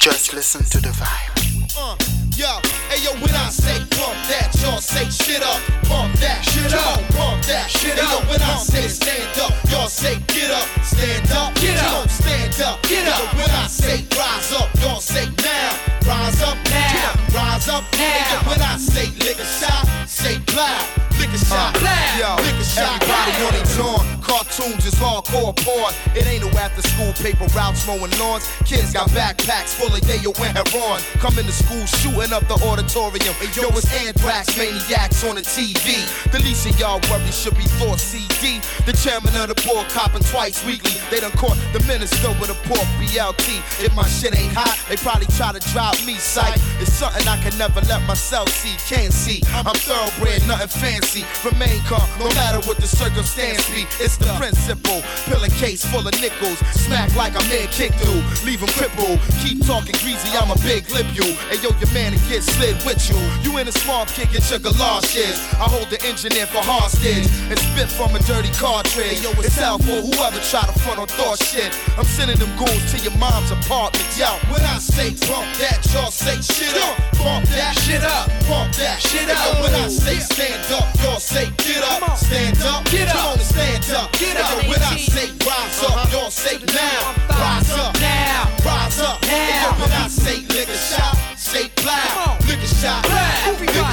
just 0.00 0.32
listen 0.32 0.64
to 0.64 0.80
the 0.80 0.88
vibe. 0.88 1.76
Uh, 1.76 2.29
yo, 2.40 2.56
hey 2.88 3.04
yo, 3.04 3.12
when 3.20 3.34
I 3.36 3.50
say 3.52 3.76
pump 3.92 4.16
that, 4.32 4.48
y'all 4.64 4.80
say 4.80 5.04
shit 5.12 5.42
up, 5.44 5.60
pump 5.84 6.16
that, 6.24 6.40
shit 6.40 6.72
up, 6.72 6.96
pump 7.12 7.44
that, 7.44 7.68
shit 7.68 7.98
up. 8.00 8.08
Hey, 8.08 8.16
yo, 8.16 8.30
when 8.32 8.40
I 8.40 8.56
say 8.56 8.88
stand 8.88 9.36
up, 9.44 9.52
y'all 9.68 9.88
say 9.88 10.16
get 10.32 10.50
up, 10.50 10.64
stand 10.80 11.30
up, 11.32 11.54
get 11.60 11.76
up, 11.84 12.08
stand 12.08 12.56
up, 12.64 12.80
get 12.88 13.06
up. 13.06 13.20
Yo, 13.20 13.44
when 13.44 13.50
I 13.50 13.66
say 13.66 14.08
rise 14.16 14.52
up, 14.56 14.72
y'all 14.80 15.00
say 15.00 15.28
now, 15.44 15.68
rise 16.08 16.40
up 16.40 16.56
now, 16.72 17.12
rise 17.36 17.68
up 17.68 17.84
now. 17.92 18.08
Hey, 18.08 18.32
yo, 18.32 18.38
when 18.48 18.62
I 18.62 18.76
say 18.78 19.10
a 19.40 19.44
shot, 19.44 19.86
say 20.08 20.38
plow. 20.46 20.80
Lick 21.20 21.28
a 21.28 21.36
uh, 21.36 21.72
shot, 21.72 21.72
yo, 22.16 22.36
lick 22.44 22.56
a 22.56 22.64
shot. 22.64 22.96
Everybody 23.02 23.32
want 23.44 23.56
it 23.60 23.78
on. 23.80 24.22
Cartoons 24.22 24.86
is 24.86 24.94
hardcore 24.94 25.54
porn. 25.56 25.92
It 26.16 26.26
ain't 26.26 26.42
no 26.44 26.48
after 26.58 26.80
school 26.82 27.12
paper 27.20 27.44
routes 27.56 27.86
mowing 27.86 28.12
lawns. 28.18 28.48
Kids 28.64 28.92
got 28.92 29.08
backpacks 29.10 29.74
full 29.76 29.92
of 29.92 30.00
yayo 30.08 30.32
and 30.40 30.56
heroin. 30.56 31.00
Coming 31.20 31.44
to 31.44 31.52
school 31.52 31.84
shooting 31.86 32.29
up 32.32 32.46
the 32.46 32.54
auditorium. 32.66 33.34
Hey, 33.42 33.50
yo, 33.58 33.68
it's 33.74 33.90
anthrax 34.06 34.56
maniacs 34.56 35.24
on 35.24 35.34
the 35.34 35.42
TV. 35.42 35.98
The 36.30 36.38
least 36.40 36.66
of 36.66 36.78
y'all 36.78 37.00
worries 37.10 37.34
should 37.34 37.56
be 37.56 37.66
thought 37.78 37.98
CD. 37.98 38.60
The 38.86 38.94
chairman 38.94 39.34
of 39.34 39.50
the 39.50 39.58
board 39.66 39.88
copping 39.90 40.22
twice 40.22 40.64
weekly. 40.64 40.94
They 41.10 41.20
done 41.20 41.32
caught 41.32 41.58
the 41.72 41.80
minister 41.90 42.30
with 42.38 42.50
a 42.50 42.58
poor 42.68 42.82
BLT. 43.02 43.58
If 43.82 43.94
my 43.94 44.06
shit 44.06 44.36
ain't 44.38 44.54
hot, 44.54 44.78
they 44.88 44.96
probably 44.96 45.26
try 45.34 45.52
to 45.52 45.62
drop 45.72 45.98
me 46.06 46.14
sight. 46.14 46.58
It's 46.78 46.92
something 46.92 47.26
I 47.26 47.36
can 47.42 47.56
never 47.58 47.80
let 47.90 48.02
myself 48.06 48.48
see. 48.48 48.78
Can't 48.86 49.12
see. 49.12 49.42
I'm 49.66 49.74
thoroughbred, 49.74 50.46
nothing 50.46 50.68
fancy. 50.68 51.26
Remain 51.42 51.82
calm, 51.90 52.06
no 52.18 52.28
matter 52.38 52.62
what 52.68 52.78
the 52.78 52.86
circumstance 52.86 53.66
be. 53.74 53.86
It's 53.98 54.16
the 54.16 54.30
principle. 54.38 55.02
Pill 55.26 55.42
a 55.42 55.50
case 55.58 55.84
full 55.84 56.06
of 56.06 56.14
nickels. 56.20 56.58
Smack 56.78 57.14
like 57.16 57.34
a 57.34 57.42
man 57.50 57.66
kick 57.74 57.92
through. 57.98 58.22
Leave 58.46 58.62
him 58.62 58.70
crippled. 58.78 59.18
Keep 59.42 59.66
talking 59.66 59.96
greasy, 59.98 60.30
I'm 60.38 60.50
a 60.50 60.58
big 60.62 60.86
lip 60.90 61.06
you. 61.10 61.26
Hey 61.50 61.58
yo, 61.58 61.74
your 61.80 61.90
man 61.90 62.19
get 62.28 62.42
slid 62.42 62.76
with 62.84 63.00
you. 63.08 63.18
You 63.42 63.58
in 63.58 63.68
a 63.68 63.72
swamp 63.72 64.10
kicking 64.10 64.42
your 64.50 64.58
galoshes. 64.58 65.38
I 65.56 65.68
hold 65.68 65.88
the 65.90 66.00
engineer 66.04 66.46
for 66.46 66.60
hostage 66.60 67.26
and 67.48 67.58
spit 67.58 67.88
from 67.88 68.14
a 68.16 68.20
dirty 68.24 68.52
cartridge. 68.56 69.22
Yo, 69.22 69.30
it's 69.40 69.60
out 69.60 69.80
for 69.82 70.02
whoever 70.02 70.40
try 70.50 70.62
to 70.66 70.74
front 70.80 70.98
on 70.98 71.08
thought 71.08 71.38
shit. 71.42 71.70
I'm 71.96 72.04
sending 72.04 72.38
them 72.38 72.50
goons 72.56 72.84
to 72.92 72.98
your 73.00 73.16
mom's 73.16 73.50
apartment. 73.50 74.06
Yo, 74.16 74.28
when 74.52 74.62
I 74.62 74.78
say 74.78 75.14
bump 75.28 75.48
that, 75.62 75.80
y'all 75.92 76.10
say 76.10 76.36
shit 76.40 76.74
up. 76.84 76.96
Bump 77.20 77.46
that 77.54 77.76
shit 77.84 78.02
up. 78.02 78.28
Bump 78.48 78.72
that 78.76 79.00
shit 79.00 79.28
up. 79.28 79.62
When 79.62 79.74
I 79.74 79.88
say 79.88 80.18
stand 80.18 80.64
up, 80.72 80.88
y'all 81.02 81.20
say 81.20 81.50
get 81.58 81.82
up. 81.84 82.16
Stand 82.16 82.60
up. 82.62 82.84
Get 82.90 83.08
up. 83.08 83.16
Come 83.16 83.26
on 83.26 83.38
and 83.38 83.42
stand 83.42 83.90
up. 83.92 84.12
Get 84.12 84.36
up. 84.36 84.56
When 84.68 84.82
I 84.82 84.96
say 84.96 85.30
rise 85.46 85.82
up, 85.84 86.12
y'all 86.12 86.30
say 86.30 86.56
uh-huh. 86.56 86.74
now. 86.74 87.36
Rise 87.36 87.72
up. 87.78 87.94
Now. 88.00 88.50
Rise 88.64 89.00
up. 89.00 89.22
Now. 89.22 89.76
When 89.80 89.92
I 89.92 90.08
say 90.08 90.46
lick 90.54 90.68
a 90.68 90.76
shot, 90.76 91.29
say 91.52 91.68
plow. 91.74 92.39
A 92.50 92.66
shot. 92.66 93.06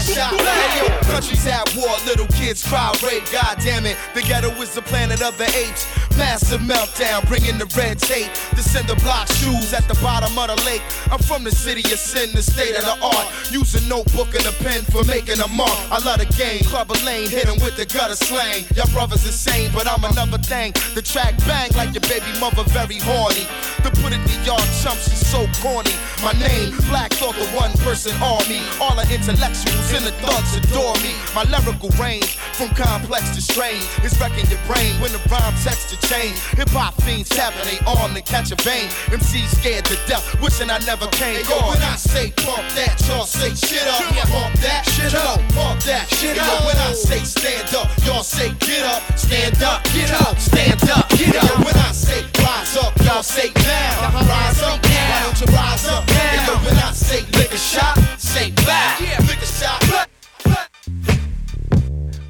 Shot. 0.01 0.33
Hey, 0.33 0.79
yo, 0.79 0.87
countries 1.11 1.45
at 1.47 1.75
war, 1.75 1.89
little 2.05 2.27
kids 2.27 2.65
cry 2.65 2.93
rape. 3.03 3.23
God 3.31 3.57
damn 3.63 3.85
it, 3.85 3.97
the 4.13 4.21
ghetto 4.21 4.49
is 4.61 4.73
the 4.73 4.81
planet 4.81 5.21
of 5.21 5.37
the 5.37 5.45
apes. 5.57 5.85
Massive 6.17 6.61
meltdown, 6.61 7.27
bringing 7.27 7.57
the 7.57 7.65
red 7.77 7.99
tape. 7.99 8.31
The 8.55 8.63
cinder 8.63 8.95
block 8.95 9.27
shoes 9.27 9.73
at 9.73 9.87
the 9.87 9.93
bottom 10.01 10.37
of 10.37 10.47
the 10.47 10.65
lake. 10.65 10.81
I'm 11.11 11.19
from 11.19 11.43
the 11.43 11.51
city 11.51 11.81
of 11.93 11.99
sin, 11.99 12.31
the 12.33 12.41
state 12.41 12.75
of 12.75 12.85
the 12.85 12.97
art. 13.05 13.27
Use 13.51 13.75
a 13.75 13.87
notebook 13.87 14.33
and 14.33 14.45
a 14.45 14.51
pen 14.63 14.81
for 14.83 15.03
making 15.03 15.39
a 15.39 15.47
mark. 15.47 15.77
I 15.91 15.99
love 16.03 16.19
the 16.19 16.25
game, 16.37 16.63
club 16.63 16.91
a 16.91 16.97
lane, 17.05 17.29
hit 17.29 17.47
'em 17.47 17.59
with 17.61 17.75
the 17.75 17.85
gutter 17.85 18.15
slang. 18.15 18.65
Y'all 18.75 18.89
brothers 18.93 19.25
insane, 19.25 19.69
but 19.73 19.87
I'm 19.87 20.03
another 20.03 20.39
thing. 20.39 20.73
The 20.95 21.01
track 21.01 21.37
bang 21.45 21.69
like 21.75 21.93
your 21.93 22.05
baby 22.09 22.31
mother, 22.39 22.63
very 22.73 22.99
horny. 22.99 23.45
To 23.83 23.89
put 24.01 24.13
it 24.13 24.21
to 24.25 24.35
y'all 24.45 24.65
chumps, 24.81 25.09
she's 25.09 25.25
so 25.27 25.45
corny. 25.61 25.93
My 26.23 26.33
name, 26.33 26.75
Black 26.89 27.13
Thought, 27.13 27.35
the 27.35 27.45
one 27.53 27.73
person 27.85 28.13
army. 28.47 28.61
All 28.79 28.95
the 28.95 29.03
intellectuals 29.13 29.91
and 29.93 30.05
the 30.05 30.11
thugs 30.23 30.55
adore 30.55 30.95
me. 31.03 31.13
My 31.35 31.43
lyrical 31.43 31.89
range, 31.99 32.37
from 32.55 32.69
complex 32.69 33.35
to 33.35 33.41
strange, 33.41 33.83
is 34.03 34.19
wrecking 34.19 34.47
your 34.49 34.59
brain 34.65 34.93
when 35.01 35.11
the 35.11 35.21
rhyme 35.29 35.53
texture 35.63 35.99
change. 36.07 36.37
Hip 36.55 36.69
hop 36.69 36.95
fiends 37.03 37.29
tapping 37.29 37.65
they 37.67 37.79
arm 37.85 38.13
to 38.13 38.21
catch 38.21 38.51
a 38.51 38.55
vein. 38.63 38.87
MCs 39.11 39.59
scared 39.59 39.85
to 39.85 39.95
death, 40.07 40.23
wishing 40.41 40.69
I 40.69 40.79
never 40.85 41.07
came. 41.07 41.43
Yo, 41.45 41.57
when 41.67 41.81
I 41.81 41.95
say 41.95 42.31
pump 42.43 42.63
that, 42.75 42.95
y'all 43.07 43.25
say 43.25 43.53
shit 43.55 43.85
up. 43.87 44.01
Pump 44.27 44.55
that 44.61 44.83
shit 44.85 45.13
up. 45.15 45.39
Pump 45.53 45.81
that 45.83 46.07
shit 46.09 46.37
up. 46.37 46.65
When 46.65 46.77
I 46.77 46.93
say 46.93 47.23
stand 47.23 47.73
up, 47.75 47.89
y'all 48.05 48.23
say 48.23 48.53
get 48.59 48.83
up. 48.85 49.03
Stand 49.17 49.61
up, 49.63 49.83
get 49.91 50.11
up, 50.21 50.39
stand 50.39 50.81
up, 50.89 51.09
get 51.09 51.35
up. 51.35 51.57
When 51.65 51.75
I 51.75 51.91
say 51.91 52.23
rise 52.39 52.77
up, 52.77 52.95
y'all 53.03 53.23
say 53.23 53.51
now. 53.55 54.07
Uh-huh. 54.07 54.25
Rise 54.27 54.61
up, 54.63 54.79
why 54.83 55.23
don't 55.23 55.39
you 55.41 55.47
rise 55.53 55.87
up 55.87 56.07
now? 56.07 56.63
When 56.65 56.77
I 56.77 56.91
say 56.93 57.21
lick 57.37 57.51
a 57.51 57.57
shot, 57.57 57.97
say 58.37 58.51
back. 58.65 58.99
Lick 59.27 59.41
a 59.41 59.45
shot. 59.45 60.09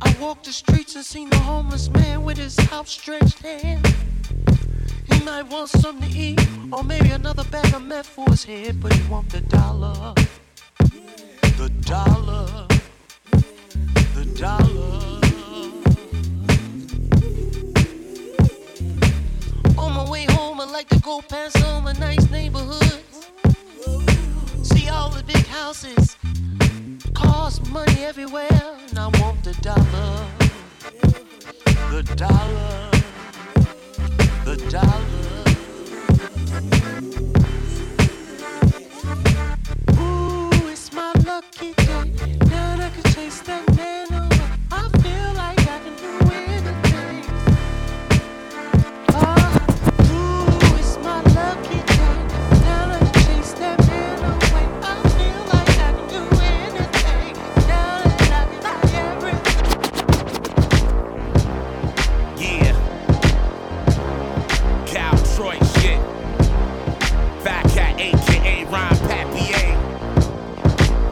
I 0.01 0.15
walked 0.19 0.45
the 0.45 0.53
streets 0.53 0.95
and 0.95 1.05
seen 1.05 1.29
the 1.29 1.37
homeless 1.37 1.89
man 1.89 2.23
with 2.23 2.37
his 2.37 2.57
outstretched 2.71 3.39
hand. 3.39 3.85
He 5.11 5.19
might 5.23 5.43
want 5.43 5.69
something 5.69 6.09
to 6.09 6.17
eat, 6.17 6.39
or 6.71 6.83
maybe 6.83 7.09
another 7.09 7.43
bag 7.45 7.73
of 7.73 7.81
meth 7.81 8.07
for 8.07 8.25
his 8.29 8.43
head, 8.43 8.81
but 8.81 8.93
he 8.93 9.01
want 9.09 9.29
the 9.29 9.41
dollar. 9.41 10.13
The 11.59 11.69
dollar. 11.81 12.67
The 14.17 14.25
dollar. 14.45 15.03
On 19.77 19.93
my 19.93 20.09
way 20.09 20.25
home, 20.29 20.61
I 20.61 20.65
like 20.65 20.89
to 20.89 20.99
go 20.99 21.21
past 21.21 21.63
all 21.65 21.81
my 21.81 21.93
nice 21.93 22.29
neighborhoods. 22.31 22.97
See 24.73 24.89
all 24.89 25.09
the 25.09 25.23
big 25.23 25.45
houses, 25.47 26.17
cost 27.13 27.69
money 27.71 28.03
everywhere, 28.03 28.49
and 28.89 28.99
I 28.99 29.07
want 29.19 29.43
the 29.43 29.53
dollar. 29.61 30.27
The 31.91 32.03
dollar. 32.15 32.91
The 34.43 34.57
dollar. 34.69 35.27
Ooh, 39.99 40.69
it's 40.69 40.91
my 40.91 41.13
lucky 41.25 41.73
aka 67.99 68.65
Ron 68.65 68.97
Papier. 69.09 69.75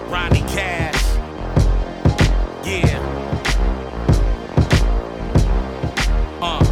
Ronnie 0.10 0.42
Cash. 0.42 1.04
Yeah. 2.66 3.00
Uh. 6.42 6.64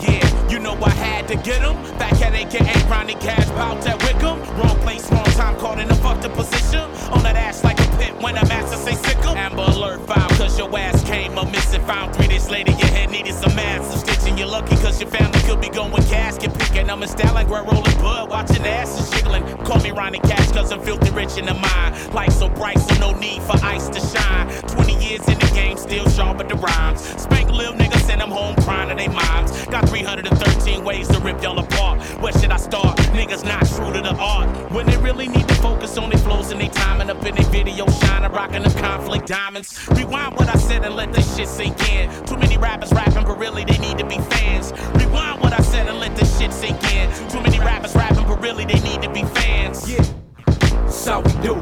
Yeah, 0.00 0.48
you 0.48 0.58
know 0.58 0.74
I 0.82 0.90
had 0.90 1.28
to 1.28 1.36
get 1.36 1.62
him. 1.62 1.76
Back 1.98 2.20
at 2.22 2.34
AKA 2.34 2.88
Ronnie 2.88 3.14
Cash, 3.14 3.48
bout 3.50 3.86
at 3.86 4.02
Wickham. 4.02 4.40
Wrong 4.58 4.78
place, 4.80 5.10
wrong 5.10 5.24
time, 5.24 5.56
caught 5.58 5.78
in 5.78 5.90
a 5.90 5.94
fucked 5.96 6.24
up 6.24 6.34
position. 6.34 6.80
On 7.12 7.22
that 7.22 7.36
ass 7.36 7.64
like 7.64 7.81
pit 7.98 8.14
when 8.20 8.36
a 8.36 8.46
master 8.46 8.76
say 8.76 8.94
sick 8.94 9.18
'em. 9.24 9.36
Amber 9.36 9.62
alert 9.62 10.06
file, 10.06 10.28
cause 10.38 10.58
your 10.58 10.70
ass 10.78 11.02
came 11.04 11.38
up 11.38 11.50
missing. 11.50 11.84
Found 11.86 12.14
three 12.14 12.28
days 12.28 12.48
later, 12.48 12.72
your 12.72 12.88
head 12.88 13.10
needed 13.10 13.34
some 13.34 13.54
massive 13.54 14.00
stitching. 14.00 14.38
You're 14.38 14.48
lucky 14.48 14.76
cause 14.76 15.00
your 15.00 15.10
family 15.10 15.40
could 15.40 15.60
be 15.60 15.68
going 15.68 15.92
casket 16.12 16.52
picking. 16.58 16.90
I'm 16.90 17.02
in 17.02 17.08
style 17.08 17.34
like 17.34 17.48
rolling 17.48 17.98
bud, 18.00 18.30
watching 18.30 18.64
asses 18.66 19.10
jiggling. 19.10 19.44
Call 19.64 19.80
me 19.80 19.90
Ronnie 19.90 20.20
Cash 20.20 20.52
cause 20.52 20.70
I'm 20.72 20.80
filthy 20.80 21.10
rich 21.10 21.38
in 21.38 21.46
the 21.46 21.54
mind. 21.54 22.14
Light 22.14 22.32
so 22.32 22.48
bright, 22.48 22.78
so 22.78 22.94
no 23.00 23.12
need 23.18 23.40
for 23.42 23.56
ice 23.64 23.88
to 23.88 24.00
shine. 24.00 24.46
20 24.68 24.94
years 25.04 25.26
in 25.28 25.38
the 25.38 25.50
game, 25.54 25.76
still 25.76 26.08
sharp 26.10 26.40
at 26.40 26.48
the 26.48 26.56
rhymes. 26.56 27.00
Spank 27.22 27.50
little 27.50 27.74
niggas, 27.74 28.02
send 28.06 28.20
them 28.20 28.30
home 28.30 28.54
crying 28.56 28.88
to 28.90 28.94
their 28.94 29.10
moms. 29.10 29.50
Got 29.66 29.88
313 29.88 30.84
ways 30.84 31.08
to 31.08 31.18
rip 31.20 31.42
y'all 31.42 31.58
apart. 31.58 32.00
Where 32.20 32.32
should 32.32 32.50
I 32.50 32.58
start? 32.58 32.98
Niggas 33.16 33.44
not 33.44 33.66
true 33.74 33.92
to 33.92 34.00
the 34.00 34.14
art. 34.16 34.48
When 34.70 34.86
they 34.86 34.96
really 34.98 35.28
need 35.28 35.48
to 35.48 35.54
focus 35.56 35.96
on 35.98 36.10
their 36.10 36.18
flows 36.18 36.50
and 36.52 36.60
they 36.60 36.68
timing 36.68 37.10
up 37.10 37.24
in 37.24 37.34
their 37.34 37.50
video, 37.50 37.81
shining, 37.88 38.32
rocking 38.32 38.62
them 38.62 38.72
conflict 38.72 39.26
diamonds. 39.26 39.88
Rewind 39.90 40.36
what 40.36 40.48
I 40.48 40.58
said 40.58 40.84
and 40.84 40.94
let 40.94 41.12
this 41.12 41.36
shit 41.36 41.48
sink 41.48 41.76
in. 41.92 42.10
Too 42.24 42.36
many 42.36 42.56
rappers 42.58 42.92
rapping, 42.92 43.24
but 43.24 43.38
really 43.38 43.64
they 43.64 43.78
need 43.78 43.98
to 43.98 44.06
be 44.06 44.18
fans. 44.18 44.72
Rewind 44.94 45.40
what 45.40 45.52
I 45.52 45.62
said 45.62 45.88
and 45.88 45.98
let 45.98 46.16
this 46.16 46.38
shit 46.38 46.52
sink 46.52 46.82
in. 46.94 47.10
Too 47.28 47.40
many 47.40 47.58
rappers 47.58 47.94
rapping, 47.94 48.26
but 48.26 48.40
really 48.42 48.64
they 48.64 48.80
need 48.80 49.02
to 49.02 49.10
be 49.10 49.22
fans. 49.22 49.90
Yeah, 49.90 50.04
that's 50.46 51.04
how 51.04 51.20
we 51.20 51.32
do. 51.42 51.54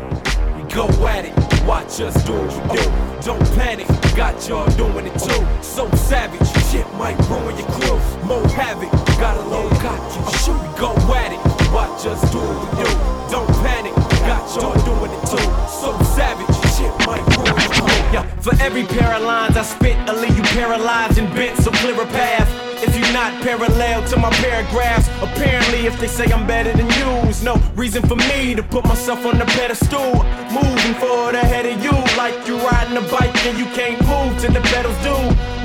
We 0.57 0.69
go 0.73 0.87
at 1.07 1.25
it. 1.25 1.35
Watch 1.67 2.01
us 2.01 2.15
do 2.25 2.33
what 2.33 2.73
we 2.73 2.77
do. 2.77 3.11
Don't 3.23 3.45
panic, 3.55 3.87
got 4.17 4.49
y'all 4.49 4.69
doing 4.77 5.07
it 5.07 5.19
too. 5.19 5.47
So 5.63 5.91
savage, 5.91 6.49
shit 6.71 6.91
might 6.95 7.19
ruin 7.29 7.57
your 7.57 7.67
crew. 7.69 8.01
More 8.27 8.47
havoc, 8.49 8.91
got 9.19 9.37
a 9.37 9.43
low 9.49 9.69
you. 9.69 10.39
Shoot, 10.39 10.61
we 10.61 10.79
go 10.79 10.93
at 11.15 11.33
it. 11.33 11.50
Watch 11.73 12.07
us 12.07 12.21
do 12.33 12.41
we 12.41 12.83
do. 12.83 12.91
Don't 13.31 13.49
panic, 13.63 13.95
got 14.27 14.43
y'all 14.57 14.75
doing 14.85 15.13
it 15.13 15.21
too. 15.27 15.47
So 15.69 15.97
savage, 16.17 16.57
shit 16.75 16.93
might 17.07 17.25
ruin 17.37 17.55
crew. 17.71 17.87
Yeah, 18.13 18.25
for 18.41 18.55
every 18.61 18.85
pair 18.85 19.15
of 19.15 19.23
lines 19.23 19.57
I 19.57 19.63
spit, 19.63 19.97
I 20.09 20.13
leave 20.21 20.37
you 20.37 20.43
paralyzed 20.43 21.19
and 21.19 21.33
bent, 21.35 21.57
so 21.59 21.71
clear 21.71 22.01
a 22.01 22.07
path. 22.07 22.70
If 22.83 22.97
you're 22.97 23.13
not 23.13 23.43
parallel 23.43 24.05
to 24.09 24.17
my 24.17 24.31
paragraphs, 24.31 25.09
apparently 25.21 25.87
if 25.87 26.01
they 26.01 26.07
say 26.07 26.25
I'm 26.33 26.47
better 26.47 26.73
than 26.73 26.89
you, 26.99 27.11
no 27.45 27.57
reason 27.77 28.03
for 28.09 28.17
me 28.17 28.55
to 28.55 28.63
put 28.63 28.85
myself 28.85 29.25
on 29.27 29.39
the 29.39 29.45
pedestal. 29.45 30.15
Moving 30.51 30.95
forward 30.95 31.35
ahead 31.35 31.67
of 31.67 31.83
you, 31.85 31.93
like 32.17 32.35
you're 32.47 32.61
riding 32.61 32.97
a 32.97 33.03
bike 33.11 33.37
and 33.47 33.59
you 33.59 33.67
can't 33.67 34.01
move 34.07 34.41
till 34.41 34.53
the 34.53 34.61
pedals 34.73 34.97
do. 35.05 35.15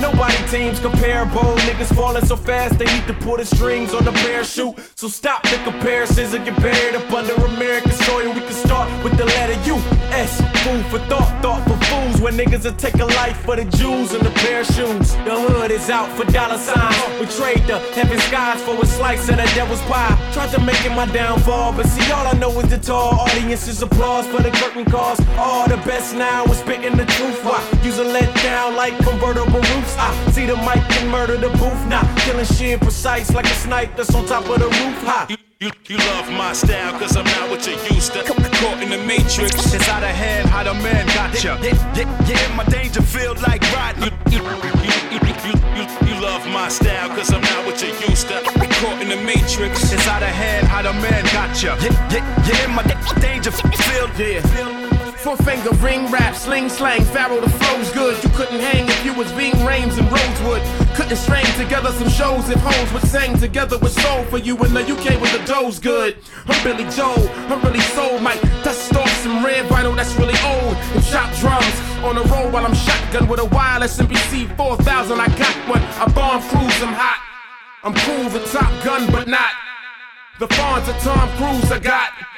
Nobody 0.01 0.35
teams 0.49 0.79
comparable, 0.79 1.55
niggas 1.67 1.93
falling 1.95 2.25
so 2.25 2.35
fast 2.35 2.77
they 2.77 2.85
need 2.85 3.07
to 3.07 3.13
pull 3.13 3.37
the 3.37 3.45
strings 3.45 3.93
on 3.93 4.03
the 4.03 4.11
parachute. 4.11 4.75
So 4.95 5.07
stop 5.07 5.43
the 5.43 5.57
comparisons 5.63 6.33
and 6.33 6.45
get 6.45 6.55
buried 6.61 6.95
up 6.95 7.11
under 7.11 7.33
American 7.33 7.91
soil. 7.91 8.33
We 8.33 8.41
can 8.41 8.53
start 8.53 8.91
with 9.03 9.17
the 9.17 9.25
letter 9.25 9.57
U. 9.65 9.75
S. 10.11 10.39
Food 10.63 10.85
for 10.87 10.99
thought, 11.07 11.41
thought 11.41 11.63
for 11.63 11.77
fools. 11.85 12.21
When 12.21 12.37
niggas 12.37 12.65
will 12.65 12.75
take 12.75 12.95
a 12.95 13.05
life 13.05 13.37
for 13.45 13.55
the 13.55 13.65
Jews 13.65 14.13
and 14.13 14.25
the 14.25 14.31
pair 14.31 14.63
shoes. 14.63 15.13
The 15.25 15.35
hood 15.39 15.71
is 15.71 15.89
out 15.89 16.09
for 16.17 16.25
dollar 16.31 16.57
signs. 16.57 17.04
We 17.19 17.25
trade 17.27 17.65
the 17.67 17.79
heaven 17.93 18.19
skies 18.19 18.61
for 18.61 18.75
a 18.81 18.85
slice 18.85 19.29
of 19.29 19.37
the 19.37 19.47
devil's 19.55 19.81
pie. 19.83 20.15
Tried 20.33 20.51
to 20.51 20.61
make 20.61 20.83
it 20.85 20.91
my 20.91 21.05
downfall, 21.07 21.73
but 21.73 21.85
see, 21.85 22.11
all 22.11 22.27
I 22.27 22.33
know 22.33 22.51
is 22.59 22.69
the 22.69 22.77
tall 22.77 23.19
audience's 23.19 23.81
applause 23.81 24.27
for 24.27 24.41
the 24.41 24.51
curtain 24.51 24.85
calls. 24.85 25.19
All 25.37 25.67
the 25.67 25.77
best 25.77 26.15
now 26.15 26.43
is 26.45 26.57
spitting 26.57 26.97
the 26.97 27.05
truth. 27.05 27.43
Why? 27.43 27.61
Use 27.83 27.99
a 27.99 28.03
let 28.03 28.33
down 28.43 28.75
like 28.75 28.97
convertible 28.97 29.59
roofs. 29.59 29.95
I 29.97 30.31
see 30.31 30.45
the 30.45 30.57
mic 30.57 30.83
and 30.99 31.09
murder 31.09 31.37
the 31.37 31.49
booth. 31.49 31.81
Now 31.87 32.03
killing 32.25 32.45
shit 32.45 32.81
precise 32.81 33.33
like 33.33 33.45
a 33.45 33.55
snipe 33.63 33.95
that's 33.95 34.13
on 34.13 34.25
top 34.25 34.47
of 34.49 34.59
the 34.59 34.65
roof. 34.65 35.03
High. 35.03 35.35
You, 35.61 35.71
you 35.87 35.97
love 35.97 36.29
my 36.31 36.51
style, 36.51 36.99
cause 36.99 37.15
I'm 37.15 37.23
not 37.23 37.49
what 37.49 37.65
you 37.65 37.77
used 37.95 38.11
to. 38.11 38.23
Caught 38.23 38.83
in 38.83 38.89
the 38.89 38.97
matrix, 38.97 39.73
it's 39.73 39.87
out 39.87 40.03
of 40.03 40.09
hand, 40.09 40.49
how 40.49 40.63
the 40.63 40.73
man 40.73 41.07
gotcha. 41.07 41.57
Yeah, 41.63 41.93
yeah, 41.95 42.27
yeah, 42.27 42.55
my 42.57 42.65
danger 42.65 43.01
feel 43.01 43.35
like 43.35 43.61
riding. 43.71 44.03
You, 44.03 44.11
you, 44.31 44.43
you, 44.43 44.71
you, 44.83 45.19
you, 45.23 45.53
you, 45.79 45.83
you 46.04 46.04
love 46.25 46.47
my 46.47 46.67
style, 46.69 47.09
cause 47.09 47.31
I'm 47.31 47.41
not 47.41 47.65
what 47.65 47.81
you 47.81 47.89
used 48.09 48.27
to. 48.29 48.41
Caught 48.81 49.01
in 49.01 49.09
the 49.09 49.21
matrix, 49.31 49.93
it's 49.93 50.07
out 50.07 50.23
of 50.23 50.29
hand, 50.29 50.67
how 50.67 50.81
the 50.81 50.93
man 50.93 51.23
gotcha. 51.25 51.77
Yeah, 51.79 52.11
yeah, 52.13 52.49
yeah, 52.49 52.67
my 52.75 52.83
danger 53.21 53.51
feel, 53.51 54.09
yeah. 54.17 54.41
Four 55.23 55.37
finger 55.37 55.71
ring 55.85 56.11
rap, 56.11 56.35
sling 56.35 56.69
slang, 56.69 57.03
pharaoh, 57.05 57.41
the 57.41 57.49
flow's 57.49 57.91
good. 57.93 58.15
You 58.23 58.29
couldn't 58.29 58.59
hang 58.59 58.87
if 58.87 59.05
you 59.05 59.13
was 59.13 59.31
Ving 59.31 59.53
Rhames 59.69 59.97
and 59.97 60.07
Rosewood. 60.11 60.61
Couldn't 60.95 61.17
string 61.17 61.45
together 61.57 61.91
some 61.91 62.09
shows 62.09 62.49
if 62.49 62.59
hoes 62.59 62.93
would 62.93 63.03
sing 63.03 63.37
together 63.37 63.77
with 63.79 63.93
soul 64.01 64.23
for 64.25 64.37
you 64.37 64.55
in 64.65 64.73
the 64.73 64.81
UK 64.81 65.19
with 65.21 65.31
the 65.37 65.43
dough's 65.45 65.79
good. 65.79 66.17
I'm 66.47 66.63
Billy 66.63 66.87
Joel, 66.91 67.29
I'm 67.51 67.61
really 67.61 67.85
soul, 67.97 68.19
off 68.19 68.54
some 69.35 69.45
red 69.45 69.65
vinyl 69.65 69.95
that's 69.95 70.13
really 70.15 70.37
old. 70.45 70.75
And 70.95 71.03
chop 71.03 71.33
drums 71.39 71.75
on 72.03 72.15
the 72.15 72.23
road 72.31 72.53
while 72.53 72.65
I'm 72.65 72.75
shotgun 72.75 73.27
with 73.27 73.39
a 73.39 73.45
wireless 73.45 73.97
MPC 73.97 74.55
4000. 74.55 75.19
I 75.19 75.27
got 75.37 75.55
one, 75.69 75.81
I 75.81 76.05
bomb 76.13 76.41
cruise, 76.41 76.81
I'm 76.81 76.93
hot. 76.93 77.19
I'm 77.83 77.93
cool, 77.93 78.29
the 78.29 78.43
top 78.47 78.71
gun, 78.83 79.11
but 79.11 79.27
not. 79.27 79.53
The 80.39 80.47
fawns 80.47 80.87
of 80.89 80.97
Tom 80.97 81.29
Cruise 81.37 81.71
I 81.71 81.79
got. 81.79 82.34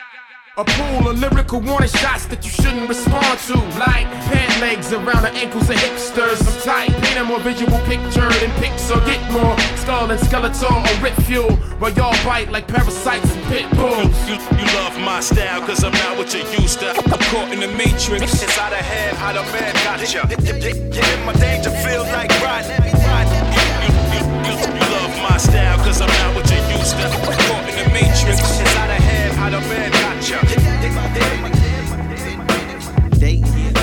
A 0.60 0.66
pool 0.66 1.08
of 1.08 1.20
lyrical 1.20 1.62
warning 1.62 1.88
shots 2.01 2.26
that 2.34 2.43
you 2.43 2.49
shouldn't 2.49 2.89
respond 2.89 3.38
to. 3.45 3.53
Like 3.78 4.10
pant 4.26 4.49
legs 4.60 4.91
around 4.91 5.22
the 5.22 5.30
ankles 5.38 5.70
of 5.70 5.76
hipsters. 5.76 6.41
I'm 6.41 6.58
tight, 6.66 6.89
paint 6.97 7.22
a 7.22 7.24
more 7.24 7.39
visual 7.39 7.78
picture 7.86 8.26
than 8.41 8.49
Pixar. 8.58 8.97
Get 9.05 9.22
more 9.30 9.53
skull 9.78 10.10
and 10.10 10.20
skeletal 10.20 10.74
or 10.74 10.97
rip 10.97 11.14
fuel. 11.30 11.53
While 11.78 11.93
y'all 11.93 12.18
bite 12.26 12.49
like 12.49 12.68
parasites 12.68 13.30
and 13.36 13.43
pit 13.53 13.70
bulls. 13.78 14.10
You, 14.26 14.41
you 14.58 14.66
love 14.82 14.97
my 15.05 15.20
style, 15.20 15.62
cause 15.62 15.84
I'm 15.84 15.93
not 15.93 16.18
what 16.18 16.34
you 16.34 16.41
used 16.58 16.80
to. 16.80 16.89
I'm 16.89 17.22
caught 17.30 17.53
in 17.53 17.60
the 17.60 17.70
matrix, 17.78 18.41
it's 18.41 18.58
out 18.58 18.74
of 18.74 18.82
hand, 18.82 19.16
how 19.18 19.34
the 19.38 19.45
man 19.53 19.76
gotcha. 19.86 20.26
Yeah, 20.41 20.58
yeah, 20.58 20.74
yeah, 20.89 21.24
my 21.26 21.34
danger 21.34 21.70
feel 21.86 22.01
like 22.10 22.34
riding. 22.41 22.74
riding. 23.05 23.45
You, 23.53 23.62
you, 23.86 23.91
you, 24.41 24.53
you 24.58 24.86
love 24.89 25.14
my 25.22 25.38
style, 25.38 25.78
cause 25.86 26.01
I'm 26.01 26.10
not 26.10 26.34
what 26.34 26.49
you 26.49 26.58
used 26.74 26.97
to. 26.97 27.05
I'm 27.05 27.38
caught 27.45 27.70
in 27.70 27.78
the 27.78 27.93
matrix, 27.93 28.41
it's 28.41 28.76
out 28.82 28.89
of 28.89 28.97
hand, 28.97 29.07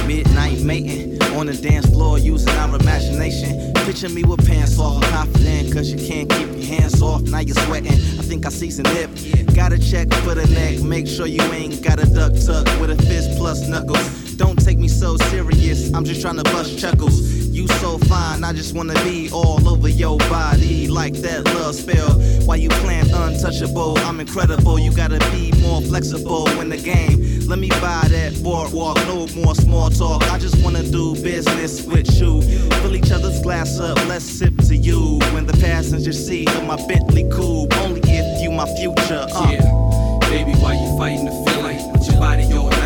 midnight 0.07 0.61
mating 0.61 1.21
on 1.35 1.47
the 1.47 1.55
dance 1.55 1.87
floor 1.87 2.19
using 2.19 2.55
our 2.55 2.77
imagination. 2.77 3.73
Picture 3.87 4.09
me 4.09 4.23
with 4.23 4.47
pants 4.47 4.79
off, 4.79 5.03
confident, 5.11 5.73
cause 5.73 5.91
you 5.91 5.99
can't 6.09 6.29
keep 6.31 6.49
your 6.49 6.79
hands 6.79 7.03
off. 7.03 7.23
Now 7.23 7.41
you're 7.41 7.57
sweating. 7.57 7.93
I 7.93 8.23
think 8.23 8.47
I 8.47 8.51
see 8.51 8.71
some 8.71 8.85
nip. 8.95 9.11
Gotta 9.55 9.79
check 9.79 10.13
for 10.23 10.35
the 10.35 10.47
neck, 10.47 10.83
make 10.83 11.07
sure 11.07 11.27
you 11.27 11.43
ain't 11.53 11.83
got 11.83 11.99
a 11.99 12.07
duck 12.07 12.33
tuck 12.47 12.67
with 12.81 12.91
a 12.91 12.97
fist 13.03 13.39
plus 13.39 13.67
knuckles. 13.69 14.24
Don't 14.37 14.59
take 14.59 14.79
me 14.79 14.89
so 14.89 15.17
serious, 15.17 15.93
I'm 15.95 16.05
just 16.05 16.21
trying 16.21 16.37
to 16.37 16.43
bust 16.45 16.79
chuckles. 16.79 17.21
You 17.55 17.69
so 17.69 17.99
fine, 17.99 18.43
I 18.43 18.53
just 18.53 18.75
wanna 18.75 18.95
be 19.05 19.31
all 19.31 19.67
over 19.69 19.89
your 19.89 20.19
body 20.19 20.89
like 20.89 21.15
that 21.23 21.45
love 21.55 21.75
spell. 21.77 22.13
While 22.47 22.57
you 22.57 22.69
playing 22.69 23.11
untouchable, 23.13 23.97
I'm 23.99 24.19
incredible. 24.19 24.79
You 24.79 24.93
gotta 24.93 25.19
be 25.31 25.53
more 25.61 25.81
flexible 25.81 26.49
in 26.61 26.69
the 26.69 26.77
game. 26.77 27.47
Let 27.47 27.59
me 27.61 27.69
buy 27.69 28.09
that 28.09 28.41
boardwalk, 28.43 28.97
no 29.07 29.29
more 29.37 29.55
small 29.55 29.89
talk. 29.91 30.23
I 30.33 30.39
just 30.39 30.63
wanna 30.65 30.83
do 30.83 31.15
business 31.15 31.83
with 31.83 32.11
you. 32.21 32.43
Fill 32.83 32.97
each 32.97 33.13
other's 33.13 33.41
glass 33.41 33.79
up, 33.79 33.97
let's 34.09 34.25
sip 34.25 34.57
to 34.69 34.77
you. 34.77 35.19
When 35.33 35.47
the 35.47 35.57
passenger 35.59 36.13
seat 36.13 36.51
of 36.57 36.65
my 36.65 36.77
Bentley 36.89 37.29
coupe, 37.31 37.77
only 37.79 38.01
if 38.05 38.43
you 38.43 38.51
my 38.51 38.67
future. 38.77 39.27
Uh. 39.33 39.49
Yeah, 39.51 40.19
baby, 40.29 40.53
why 40.59 40.75
you 40.75 40.99
fighting 40.99 41.27
the 41.27 41.51
feeling? 41.51 41.93
With 41.93 42.07
your 42.11 42.21
body 42.21 42.53
all 42.53 42.84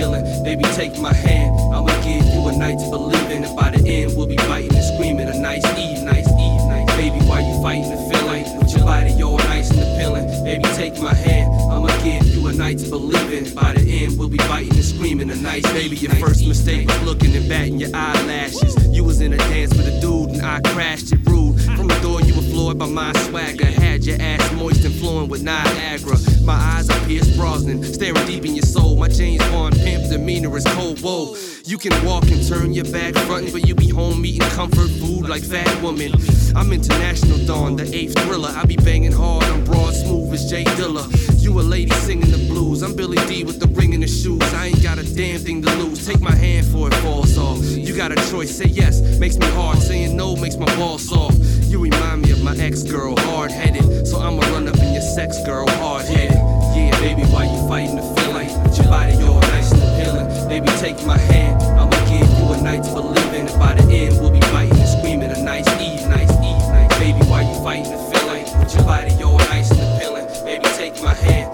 appealing. 0.00 0.42
Baby, 0.42 0.64
take 0.74 0.98
my 0.98 1.12
hand. 1.12 1.58
I'ma 1.72 1.92
give 2.02 2.24
you 2.32 2.48
a 2.48 2.56
night 2.56 2.78
to 2.78 2.90
believe 2.90 3.30
in. 3.30 3.44
And 3.44 3.56
by 3.56 3.70
the 3.70 3.86
end, 3.88 4.16
we'll 4.16 4.26
be 4.26 4.36
biting 4.36 4.74
and 4.74 4.84
screaming. 4.84 5.28
A 5.28 5.38
nice 5.38 5.64
Eve, 5.78 6.02
nice 6.02 6.26
Eve, 6.26 6.64
nice. 6.68 6.86
Baby, 6.96 7.18
why 7.26 7.40
you 7.40 7.62
fighting 7.62 7.90
the 7.90 7.96
feeling? 8.10 8.58
With 8.58 8.72
your 8.72 8.84
body 8.84 9.22
all 9.22 9.38
nice 9.38 9.70
and 9.70 9.80
appealing. 9.80 10.44
Baby, 10.44 10.64
take 10.76 10.98
my 11.00 11.14
hand. 11.14 11.52
I'ma 11.70 11.88
give 12.02 12.29
you 12.60 12.66
a 12.66 12.68
night 12.68 12.78
to 12.78 12.90
believe 12.90 13.32
in. 13.32 13.54
By 13.54 13.72
the 13.72 14.04
end, 14.04 14.18
we'll 14.18 14.28
be 14.28 14.38
biting 14.38 14.74
and 14.74 14.84
screaming. 14.84 15.30
A 15.30 15.36
nice 15.36 15.70
baby, 15.72 15.96
your 15.96 16.14
first 16.16 16.46
mistake 16.46 16.86
was 16.88 17.02
looking 17.02 17.34
and 17.34 17.48
batting 17.48 17.78
your 17.78 17.90
eyelashes. 17.94 18.76
You 18.88 19.04
was 19.04 19.20
in 19.20 19.32
a 19.32 19.36
dance 19.36 19.74
with 19.76 19.86
a 19.86 20.00
dude 20.00 20.30
and 20.30 20.42
I 20.42 20.60
crashed 20.72 21.12
it 21.12 21.20
rude. 21.26 21.60
From 21.76 21.88
the 21.88 21.98
door, 22.00 22.20
you 22.22 22.34
were 22.34 22.42
floored 22.42 22.78
by 22.78 22.86
my 22.86 23.12
swagger. 23.24 23.66
Had 23.66 24.04
your 24.04 24.20
ass 24.20 24.52
moist 24.52 24.84
and 24.84 24.94
flowing 24.94 25.28
with 25.28 25.42
Niagara. 25.42 26.16
My 26.44 26.54
eyes 26.54 26.90
are 26.90 27.00
Pierce 27.06 27.34
Brosnan, 27.36 27.82
staring 27.82 28.26
deep 28.26 28.44
in 28.44 28.54
your 28.54 28.66
soul. 28.66 28.96
My 28.96 29.08
James 29.08 29.42
Bond 29.50 29.76
pimp 29.76 30.08
demeanor 30.10 30.54
is 30.56 30.64
cold. 30.74 31.00
Whoa, 31.00 31.36
you 31.64 31.78
can 31.78 31.92
walk 32.04 32.24
and 32.24 32.46
turn 32.46 32.72
your 32.72 32.84
back 32.86 33.14
frontin', 33.26 33.52
but 33.52 33.66
you 33.66 33.74
be 33.74 33.88
home 33.88 34.24
eating 34.24 34.48
comfort 34.50 34.90
food 35.00 35.28
like 35.28 35.42
fat 35.42 35.82
woman. 35.82 36.12
I'm 36.54 36.72
international 36.72 37.38
dawn, 37.46 37.76
the 37.76 37.88
eighth 37.94 38.18
thriller. 38.20 38.50
I 38.50 38.64
be 38.64 38.76
banging 38.76 39.12
hard, 39.12 39.44
I'm 39.44 39.64
broad, 39.64 39.94
smooth 39.94 40.34
as 40.34 40.50
Jay 40.50 40.64
Dilla. 40.64 41.06
You 41.40 41.58
a 41.60 41.62
lady 41.62 41.92
singing 41.92 42.30
the 42.30 42.49
blues. 42.50 42.82
I'm 42.82 42.94
Billy 42.94 43.16
Dee 43.28 43.44
with 43.44 43.60
the 43.60 43.68
ring 43.68 43.92
in 43.92 44.00
the 44.00 44.08
shoes. 44.08 44.42
I 44.54 44.66
ain't 44.66 44.82
got 44.82 44.98
a 44.98 45.14
damn 45.14 45.38
thing 45.38 45.62
to 45.62 45.70
lose. 45.76 46.06
Take 46.06 46.20
my 46.20 46.34
hand 46.34 46.66
for 46.66 46.88
it 46.88 46.94
falls 46.96 47.38
off. 47.38 47.62
You 47.64 47.96
got 47.96 48.12
a 48.12 48.16
choice. 48.30 48.50
Say 48.56 48.66
yes, 48.66 49.00
makes 49.18 49.36
me 49.38 49.46
hard. 49.58 49.78
Saying 49.78 50.16
no 50.16 50.36
makes 50.36 50.56
my 50.56 50.66
balls 50.76 51.08
soft. 51.08 51.38
You 51.70 51.78
remind 51.82 52.22
me 52.22 52.32
of 52.32 52.42
my 52.42 52.56
ex 52.56 52.82
girl, 52.82 53.16
hard 53.16 53.50
headed. 53.50 54.06
So 54.06 54.20
I'ma 54.20 54.42
run 54.52 54.68
up 54.68 54.76
in 54.78 54.92
your 54.92 55.02
sex 55.02 55.38
girl, 55.46 55.68
hard 55.82 56.04
headed. 56.06 56.36
Yeah, 56.76 56.98
baby, 57.00 57.22
why 57.32 57.44
you 57.44 57.60
fighting 57.68 57.96
the 57.96 58.02
feeling? 58.20 58.50
Your 58.76 58.86
body 58.90 59.14
all 59.24 59.40
nice 59.40 59.72
and 59.72 59.82
appealing. 59.82 60.48
Baby, 60.48 60.68
take 60.78 60.98
my 61.06 61.18
hand. 61.18 61.62
I'ma 61.62 61.98
give 62.10 62.28
you 62.38 62.52
a 62.52 62.60
night 62.62 62.82
to 62.84 62.92
believe 62.92 63.32
in. 63.34 63.46
And 63.48 63.58
by 63.58 63.74
the 63.74 63.84
end, 63.92 64.20
we'll 64.20 64.32
be 64.32 64.40
fighting 64.52 64.78
and 64.78 64.88
screaming. 64.88 65.30
A 65.30 65.42
nice 65.42 65.68
Eve, 65.80 66.06
nice 66.08 66.30
Eve, 66.30 66.66
nice. 66.74 66.98
Baby, 66.98 67.20
why 67.30 67.42
you 67.42 67.54
fighting 67.62 67.92
the 67.92 67.98
feeling? 68.10 68.46
Your 68.74 68.84
body 68.84 69.22
all 69.22 69.38
nice 69.38 69.70
and 69.70 69.80
appealing. 69.80 70.26
Baby, 70.44 70.64
take 70.76 71.00
my 71.02 71.14
hand. 71.14 71.49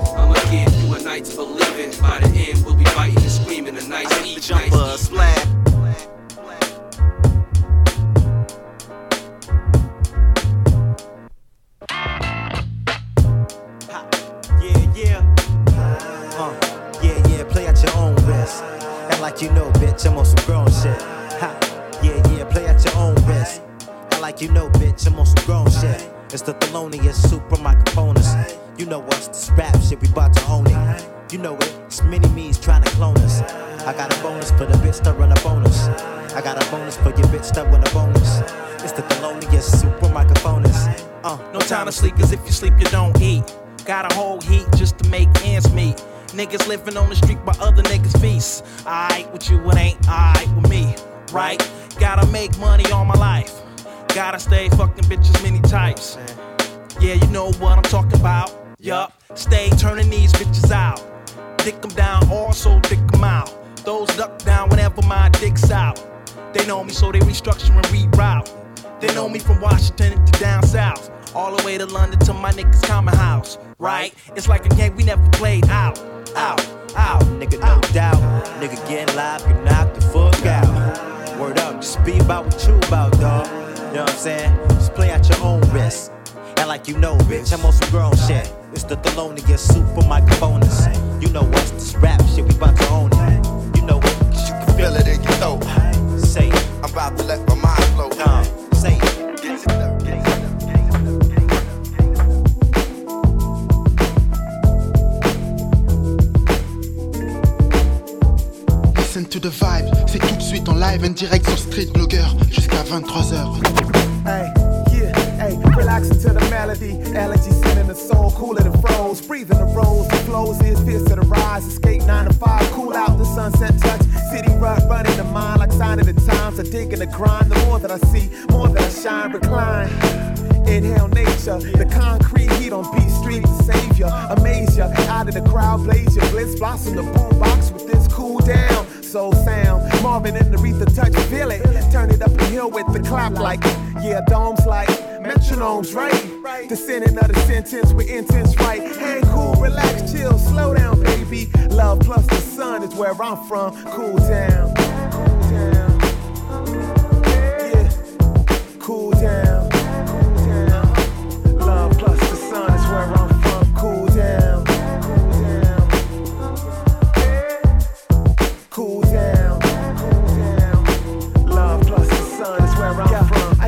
I'ma 1.07 1.15
give 1.15 1.23
you 1.23 1.23
a 1.23 1.23
night 1.23 1.25
to 1.25 1.37
believe 1.37 1.79
in. 1.79 2.03
By 2.03 2.19
the 2.21 2.51
end, 2.51 2.66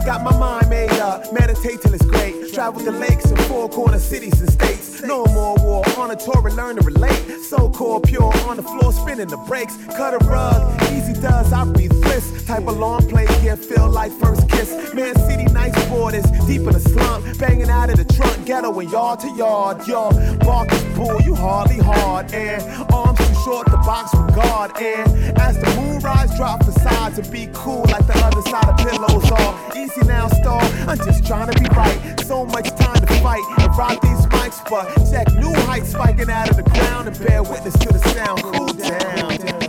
got 0.09 0.23
my 0.23 0.35
mind 0.39 0.71
made 0.71 0.91
up. 0.93 1.31
Meditate 1.35 1.83
till 1.83 1.93
it's 1.93 2.07
great. 2.07 2.51
Travel 2.55 2.81
the 2.83 2.93
lakes 2.93 3.27
and 3.27 3.39
four 3.43 3.69
corner 3.69 3.99
cities 3.99 4.41
and 4.41 4.51
states. 4.51 5.03
No 5.03 5.27
more 5.27 5.55
war 5.59 5.85
on 5.99 6.11
a 6.11 6.17
tour 6.17 6.49
and 6.49 6.57
learn 6.57 6.77
to 6.77 6.83
relate. 6.83 7.43
So 7.43 7.69
core 7.69 8.01
pure 8.01 8.33
on 8.49 8.57
the 8.57 8.63
floor, 8.63 8.91
spinning 8.91 9.29
the 9.29 9.37
brakes. 9.37 9.77
Cut 9.99 10.15
a 10.15 10.19
rug, 10.25 10.83
easy 10.93 11.13
does, 11.13 11.53
I 11.53 11.63
breathe 11.65 11.91
bliss. 12.01 12.47
Type 12.47 12.67
of 12.67 12.79
long 12.79 13.07
play, 13.07 13.27
yeah, 13.43 13.57
feel 13.57 13.91
like 13.91 14.11
first 14.13 14.49
kiss. 14.49 14.95
Man 14.95 15.15
City, 15.29 15.45
nice 15.53 15.77
borders, 15.91 16.25
deep 16.47 16.63
in 16.63 16.73
the 16.73 16.81
slump. 16.81 17.39
Banging 17.39 17.69
out 17.69 17.91
of 17.91 17.99
the 17.99 18.11
trunk, 18.15 18.47
ghetto 18.47 18.81
and 18.81 18.91
yard 18.91 19.21
to 19.21 19.31
yard. 19.37 19.87
Yo, 19.87 20.11
bark 20.39 20.73
is 20.73 20.85
bull, 20.97 21.21
you 21.21 21.35
hardly 21.35 21.81
hard. 21.81 22.33
And 22.33 22.63
arms 22.95 23.28
short 23.49 23.67
to 23.67 23.79
box 23.79 24.15
with 24.15 24.35
guard. 24.35 24.73
And 24.77 25.39
as 25.39 25.59
the 25.59 25.71
moon 25.81 26.01
rise, 26.01 26.37
drop 26.37 26.63
facades 26.63 27.19
and 27.19 27.31
be 27.33 27.49
cool 27.55 27.85
like 27.89 28.07
the 28.07 28.19
other 28.27 28.43
side 28.43 28.69
of 28.69 28.77
pillows 28.77 29.31
are. 29.31 29.53
Easy 29.75 30.03
now, 30.07 30.29
star, 30.29 30.61
I'm 30.87 30.99
just 30.99 31.27
trying 31.27 31.51
to 31.51 31.59
be 31.59 31.67
right. 31.75 31.99
So 32.27 32.45
much 32.45 32.69
time 32.77 33.01
to 33.01 33.07
fight 33.23 33.45
and 33.59 33.75
rock 33.79 34.03
these 34.03 34.27
mics, 34.37 34.61
but 34.69 34.87
check 35.11 35.33
new 35.35 35.55
heights 35.67 35.93
spiking 35.93 36.29
out 36.29 36.51
of 36.51 36.57
the 36.57 36.63
ground 36.63 37.09
and 37.09 37.19
bear 37.27 37.43
witness 37.43 37.75
to 37.79 37.89
the 37.89 37.99
sound. 38.13 38.43
Cool 38.43 38.67
down. 38.67 39.68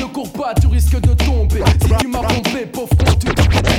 Ne 0.00 0.06
cours 0.06 0.32
pas, 0.32 0.54
tu 0.60 0.66
risques 0.66 1.00
de 1.00 1.14
tomber. 1.14 1.62
Si 1.82 1.88
tu 1.98 2.08
m'as 2.08 2.20
pompé, 2.20 2.66
pauvre 2.66 2.96
con, 2.96 3.12
tu 3.18 3.28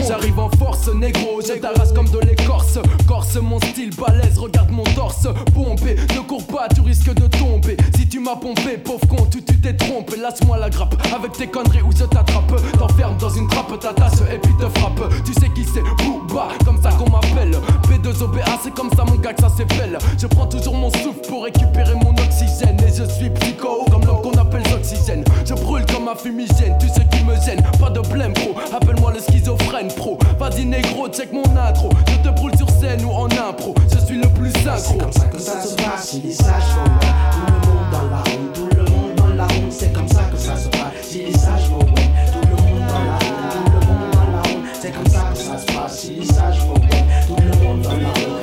J'arrive 0.07 0.39
en 0.39 0.49
force, 0.49 0.87
négro, 0.93 1.39
je 1.41 1.53
t'arrache 1.53 1.93
comme 1.95 2.09
de 2.09 2.19
l'écorce. 2.19 2.77
Corse, 3.07 3.35
mon 3.35 3.59
style 3.59 3.91
balèze, 3.95 4.37
regarde 4.37 4.69
mon 4.71 4.83
torse. 4.83 5.27
Pompé, 5.53 5.95
ne 6.13 6.19
cours 6.21 6.45
pas, 6.45 6.67
tu 6.73 6.81
risques 6.81 7.13
de 7.13 7.27
tomber. 7.27 7.77
Si 7.95 8.07
tu 8.07 8.19
m'as 8.19 8.35
pompé, 8.35 8.77
pauvre 8.77 9.07
con, 9.07 9.25
tu 9.31 9.41
t'es 9.41 9.73
trompé. 9.73 10.17
Laisse-moi 10.17 10.57
la 10.57 10.69
grappe 10.69 10.95
avec 11.15 11.31
tes 11.33 11.47
conneries 11.47 11.81
ou 11.81 11.91
je 11.91 12.03
t'attrape. 12.03 12.53
T'enferme 12.77 13.17
dans 13.17 13.29
une 13.29 13.47
trappe, 13.47 13.79
ta 13.79 13.93
tasse 13.93 14.21
et 14.33 14.37
puis 14.37 14.53
te 14.59 14.67
frappe. 14.79 15.01
Tu 15.25 15.33
sais 15.33 15.49
qui 15.55 15.63
c'est, 15.63 15.81
Booba, 16.03 16.49
comme 16.65 16.81
ça 16.81 16.89
qu'on 16.91 17.09
m'appelle. 17.09 17.55
P2OBA, 17.89 18.59
c'est 18.63 18.73
comme 18.73 18.89
ça 18.95 19.05
mon 19.05 19.15
gars 19.15 19.33
que 19.33 19.41
ça 19.41 19.49
s'appelle. 19.49 19.97
Je 20.17 20.27
prends 20.27 20.47
toujours 20.47 20.75
mon 20.75 20.91
souffle 20.91 21.21
pour 21.27 21.45
récupérer 21.45 21.95
mon 21.95 22.11
oxygène. 22.11 22.77
Et 22.85 22.93
je 22.93 23.05
suis 23.09 23.29
psycho, 23.29 23.85
comme 23.89 24.05
l'homme 24.05 24.21
qu'on 24.21 24.37
appelle 24.37 24.63
oxygène. 24.73 25.23
Je 25.45 25.53
brûle 25.53 25.85
comme 25.85 26.02
un 26.07 26.15
fumigène, 26.15 26.77
tu 26.79 26.87
sais 26.87 27.05
qui 27.11 27.23
me 27.23 27.35
gêne. 27.35 27.61
Pas 27.79 27.89
de 27.89 28.01
blême, 28.01 28.33
pro. 28.33 28.55
Appelle-moi 28.75 29.13
le 29.13 29.19
schizophrène, 29.19 29.87
pro. 29.95 30.17
Vas-y, 30.39 30.65
négro, 30.65 31.07
check 31.09 31.31
mon 31.31 31.43
intro. 31.57 31.89
Je 32.07 32.29
te 32.29 32.33
brûle 32.33 32.55
sur 32.57 32.69
scène 32.69 33.03
ou 33.05 33.11
en 33.11 33.25
impro. 33.25 33.73
Je 33.91 33.99
suis 34.05 34.21
le 34.21 34.27
plus 34.29 34.51
synchro. 34.63 34.97
comme 34.97 35.11
ça 35.11 35.25
que 35.25 35.39
ça 35.39 35.61
se 35.61 35.75
passe, 35.75 36.07
si 36.07 36.21
les 36.21 36.31
sages 36.31 36.63
vont 36.75 36.83
loin. 36.83 37.13
Tout 37.31 37.51
le 37.51 37.67
monde 37.67 37.91
dans 37.91 38.09
la 38.09 38.17
roue, 38.17 38.49
tout 38.53 38.69
le 38.75 38.83
monde 38.83 39.15
dans 39.15 39.35
la 39.35 39.43
roue, 39.45 39.71
c'est 39.71 39.93
comme 39.93 40.07
ça 40.07 40.23
que 40.31 40.37
ça 40.37 40.57
se 40.57 40.69
passe. 40.69 40.93
Si 41.01 41.19
les 41.19 41.33
sages 41.33 41.69
vont 41.69 41.79
loin, 41.79 42.05
tout 42.31 42.47
le 42.47 42.55
monde 42.63 42.87
dans 42.87 43.03
la 43.03 43.17
roue, 43.17 43.63
tout 43.65 43.71
le 43.71 43.85
monde 43.85 44.11
dans 44.13 44.31
la 44.31 44.41
roue, 44.41 44.63
c'est 44.73 44.91
comme 44.91 45.07
ça 45.07 45.29
que 45.31 45.37
ça 45.37 45.57
se 45.57 45.65
passe. 45.65 45.99
Si 45.99 46.13
les 46.13 46.25
sages 46.25 46.59
vont 46.59 46.75
loin, 46.75 47.03
tout 47.27 47.35
le 47.35 47.65
monde 47.65 47.81
dans 47.81 47.97
la 47.97 48.09
roue, 48.09 48.42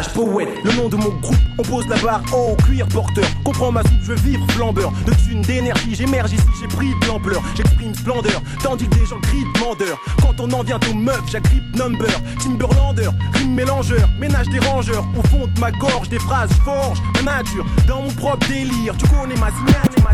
Sage, 0.00 0.14
poète, 0.14 0.48
le 0.64 0.72
nom 0.72 0.88
de 0.88 0.96
mon 0.96 1.10
groupe, 1.20 1.36
on 1.58 1.62
pose 1.62 1.86
la 1.88 1.96
barre 1.96 2.22
haut, 2.32 2.56
cuir 2.64 2.86
porteur. 2.88 3.24
Comprends 3.44 3.70
ma 3.70 3.82
soupe, 3.82 4.00
je 4.02 4.12
veux 4.12 4.14
vivre 4.14 4.46
flambeur. 4.52 4.92
De 5.04 5.12
thunes 5.12 5.42
d'énergie, 5.42 5.94
j'émerge 5.94 6.32
ici, 6.32 6.46
j'ai 6.60 6.68
pris 6.68 6.88
de 7.00 7.06
l'ampleur. 7.06 7.42
J'exprime 7.54 7.94
splendeur, 7.94 8.40
tandis 8.62 8.88
que 8.88 8.94
des 8.94 9.06
gens 9.06 9.20
crient 9.20 9.44
demandeur. 9.54 10.00
Quand 10.22 10.40
on 10.40 10.50
en 10.52 10.62
vient 10.62 10.80
aux 10.90 10.94
meufs, 10.94 11.30
j'agrippe 11.30 11.76
number. 11.76 12.08
Timberlander, 12.42 13.10
rime 13.34 13.54
mélangeur, 13.54 14.08
ménage 14.18 14.48
des 14.48 14.60
rangeurs. 14.60 15.04
Au 15.18 15.22
fond 15.28 15.46
de 15.46 15.60
ma 15.60 15.70
gorge, 15.72 16.08
des 16.08 16.18
phrases 16.18 16.52
forge, 16.64 16.98
ma 17.16 17.38
nature, 17.38 17.66
dans 17.86 18.02
mon 18.02 18.12
propre 18.12 18.46
délire. 18.48 18.94
Tu 18.96 19.06
connais 19.06 19.36
ma 19.36 19.50
signature, 19.50 20.04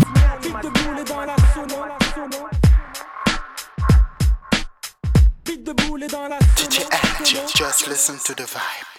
ma 0.52 0.60
de 0.62 0.68
boulet 0.68 1.04
dans 1.04 1.20
la 1.20 1.36
sono. 1.54 1.82
Vite 5.46 5.64
de 5.64 5.72
boulet 5.72 6.08
dans 6.08 6.28
la 6.28 6.38
DJ 6.56 6.86
just 7.56 7.86
listen 7.88 8.16
to 8.24 8.34
the 8.34 8.46
vibe. 8.46 8.95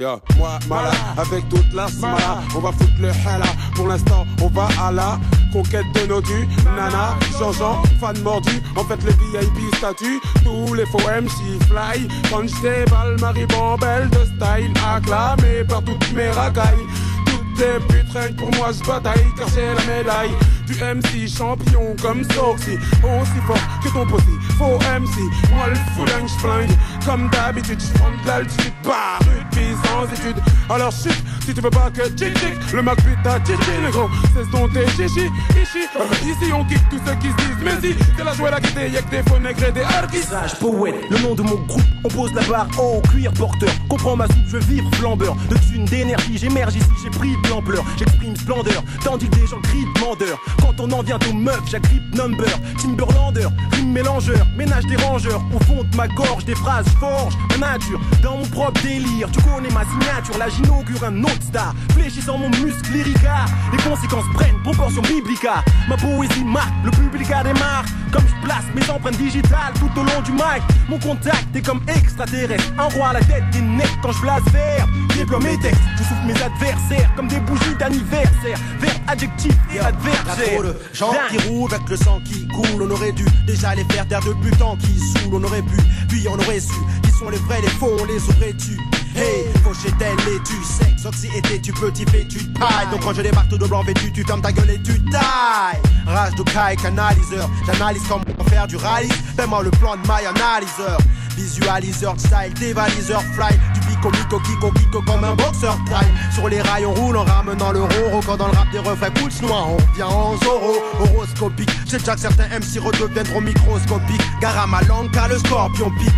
Yo, 0.00 0.20
moi, 0.36 0.60
Mala, 0.68 0.92
avec 1.16 1.48
toute 1.48 1.72
la 1.74 1.88
smala, 1.88 2.40
on 2.54 2.60
va 2.60 2.70
foutre 2.70 3.00
le 3.00 3.08
hala. 3.08 3.46
Pour 3.74 3.88
l'instant, 3.88 4.24
on 4.40 4.46
va 4.46 4.68
à 4.80 4.92
la 4.92 5.18
conquête 5.52 5.86
de 5.92 6.06
nos 6.06 6.20
dus. 6.20 6.46
Nana, 6.76 7.18
Jean-Jean, 7.36 7.82
fan 7.98 8.16
mordu. 8.22 8.62
En 8.76 8.84
fait, 8.84 9.02
les 9.02 9.10
VIP 9.10 9.74
statut, 9.74 10.20
tous 10.44 10.72
les 10.74 10.86
faux 10.86 11.00
MC 11.00 11.60
fly. 11.66 12.06
Quand 12.30 12.46
balle, 12.88 13.16
Marie 13.20 13.46
Bambelle 13.46 14.08
de 14.10 14.24
style, 14.24 14.72
acclamé 14.86 15.64
par 15.68 15.82
toutes 15.82 16.12
mes 16.12 16.30
racailles. 16.30 16.86
Toutes 17.26 17.58
les 17.58 17.80
putes, 17.88 18.36
pour 18.36 18.54
moi, 18.54 18.72
se 18.72 18.84
bataille, 18.84 19.26
car 19.36 19.48
la 19.56 19.96
médaille. 19.96 20.30
Du 20.68 20.74
MC 20.74 21.26
champion 21.26 21.96
comme 22.00 22.22
Soxy, 22.22 22.76
aussi 23.02 23.40
fort 23.46 23.56
que 23.82 23.88
ton 23.88 24.06
posi. 24.06 24.36
Faux 24.58 24.78
MC, 24.78 25.18
moi 25.54 25.66
le 25.70 25.76
foulingue, 25.96 26.28
j'flingue. 26.28 26.70
Comme 27.08 27.30
d'habitude, 27.30 27.80
j'prends 27.80 28.10
de 28.10 28.28
l'altitude, 28.28 28.74
pas 28.82 29.18
rugby 29.20 29.74
sans 29.82 30.04
études. 30.12 30.42
Alors 30.68 30.92
chut, 30.92 31.10
si 31.42 31.54
tu 31.54 31.60
veux 31.62 31.70
pas 31.70 31.90
que 31.90 32.06
tchic, 32.10 32.36
le 32.74 32.82
Mac 32.82 32.98
à 33.24 33.38
chichi, 33.42 33.70
le 33.82 33.90
gros, 33.90 34.10
c'est 34.34 34.50
ton 34.50 34.68
tes 34.68 34.86
chichi, 34.88 35.24
ici. 35.58 35.88
Euh, 35.98 36.04
ici 36.22 36.52
on 36.52 36.62
kick 36.66 36.86
tous 36.90 37.00
ceux 37.06 37.14
qui 37.14 37.28
se 37.28 37.36
disent, 37.36 37.64
mais 37.64 37.80
si, 37.80 37.96
c'est 38.14 38.24
la 38.24 38.34
joie 38.34 38.50
la 38.50 38.60
guité, 38.60 38.90
y'a 38.90 39.00
que 39.00 39.10
des 39.10 39.22
faux 39.22 39.38
nègres 39.38 39.64
et 39.68 39.72
des. 39.72 39.84
Sage, 40.20 40.58
poète, 40.58 40.96
le 41.08 41.18
nom 41.20 41.34
de 41.34 41.40
mon 41.40 41.54
groupe, 41.54 41.82
on 42.04 42.08
pose 42.08 42.34
la 42.34 42.42
barre 42.42 42.68
haut, 42.78 43.00
cuir 43.10 43.32
porteur. 43.32 43.70
Comprends 43.88 44.14
ma 44.14 44.26
soupe, 44.26 44.44
je 44.46 44.58
veux 44.58 44.64
vivre 44.64 44.90
flambeur. 44.96 45.34
De 45.48 45.56
thunes 45.56 45.86
d'énergie, 45.86 46.36
j'émerge 46.36 46.76
ici, 46.76 46.90
j'ai 47.02 47.10
pris 47.10 47.30
de 47.42 47.48
l'ampleur. 47.48 47.84
J'exprime 47.98 48.36
splendeur, 48.36 48.84
tandis 49.02 49.30
que 49.30 49.36
des 49.36 49.46
gens 49.46 49.60
crient 49.62 49.86
demandeur. 49.94 50.38
Quand 50.60 50.78
on 50.78 50.90
en 50.90 51.02
vient 51.02 51.18
aux 51.30 51.34
meufs, 51.34 51.70
j'agrippe 51.70 52.14
number. 52.14 52.50
Timberlander, 52.82 53.48
rime 53.72 53.92
mélangeur, 53.92 54.46
ménage 54.58 54.84
des 54.84 54.96
rangeurs. 54.96 55.40
Au 55.54 55.64
fond 55.64 55.84
de 55.90 55.96
ma 55.96 56.06
gorge, 56.08 56.44
des 56.44 56.54
phrases 56.54 56.84
forge, 56.98 57.34
ma 57.50 57.72
nature, 57.72 58.00
dans 58.22 58.38
mon 58.38 58.46
propre 58.46 58.80
délire. 58.82 59.28
Tu 59.32 59.40
connais 59.42 59.70
ma 59.70 59.84
signature, 59.84 60.38
là 60.38 60.46
j'inaugure 60.48 61.04
un 61.04 61.22
autre 61.22 61.42
star. 61.42 61.74
Fléchissant 61.94 62.38
mon 62.38 62.50
muscle 62.50 62.92
lyrica, 62.92 63.46
les 63.72 63.78
conséquences 63.78 64.26
prennent 64.34 64.60
proportion 64.62 65.02
biblica. 65.02 65.62
Ma 65.88 65.96
poésie 65.96 66.44
marque, 66.44 66.72
le 66.84 66.90
public 66.90 67.30
a 67.30 67.42
des 67.42 67.54
marques. 67.54 67.88
Comme 68.12 68.24
je 68.26 68.46
place 68.46 68.64
mes 68.74 68.90
empreintes 68.90 69.18
digitales 69.18 69.74
tout 69.78 70.00
au 70.00 70.02
long 70.02 70.22
du 70.24 70.32
mic. 70.32 70.62
Mon 70.88 70.98
contact 70.98 71.54
est 71.54 71.60
comme 71.60 71.80
extraterrestre. 71.88 72.72
Un 72.78 72.84
roi 72.84 73.08
à 73.08 73.12
la 73.14 73.20
tête 73.20 73.44
des 73.52 73.60
necks 73.60 73.98
quand 74.02 74.12
je 74.12 74.20
blasphème. 74.22 74.88
Déploie 75.14 75.40
mes 75.40 75.58
textes, 75.58 75.80
je 75.96 76.02
souffle 76.04 76.26
mes 76.26 76.42
adversaires 76.42 77.10
comme 77.16 77.28
des 77.28 77.40
bougies 77.40 77.74
d'anniversaire. 77.78 78.58
Verbe 78.80 78.98
adjectif 79.08 79.54
et 79.74 79.80
adversaire. 79.80 80.62
gens 80.94 81.12
qui 81.30 81.48
roulent 81.48 81.74
avec 81.74 81.88
le 81.88 81.96
sang 81.96 82.20
qui 82.24 82.46
coule. 82.48 82.82
On 82.82 82.90
aurait 82.90 83.12
dû 83.12 83.26
déjà 83.46 83.74
les 83.74 83.84
faire 83.84 84.06
taire 84.06 84.20
de 84.20 84.32
butants 84.34 84.76
qui 84.76 84.98
saoulent. 84.98 85.34
On 85.34 85.44
aurait 85.44 85.62
pu, 85.62 85.76
puis 86.08 86.26
on 86.28 86.34
aurait 86.34 86.60
su. 86.60 86.74
Sont 87.18 87.30
les 87.30 87.38
vrais, 87.38 87.60
les 87.60 87.68
faux, 87.68 87.96
on 88.00 88.04
les 88.04 88.22
aurait 88.28 88.52
tu 88.52 88.78
Hey, 89.16 89.46
fauché 89.64 89.92
tel 89.98 90.16
et 90.32 90.40
tu 90.44 90.54
sexe, 90.62 91.04
oxy 91.04 91.28
était 91.34 91.58
tu 91.58 91.72
petit 91.72 92.04
vêtu 92.04 92.38
de 92.44 92.58
paille. 92.58 92.86
Donc 92.92 93.02
quand 93.02 93.12
je 93.14 93.22
débarque 93.22 93.48
tout 93.48 93.58
de 93.58 93.66
blanc 93.66 93.82
vêtu, 93.82 94.12
tu 94.12 94.22
fermes 94.22 94.40
ta 94.40 94.52
gueule 94.52 94.70
et 94.70 94.82
tu 94.82 95.02
tailles. 95.10 95.80
Rage 96.06 96.36
de 96.36 96.42
caille, 96.44 96.76
canaliseur. 96.76 97.50
J'analyse 97.66 98.02
comment 98.08 98.24
faire 98.48 98.68
du 98.68 98.76
rallye. 98.76 99.10
Fais-moi 99.36 99.64
le 99.64 99.70
plan 99.72 99.96
de 99.96 100.02
my 100.02 100.24
analyseur. 100.26 100.98
Visualiseur 101.36 102.14
style, 102.18 102.54
dévaliseur 102.60 103.22
fly. 103.34 103.58
Du 103.74 103.87
comme 104.00 105.24
un 105.24 105.34
boxeur 105.34 105.76
prime. 105.86 106.08
Sur 106.32 106.48
les 106.48 106.60
rails, 106.60 106.86
on 106.86 106.94
roule 106.94 107.16
en 107.16 107.24
ramenant 107.24 107.72
le 107.72 107.82
roro. 107.82 108.20
Quand 108.24 108.36
dans 108.36 108.46
le 108.46 108.52
rap 108.52 108.70
des 108.70 108.78
refrains 108.78 109.10
cool 109.10 109.30
noir, 109.46 109.68
on 109.70 109.76
revient 109.76 110.02
en 110.02 110.36
zoro. 110.38 110.76
Horoscopique, 111.00 111.70
j'ai 111.86 111.98
déjà 111.98 112.14
que 112.14 112.20
certains 112.20 112.48
MC 112.48 112.78
redeviennent 112.78 113.26
trop 113.26 113.40
microscopiques. 113.40 114.22
Gare 114.40 114.58
à 114.58 114.66
ma 114.66 114.82
langue, 114.82 115.10
car 115.10 115.28
le 115.28 115.38
scorpion 115.38 115.90
pique. 115.98 116.08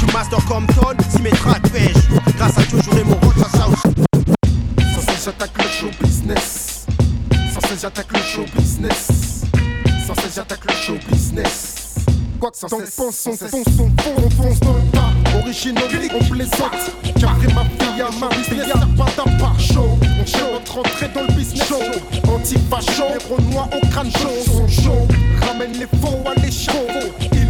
Je 0.00 0.12
master 0.12 0.44
comme 0.46 0.66
Todd, 0.68 0.96
si 1.10 1.22
mes 1.22 1.30
tracks 1.30 1.70
pêchent. 1.70 2.08
Grâce 2.36 2.58
à 2.58 2.62
toujours 2.62 2.98
et 2.98 3.04
mon 3.04 3.16
rôle 3.16 3.34
face 3.34 3.54
à 3.54 3.66
Sans 4.94 5.00
cesse 5.00 5.24
j'attaque 5.24 5.56
le 5.58 5.68
show 5.68 5.90
business. 6.02 6.86
Sans 7.54 7.68
cesse 7.68 7.82
j'attaque 7.82 8.12
le 8.12 8.20
show 8.20 8.44
business. 8.56 9.42
Sans 10.06 10.14
cesse 10.14 10.34
j'attaque 10.36 10.64
le 10.64 10.74
show 10.74 10.98
business. 11.10 11.75
Quoi 12.40 12.50
que 12.50 12.58
ça 12.58 12.66
t'en 12.68 12.78
pense, 12.78 13.26
on 13.26 13.32
fonce, 13.32 13.66
on 14.18 14.30
fonce 14.30 14.60
dans 14.60 14.74
le 14.74 14.82
tas. 14.92 15.38
Original, 15.38 15.84
on 16.14 16.24
plaisante. 16.24 16.90
Carré 17.18 17.46
ma 17.54 17.64
fille 17.64 18.02
à 18.02 18.10
ma 18.20 18.28
business, 18.28 18.68
y'a 18.68 18.74
pas 18.74 19.10
d'appart 19.16 19.58
chaud. 19.58 19.98
On 20.20 20.26
cherche 20.26 20.52
notre 20.52 20.78
entrée 20.78 21.08
dans 21.14 21.22
le 21.22 21.32
business 21.32 21.66
show. 21.66 21.80
Anti-facho, 22.28 23.04
les 23.08 23.34
renois 23.34 23.68
au 23.74 23.86
crâne 23.88 24.10
chaud. 24.10 24.44
Sont 24.44 24.68
chauds, 24.68 25.08
ramène 25.46 25.72
les 25.72 25.86
faux 25.86 26.18
à. 26.26 26.34
Il 27.32 27.45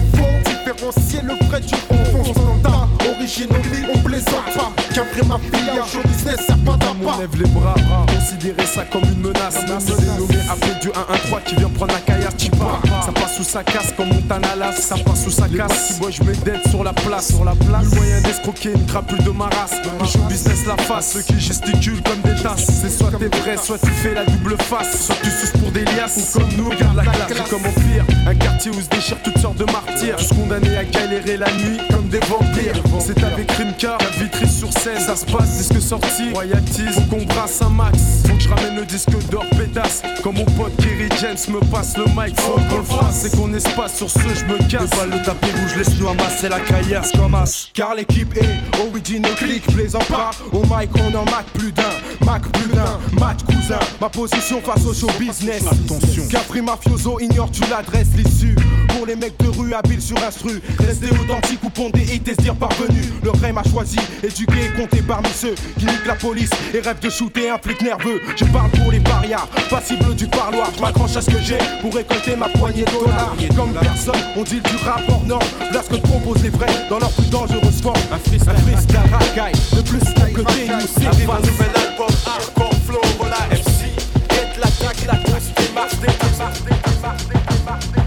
faut 0.78 0.90
différencier 0.90 1.20
le 1.22 1.46
vrai 1.46 1.60
du 1.60 1.74
faux. 1.74 1.94
On 2.14 2.24
fonce 2.24 2.62
tas. 2.62 2.88
Original, 3.08 3.60
on 3.94 3.98
plaisante 3.98 4.44
pas. 4.56 4.72
Carré 4.94 5.22
ma 5.26 5.38
fille 5.38 5.70
à 5.70 5.86
show 5.86 6.00
business, 6.04 6.40
y'a 6.48 6.56
pas. 6.64 6.78
On 7.04 7.20
lève 7.20 7.36
les 7.36 7.48
bras, 7.50 7.74
considérer 8.06 8.66
ça 8.66 8.84
comme 8.90 9.02
une 9.04 9.20
menace. 9.20 9.56
C'est 9.78 10.18
nommé 10.18 10.38
après 10.50 10.80
du 10.80 10.88
1-1-3 10.88 11.42
qui 11.44 11.54
vient 11.56 11.68
prendre 11.68 11.92
la 11.92 12.00
caillasse, 12.00 12.36
tu 12.36 12.50
pars. 12.50 12.80
Ça 13.04 13.12
passe 13.12 13.36
sous 13.36 13.44
sa 13.44 13.62
casse 13.62 13.92
comme 13.96 14.08
Montana 14.08 14.56
Las, 14.56 14.76
ça 14.76 14.96
passe 14.96 15.24
sous 15.24 15.30
sa 15.30 15.48
casse. 15.48 15.92
Si 15.92 16.00
moi 16.00 16.10
je 16.10 16.22
mets 16.22 16.32
dead 16.32 16.60
sur 16.68 16.82
la 16.82 16.92
place, 16.92 17.28
sur 17.28 17.44
la 17.44 17.54
place. 17.54 17.84
Le 17.84 17.96
moyen 17.96 18.20
d'escroquer 18.22 18.72
une 18.72 18.86
crapule 18.86 19.22
de 19.22 19.30
ma 19.30 19.44
race. 19.44 19.76
Le 20.00 20.06
show 20.06 20.18
business 20.28 20.66
la 20.66 20.76
face, 20.76 21.12
ceux 21.12 21.22
qui 21.22 21.38
gesticulent 21.38 22.02
comme 22.02 22.20
des 22.22 22.42
tasses. 22.42 22.66
C'est 22.66 22.90
soit 22.90 23.10
t'es 23.18 23.36
vrai, 23.38 23.56
soit 23.56 23.78
tu 23.78 23.90
fais 23.90 24.14
la 24.14 24.24
double 24.24 24.56
face. 24.58 25.06
Soit 25.06 25.16
tu 25.22 25.30
suces 25.30 25.52
pour 25.60 25.70
des 25.70 25.84
liasses, 25.84 26.16
ou 26.34 26.38
comme 26.38 26.48
nous, 26.56 26.70
garde 26.70 26.96
la 26.96 27.04
classe. 27.04 27.50
Comme 27.50 27.66
empire, 27.66 28.04
un 28.26 28.34
quartier 28.34 28.70
où 28.70 28.80
se 28.80 28.88
déchirent 28.88 29.22
toutes 29.22 29.38
sortes 29.38 29.58
de 29.58 29.64
martyrs. 29.64 30.16
Tous 30.16 30.34
condamnés 30.34 30.65
à 30.74 30.84
galérer 30.84 31.36
la 31.36 31.51
nuit 31.52 31.78
comme 31.90 32.09
des 32.09 32.20
vampires. 32.20 32.74
C'est 32.98 33.22
avec 33.22 33.51
Rimka, 33.52 33.98
la 34.01 34.24
vitrine 34.24 34.51
sur 34.51 34.72
scène. 34.72 34.98
Ça 34.98 35.14
se 35.14 35.24
passe, 35.26 35.59
disque 35.59 35.80
sorti, 35.80 36.32
royalties. 36.32 36.82
Qu'on 37.10 37.24
brasse 37.24 37.60
un 37.62 37.68
max. 37.68 37.98
Faut 38.26 38.34
que 38.34 38.43
je 38.43 38.48
ramène 38.48 38.76
le 38.76 38.84
disque 38.84 39.10
d'or 39.30 39.44
pétasse. 39.56 40.02
Comme 40.22 40.36
mon 40.36 40.44
pote 40.44 40.74
Kerry 40.78 41.09
James 41.20 41.55
me 41.55 41.60
passe 41.70 41.97
le 41.97 42.05
mic, 42.06 42.38
faut 42.40 42.59
qu'on 42.68 42.78
le 42.78 42.82
fasse. 42.82 43.20
C'est 43.22 43.36
qu'on 43.36 43.52
espace 43.55 43.97
sur 43.97 44.10
ce, 44.10 44.18
je 44.18 44.44
me 44.44 44.59
casse. 44.68 44.90
Pas 44.90 45.06
le 45.06 45.22
tapis 45.22 45.51
rouge, 45.51 45.76
laisse-nous 45.76 46.09
amasser 46.09 46.48
la 46.48 46.60
caillasse 46.60 47.12
comme 47.12 47.34
as. 47.34 47.68
Car 47.74 47.94
l'équipe 47.94 48.36
est 48.36 48.80
original 48.88 49.32
click, 49.36 49.62
plaisant 49.66 50.05
pas. 50.09 50.30
Au 50.52 50.62
mic, 50.62 50.90
on 50.97 51.14
en 51.14 51.24
mac 51.24 51.47
plus 51.55 51.72
d'un, 51.72 51.82
mac 52.24 52.43
plus 52.52 52.72
d'un, 52.74 52.98
match 53.20 53.40
cousin. 53.44 53.78
Ma 54.01 54.09
position 54.09 54.60
face 54.60 54.84
au 54.86 54.94
show 54.94 55.10
business. 55.18 55.64
Attention. 55.66 56.26
Capri 56.28 56.62
mafioso, 56.62 57.20
ignore-tu 57.20 57.62
l'adresse, 57.70 58.09
l'issue. 58.16 58.56
Pour 58.88 59.06
les 59.06 59.16
mecs 59.16 59.38
de 59.38 59.48
rue 59.48 59.74
habiles 59.74 60.02
sur 60.02 60.16
instru. 60.24 60.55
Rester 60.78 61.10
authentique 61.10 61.62
ou 61.62 61.70
pondé 61.70 62.06
et 62.12 62.18
dire 62.18 62.54
parvenu. 62.54 63.00
Le 63.22 63.30
rêve 63.30 63.54
m'a 63.54 63.62
choisi, 63.62 63.98
éduqué 64.22 64.66
et 64.66 64.80
compté 64.80 65.02
parmi 65.02 65.28
ceux 65.34 65.54
qui 65.78 65.86
niquent 65.86 66.06
la 66.06 66.14
police 66.14 66.50
et 66.74 66.80
rêvent 66.80 67.00
de 67.00 67.10
shooter 67.10 67.50
un 67.50 67.58
flic 67.58 67.82
nerveux. 67.82 68.20
Je 68.36 68.44
parle 68.46 68.70
pour 68.70 68.90
les 68.90 69.00
parias, 69.00 69.46
passible 69.70 70.14
du 70.14 70.26
parloir. 70.26 70.70
Je 70.74 70.80
m'accroche 70.80 71.16
à 71.16 71.22
ce 71.22 71.30
que 71.30 71.40
j'ai 71.42 71.58
pour 71.80 71.94
récolter 71.94 72.36
ma 72.36 72.48
poignée 72.48 72.84
de 72.84 72.90
dollars. 72.90 73.34
Comme 73.56 73.72
personne, 73.72 74.20
on 74.36 74.42
dit 74.42 74.60
du 74.60 74.76
rapport 74.84 75.22
non. 75.26 75.38
Là 75.72 75.82
ce 75.82 75.96
que 75.96 76.00
proposent 76.00 76.42
les 76.42 76.50
vrais 76.50 76.86
dans 76.88 76.98
leur 76.98 77.10
plus 77.12 77.30
dangereuse 77.30 77.80
forme. 77.82 77.96
Un 78.12 78.18
freestyle, 78.18 78.50
un 78.50 78.54
freestyle 78.54 78.98
racaille. 79.10 79.54
De 79.74 79.82
plus 79.82 79.98
que 79.98 80.40
t'es 80.52 80.66
nous 80.66 81.32
un 81.32 81.40
nouvel 81.40 81.70
album, 81.74 82.06
hardcore 82.26 82.74
flow, 82.86 83.00
voilà 83.18 83.36
MC. 83.50 83.90
Get 84.30 84.58
l'attaque, 84.58 85.06
la 85.06 85.16
course 85.16 85.50
démarche, 85.56 85.96
démarche, 86.00 86.56
démarche, 86.64 87.26
démarche, 87.28 87.86
démarche. 87.92 88.05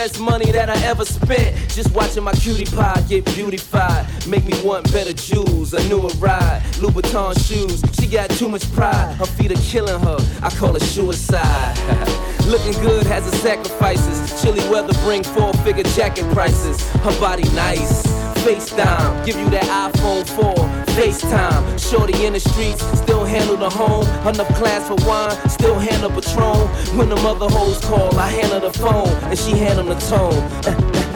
Best 0.00 0.18
money 0.18 0.50
that 0.50 0.70
I 0.70 0.78
ever 0.86 1.04
spent. 1.04 1.54
Just 1.68 1.94
watching 1.94 2.24
my 2.24 2.32
cutie 2.32 2.64
pie 2.64 3.04
get 3.06 3.22
beautified. 3.34 4.06
Make 4.26 4.46
me 4.46 4.54
want 4.64 4.90
better 4.94 5.12
jewels. 5.12 5.74
A 5.74 5.88
newer 5.90 6.08
ride. 6.16 6.62
Louboutin 6.80 7.34
shoes. 7.46 7.84
She 8.00 8.06
got 8.06 8.30
too 8.30 8.48
much 8.48 8.64
pride. 8.72 9.14
Her 9.16 9.26
feet 9.26 9.52
are 9.52 9.62
killing 9.70 10.00
her. 10.00 10.16
I 10.42 10.48
call 10.56 10.74
it 10.74 10.82
suicide. 10.82 11.76
Looking 12.46 12.80
good 12.80 13.04
has 13.08 13.28
its 13.28 13.42
sacrifices. 13.42 14.40
Chilly 14.40 14.66
weather 14.70 14.94
bring 15.04 15.22
four 15.22 15.52
figure 15.64 15.84
jacket 15.98 16.24
prices. 16.32 16.80
Her 17.04 17.20
body 17.20 17.46
nice. 17.50 18.06
FaceTime, 18.40 19.26
give 19.26 19.36
you 19.36 19.50
that 19.50 19.92
iPhone 19.92 20.24
4. 20.26 20.79
FaceTime, 21.00 21.80
shorty 21.80 22.26
in 22.26 22.34
the 22.34 22.40
streets, 22.40 22.84
still 22.98 23.24
handle 23.24 23.56
the 23.56 23.70
home. 23.70 24.04
Enough 24.28 24.54
class 24.58 24.86
for 24.86 24.96
wine, 25.08 25.34
still 25.48 25.78
handle 25.78 26.10
Patron. 26.10 26.68
When 26.94 27.08
the 27.08 27.16
mother 27.16 27.48
hoes 27.48 27.80
call, 27.80 28.14
I 28.18 28.28
handle 28.28 28.60
the 28.60 28.78
phone, 28.78 29.08
and 29.30 29.38
she 29.38 29.52
handle 29.52 29.86
the 29.86 29.94
tone. 29.94 30.36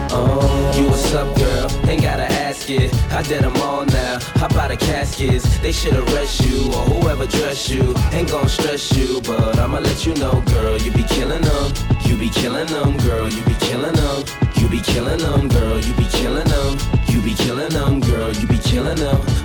Oh, 0.08 0.72
you 0.78 0.88
what's 0.88 1.12
up, 1.12 1.36
girl? 1.36 1.68
Ain't 1.86 2.00
gotta 2.00 2.24
ask 2.24 2.70
it. 2.70 2.94
I 3.12 3.20
did 3.24 3.42
them 3.42 3.54
all 3.58 3.84
now. 3.84 4.20
How 4.36 4.46
about 4.46 4.70
the 4.70 4.78
caskets? 4.78 5.58
They 5.58 5.72
should 5.72 5.92
arrest 5.92 6.40
you 6.46 6.72
or 6.72 6.84
whoever 6.88 7.26
dress 7.26 7.68
you. 7.68 7.94
Ain't 8.12 8.30
gon' 8.30 8.48
stress 8.48 8.96
you, 8.96 9.20
but 9.20 9.58
I'ma 9.58 9.80
let 9.80 10.06
you 10.06 10.14
know, 10.14 10.42
girl. 10.46 10.78
You 10.78 10.92
be 10.92 11.02
killing 11.02 11.42
them. 11.42 11.72
You 12.06 12.16
be 12.16 12.30
killing 12.30 12.68
them, 12.68 12.96
girl. 13.04 13.28
You 13.28 13.42
be 13.44 13.54
killing 13.60 13.92
them. 13.92 14.24
You 14.56 14.66
be 14.66 14.80
killing 14.80 15.18
them, 15.18 15.46
girl. 15.48 15.78
You 15.78 15.92
be 15.92 16.06
killing 16.06 16.48
them. 16.48 16.78
You 17.06 17.20
be 17.20 17.34
killing 17.34 17.68
them, 17.68 18.00
girl. 18.00 18.32
You 18.32 18.46
be 18.46 18.56
killing 18.56 18.96
them. 18.96 19.43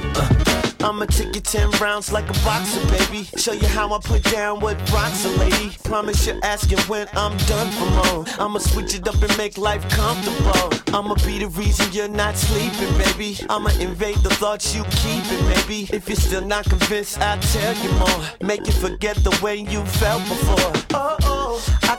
I'ma 0.81 1.05
take 1.05 1.35
you 1.35 1.41
10 1.41 1.71
rounds 1.81 2.11
like 2.11 2.29
a 2.29 2.33
boxer, 2.45 2.79
baby. 2.87 3.27
Show 3.35 3.53
you 3.53 3.67
how 3.67 3.93
I 3.93 3.99
put 3.99 4.23
down 4.23 4.59
what 4.61 4.77
a 4.91 5.29
lady. 5.37 5.75
Promise 5.83 6.27
you're 6.27 6.39
asking 6.43 6.79
when 6.87 7.07
I'm 7.13 7.35
done 7.47 7.69
for 7.71 7.89
more. 7.99 8.25
I'ma 8.39 8.59
switch 8.59 8.95
it 8.95 9.07
up 9.07 9.21
and 9.21 9.37
make 9.37 9.57
life 9.57 9.87
comfortable. 9.89 10.95
I'ma 10.95 11.15
be 11.25 11.39
the 11.39 11.47
reason 11.47 11.91
you're 11.91 12.07
not 12.07 12.37
sleeping, 12.37 12.97
baby. 12.97 13.37
I'ma 13.49 13.71
invade 13.79 14.17
the 14.17 14.29
thoughts 14.29 14.73
you 14.73 14.83
keeping, 14.85 15.45
maybe. 15.49 15.89
If 15.93 16.07
you're 16.07 16.15
still 16.15 16.45
not 16.45 16.65
convinced, 16.65 17.19
I'll 17.19 17.39
tell 17.39 17.75
you 17.83 17.91
more. 17.93 18.23
Make 18.41 18.65
you 18.65 18.73
forget 18.73 19.17
the 19.17 19.37
way 19.43 19.57
you 19.57 19.83
felt 19.85 20.23
before. 20.23 20.98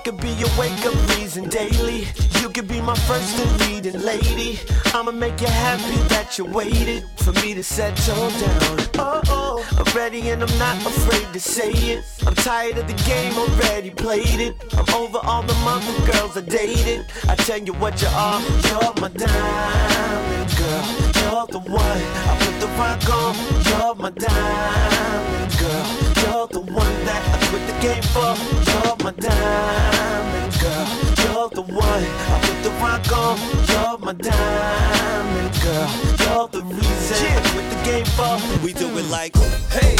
Could 0.04 0.16
be 0.16 0.30
your 0.30 0.48
wake 0.58 0.86
up 0.86 0.94
reason 1.16 1.48
daily. 1.50 2.08
You 2.40 2.48
could 2.48 2.66
be 2.66 2.80
my 2.80 2.94
first 2.94 3.38
and 3.38 3.60
leading 3.60 4.00
lady. 4.00 4.58
I'ma 4.94 5.10
make 5.10 5.38
you 5.42 5.46
happy 5.46 5.96
that 6.08 6.38
you 6.38 6.46
waited 6.46 7.04
for 7.16 7.32
me 7.44 7.52
to 7.52 7.62
settle 7.62 8.30
down. 8.30 8.78
Oh, 8.98 9.20
oh, 9.28 9.68
I'm 9.76 9.94
ready 9.94 10.30
and 10.30 10.42
I'm 10.42 10.58
not 10.58 10.78
afraid 10.86 11.30
to 11.34 11.40
say 11.40 11.70
it. 11.70 12.04
I'm 12.26 12.34
tired 12.34 12.78
of 12.78 12.86
the 12.86 12.94
game, 13.04 13.34
already 13.36 13.90
played 13.90 14.40
it. 14.40 14.56
I'm 14.72 14.88
over 14.94 15.18
all 15.18 15.42
the 15.42 15.54
mother 15.56 16.12
girls 16.12 16.34
I 16.34 16.40
dated. 16.40 17.04
I 17.28 17.34
tell 17.34 17.58
you 17.58 17.74
what 17.74 18.00
you 18.00 18.08
are, 18.08 18.40
you're 18.40 18.94
my 19.02 19.08
diamond 19.08 20.50
girl. 20.56 20.84
You're 21.20 21.46
the 21.46 21.60
one 21.70 22.02
I 22.30 22.36
put 22.40 22.58
the 22.58 22.68
rock 22.78 23.10
on. 23.10 23.34
You're 23.68 23.94
my 23.96 24.10
diamond 24.10 25.58
girl. 25.58 26.09
You're 26.30 26.46
the 26.46 26.60
one 26.60 27.04
that 27.06 27.22
I 27.26 27.38
quit 27.50 27.66
the 27.66 27.74
game 27.82 28.04
for. 28.14 28.38
You're 28.70 28.96
my 29.02 29.10
diamond 29.18 30.52
girl. 30.62 30.86
You're 31.26 31.50
the 31.50 31.62
one 31.62 32.04
I 32.06 32.40
put 32.40 32.62
the 32.62 32.70
rock 32.78 33.10
on. 33.12 33.36
You're 33.66 33.98
my 33.98 34.12
diamond 34.12 35.52
girl. 35.60 35.90
You're 36.22 36.48
the 36.48 36.62
reason 36.62 37.26
I 37.26 37.40
quit 37.50 37.68
the 37.68 37.82
game 37.82 38.06
for. 38.14 38.38
We 38.64 38.72
do 38.72 38.96
it 38.96 39.10
like, 39.10 39.34
hey. 39.72 39.96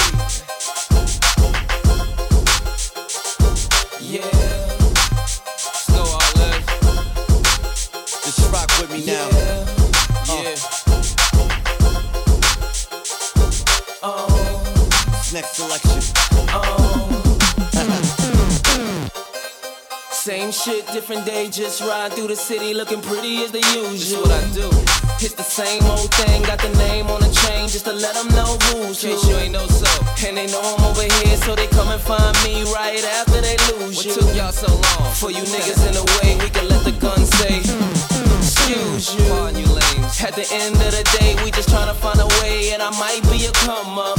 Shit, 20.64 20.86
different 20.88 21.24
day, 21.24 21.48
just 21.48 21.80
ride 21.80 22.12
through 22.12 22.26
the 22.26 22.36
city 22.36 22.74
looking 22.74 23.00
pretty 23.00 23.42
as 23.44 23.50
the 23.50 23.64
usual. 23.72 24.22
what 24.22 24.32
I 24.32 24.44
do. 24.52 24.68
It's 25.24 25.32
the 25.32 25.42
same 25.42 25.82
old 25.84 26.12
thing, 26.14 26.42
got 26.42 26.60
the 26.60 26.68
name 26.76 27.06
on 27.06 27.20
the 27.20 27.32
chain 27.32 27.68
just 27.68 27.86
to 27.86 27.92
let 27.92 28.14
them 28.14 28.28
know 28.36 28.58
who's 28.68 29.00
who. 29.00 29.08
you 29.08 29.36
ain't 29.36 29.52
know 29.52 29.66
so. 29.66 29.88
And 30.26 30.36
they 30.36 30.46
know 30.48 30.60
I'm 30.60 30.84
over 30.84 31.02
here, 31.02 31.36
so 31.38 31.54
they 31.54 31.66
come 31.68 31.88
and 31.88 32.00
find 32.00 32.36
me 32.44 32.64
right 32.72 33.02
after 33.20 33.40
they 33.40 33.56
lose 33.72 33.96
what 33.96 34.04
you. 34.04 34.12
What 34.12 34.20
took 34.20 34.36
y'all 34.36 34.52
so 34.52 34.68
long? 34.68 35.12
For 35.14 35.30
you 35.30 35.42
niggas 35.48 35.80
in 35.88 35.94
the 35.96 36.04
way, 36.20 36.36
we 36.44 36.50
can 36.50 36.68
let 36.68 36.84
the 36.84 36.92
gun 36.92 37.24
say, 37.24 37.60
mm, 37.60 37.80
mm, 37.80 38.20
mm. 38.20 38.38
excuse 38.38 39.14
you. 39.14 39.24
you. 39.24 39.70
At 40.20 40.34
the 40.36 40.46
end 40.52 40.76
of 40.76 40.92
the 40.92 41.02
day, 41.18 41.34
we 41.42 41.50
just 41.50 41.70
tryna 41.70 41.94
find 41.94 42.20
a 42.20 42.26
way, 42.42 42.72
and 42.72 42.82
I 42.82 42.90
might 43.00 43.22
be 43.32 43.46
a 43.46 43.52
come 43.52 43.98
up. 43.98 44.18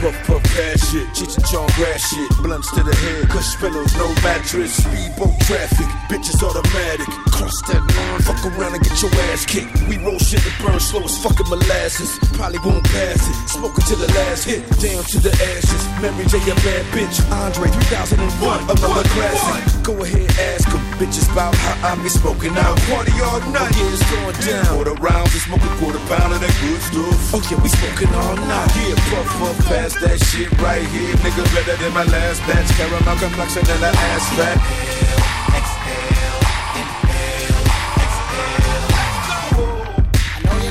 Puff 0.00 0.26
puff 0.26 0.42
shit, 0.78 1.09
And 1.20 1.44
Chong 1.44 1.68
grass 1.76 2.00
shit, 2.08 2.30
blunts 2.40 2.72
to 2.72 2.82
the 2.82 2.96
head, 2.96 3.28
cush 3.28 3.54
pillows, 3.60 3.92
no 4.00 4.08
mattress, 4.24 4.72
speedboat 4.80 5.36
traffic, 5.44 5.84
bitches 6.08 6.40
automatic, 6.40 7.04
cross 7.28 7.52
that 7.68 7.84
line, 7.84 8.20
fuck 8.24 8.40
around 8.48 8.72
and 8.72 8.80
get 8.80 8.96
your 9.02 9.12
ass 9.28 9.44
kicked. 9.44 9.68
We 9.84 10.00
roll 10.00 10.16
shit 10.16 10.40
that 10.40 10.56
burn 10.64 10.80
slow 10.80 11.04
as 11.04 11.20
fucking 11.20 11.44
molasses, 11.52 12.16
probably 12.32 12.56
won't 12.64 12.88
pass 12.88 13.20
it, 13.20 13.36
smoking 13.52 13.84
to 13.92 13.96
the 14.00 14.08
last 14.16 14.48
hit, 14.48 14.64
down 14.80 15.04
to 15.12 15.18
the 15.20 15.32
ashes. 15.52 15.82
Mary 16.00 16.24
J 16.24 16.40
a 16.40 16.56
bad 16.64 16.84
bitch, 16.96 17.20
Andre 17.28 17.68
3001, 17.68 18.72
another 18.72 19.04
classic. 19.12 19.84
Go 19.84 19.92
ahead, 20.00 20.24
ask 20.56 20.72
them 20.72 20.80
bitches 20.96 21.28
about 21.32 21.54
how 21.54 21.92
I 21.92 22.02
be 22.02 22.08
smoking 22.08 22.56
out. 22.56 22.76
Party 22.88 23.12
all 23.20 23.40
night, 23.52 23.72
yeah, 23.76 23.92
it's 23.92 24.04
going 24.08 24.36
down. 24.40 24.72
Quarter 24.72 24.96
rounds, 25.04 25.32
we 25.36 25.40
smoking 25.40 25.74
quarter 25.76 26.00
pound 26.08 26.32
of 26.32 26.40
that 26.40 26.54
good 26.64 26.80
stuff. 26.80 27.36
Oh 27.36 27.42
yeah, 27.48 27.60
we 27.60 27.68
smoking 27.68 28.12
all 28.16 28.36
night. 28.36 28.68
Yeah, 28.76 28.96
puff 29.12 29.28
puff 29.36 29.56
past 29.68 30.00
that 30.00 30.16
shit 30.20 30.48
right 30.60 30.84
here, 30.92 31.09
nigga. 31.18 31.44
Better 31.54 31.76
than 31.76 31.92
my 31.92 32.04
last 32.04 32.40
batch. 32.46 32.70
Caramel 32.76 33.16
complexion 33.18 33.62
and 33.68 33.84
an 33.84 33.94
ass 33.94 34.26
fat. 34.36 34.58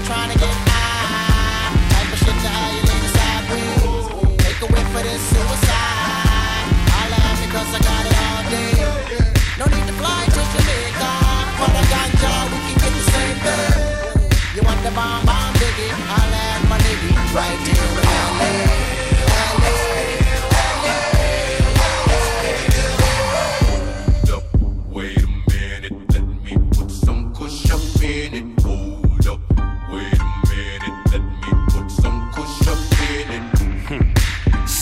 trying 0.09 0.31
to 0.31 0.37
get 0.39 0.55
high. 0.65 1.69
Type 1.93 2.09
of 2.13 2.19
shit 2.23 2.37
you. 2.41 3.69
Take 4.41 4.59
a 4.61 4.67
whiff 4.73 4.87
for 4.89 5.03
this 5.05 5.21
suicide. 5.29 6.65
I 6.97 7.03
laugh 7.13 7.37
because 7.45 7.69
I 7.77 7.79
got 7.85 8.03
it 8.09 8.17
all 8.25 8.43
day. 8.49 8.73
No 9.61 9.65
need 9.69 9.85
to 9.85 9.95
fly 10.01 10.25
to 10.25 10.41
Jamaica. 10.53 11.11
For 11.61 11.69
we 11.69 12.59
can 12.65 12.77
get 12.81 12.93
the 12.97 13.05
same 13.13 13.37
thing. 13.45 13.77
You 14.55 14.61
want 14.63 14.81
the 14.81 14.91
bomb 14.97 15.25
bomb? 15.25 15.53
I 16.11 16.65
my 16.67 16.77
right 17.33 17.78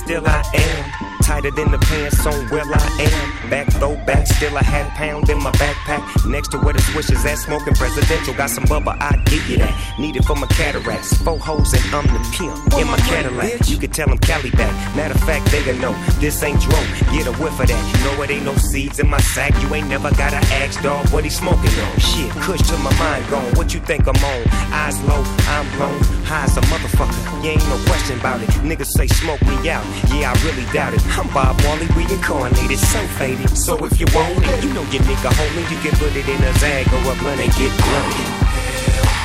still 0.07 0.25
I 0.25 0.41
am. 0.53 1.16
Tighter 1.27 1.51
than 1.51 1.71
the 1.71 1.77
pants 1.77 2.25
on 2.25 2.47
where 2.47 2.63
I 2.63 2.87
am. 3.03 3.49
Back 3.49 3.67
throw 3.73 3.97
back, 4.05 4.25
still 4.27 4.57
I 4.57 4.63
had 4.63 4.87
pound 4.95 5.29
in 5.29 5.43
my 5.43 5.51
backpack. 5.59 6.01
Next 6.25 6.51
to 6.51 6.57
where 6.57 6.73
the 6.73 6.79
swishers 6.79 7.25
at, 7.25 7.37
smoking 7.37 7.73
presidential. 7.75 8.33
Got 8.33 8.49
some 8.49 8.63
bubble, 8.63 8.95
I 8.95 9.21
give 9.25 9.45
you 9.49 9.57
that. 9.57 9.75
Need 9.99 10.15
it 10.15 10.23
for 10.23 10.37
my 10.37 10.47
cataracts. 10.47 11.17
Four 11.17 11.37
hoes 11.37 11.73
and 11.73 11.83
I'm 11.93 12.07
the 12.07 12.19
pimp 12.31 12.79
in 12.79 12.87
my 12.87 12.97
Cadillac. 13.11 13.67
You 13.67 13.77
can 13.77 13.91
tell 13.91 14.07
them 14.07 14.19
Cali 14.19 14.51
back. 14.51 14.71
Matter 14.95 15.15
of 15.15 15.23
fact, 15.23 15.51
they 15.51 15.61
gonna 15.65 15.79
know 15.79 15.93
this 16.21 16.41
ain't 16.43 16.61
dro. 16.61 16.79
Get 17.11 17.27
a 17.27 17.33
whiff 17.43 17.59
of 17.59 17.67
that. 17.67 17.83
You 17.91 17.97
know 18.05 18.23
it 18.23 18.29
ain't 18.31 18.45
no 18.45 18.55
seeds 18.55 18.99
in 18.99 19.09
my 19.09 19.19
sack. 19.19 19.51
You 19.61 19.75
ain't 19.75 19.89
never 19.89 20.09
gotta 20.11 20.39
ask 20.63 20.81
dog 20.81 21.09
what 21.09 21.25
he 21.25 21.29
smoking 21.29 21.75
on. 21.83 21.99
Shit, 21.99 22.31
kush 22.39 22.61
to 22.71 22.77
my 22.77 22.97
mind 22.99 23.29
gone. 23.29 23.51
What 23.55 23.73
you 23.73 23.81
think 23.81 24.07
I'm 24.07 24.15
on? 24.15 24.41
Eyes 24.71 24.97
low, 25.03 25.23
I'm 25.51 25.67
blown. 25.75 25.99
High 26.23 26.45
as 26.45 26.55
a 26.55 26.61
motherfucker. 26.71 27.43
You 27.43 27.51
ain't 27.51 27.67
no 27.67 27.77
question 27.83 28.17
about 28.17 28.41
it. 28.41 28.49
Niggas 28.63 28.91
say 28.95 29.07
smoke 29.07 29.41
me 29.43 29.69
out. 29.69 29.83
Yeah, 30.07 30.31
I 30.31 30.33
really 30.47 30.63
doubt 30.71 30.93
it. 30.93 31.01
I'm 31.18 31.27
Bob 31.34 31.60
Marley 31.64 31.88
reincarnated, 31.95 32.77
so 32.77 32.99
faded. 33.18 33.57
So 33.57 33.73
if 33.84 33.99
you 33.99 34.06
want 34.14 34.38
it, 34.38 34.64
you 34.64 34.72
know 34.72 34.84
your 34.84 35.02
nigga 35.02 35.31
homie, 35.34 35.65
you 35.72 35.77
can 35.81 35.98
put 35.98 36.15
it 36.15 36.30
in 36.30 36.44
a 36.44 36.53
zag 36.60 36.85
or 36.94 37.11
a 37.11 37.15
blunt 37.18 37.41
and 37.41 37.52
get 37.53 37.76
blunted. 37.76 39.16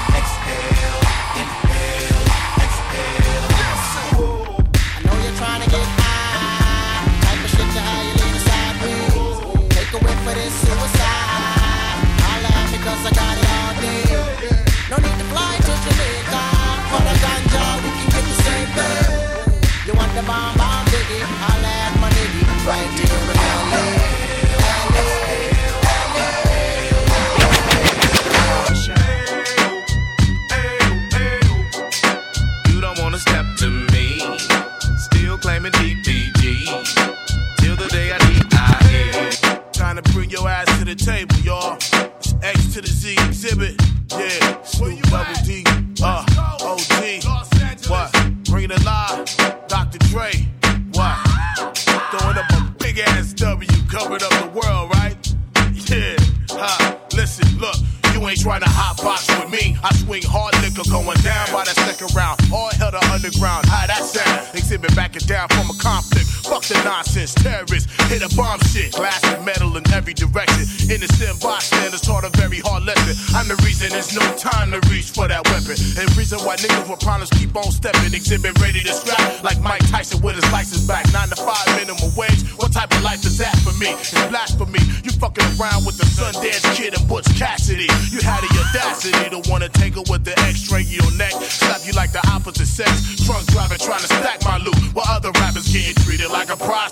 Nonsense. 67.03 67.35
Terrorists 67.35 67.91
hit 68.09 68.23
a 68.23 68.31
bomb 68.37 68.61
shit. 68.71 68.93
Glass 68.93 69.23
and 69.25 69.45
metal 69.45 69.77
in 69.77 69.85
every 69.93 70.15
direction. 70.15 70.63
Innocent 70.91 71.41
bystanders 71.43 72.01
taught 72.01 72.25
a 72.25 72.31
very 72.39 72.61
hard 72.61 72.85
lesson. 72.85 73.15
I'm 73.35 73.49
the 73.49 73.59
reason 73.67 73.91
there's 73.91 74.15
no 74.15 74.23
time 74.37 74.71
to 74.71 74.79
reach 74.89 75.11
for 75.11 75.27
that 75.27 75.43
weapon. 75.51 75.75
And 75.99 76.07
reason 76.17 76.39
why 76.47 76.57
niggas 76.57 76.89
with 76.89 77.01
problems 77.01 77.31
keep 77.31 77.55
on 77.57 77.71
stepping. 77.73 78.15
Exhibit 78.15 78.59
ready 78.61 78.81
to 78.81 78.93
scrap 78.93 79.43
like 79.43 79.61
Mike 79.61 79.83
Tyson 79.91 80.23
with 80.23 80.37
his 80.37 80.47
license 80.53 80.87
back. 80.87 81.05
Nine 81.13 81.29
to 81.29 81.37
five 81.37 81.67
minimum 81.75 82.15
wage. 82.15 82.47
What 82.63 82.73
type 82.73 82.93
of 82.95 83.03
life 83.03 83.25
is 83.27 83.39
that 83.39 83.57
for 83.67 83.75
me? 83.83 83.91
It's 83.99 84.15
blasphemy. 84.31 84.81
You 85.03 85.11
fucking 85.19 85.59
around 85.59 85.85
with 85.85 85.99
the 85.99 86.07
Sundance 86.07 86.63
Kid 86.77 86.95
and 86.95 87.07
Butch 87.09 87.27
Cassidy. 87.35 87.91
You 88.15 88.23
had 88.23 88.47
the 88.47 88.51
audacity 88.63 89.31
to 89.35 89.43
wanna 89.51 89.69
tangle 89.69 90.05
with 90.09 90.25
the 90.25 90.39
X-ray 90.47 90.87
your 90.87 91.11
neck. 91.19 91.33
Slap 91.33 91.83
you 91.85 91.93
like 91.93 92.13
the 92.13 92.23
opposite 92.31 92.71
sex. 92.71 93.19
Drunk 93.27 93.47
driving 93.51 93.79
trying 93.79 94.07
to 94.07 94.11
stack 94.11 94.45
my 94.45 94.59
loot. 94.59 94.77
While 94.95 95.09
other 95.09 95.33
rappers 95.43 95.67
getting 95.73 95.95
treated 96.05 96.31
like 96.31 96.51
a 96.51 96.57
prostitute. 96.57 96.92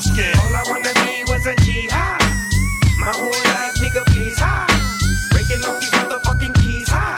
So 0.00 0.14
check 0.14 0.34
the 0.34 0.34
sound 0.34 0.34
scan. 0.34 0.36
All 0.38 0.56
I 0.56 0.62
wanna 0.70 0.94
be 1.04 1.24
was 1.30 1.46
a 1.46 1.54
jihad. 1.56 2.20
My 2.98 3.12
whole 3.12 3.28
life, 3.28 3.74
nigga, 3.76 4.04
please 4.06 4.38
high. 4.38 4.66
Breaking 5.30 5.64
off 5.64 5.80
these 5.80 5.90
motherfucking 5.90 6.54
keys 6.62 6.88
high. 6.88 7.16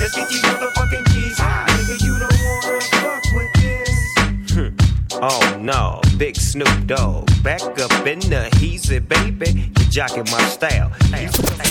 Let's 0.00 0.14
get 0.16 0.28
these 0.28 0.42
motherfucking 0.42 1.04
keys 1.12 1.38
high. 1.38 1.66
Nigga, 1.68 2.02
you 2.04 2.18
don't 2.18 2.38
wanna 2.44 2.80
fuck 2.80 3.22
with 3.34 3.52
this. 3.54 5.14
Uh, 5.14 5.56
no, 5.60 6.00
big 6.18 6.36
Snoop 6.36 6.86
Dogg. 6.86 7.28
Back 7.42 7.62
up 7.62 8.06
in 8.06 8.20
the 8.20 8.48
heezy, 8.52 9.06
baby. 9.06 9.60
You 9.60 9.86
jocking 9.90 10.30
my 10.30 10.42
style. 10.46 10.90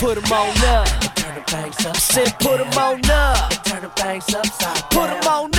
Put 0.00 0.18
'em 0.18 0.32
on 0.32 0.64
up. 0.64 0.88
Turn 1.16 1.34
the 1.34 1.44
bangs 1.52 1.86
up. 1.86 1.96
Said 1.96 2.38
put 2.40 2.60
'em 2.60 2.72
on 2.78 3.10
up. 3.10 3.64
Turn 3.64 3.82
the 3.82 3.88
bangs 3.96 4.34
upside 4.34 4.88
down. 4.90 4.90
Put 4.90 5.10
'em 5.10 5.28
on 5.28 5.51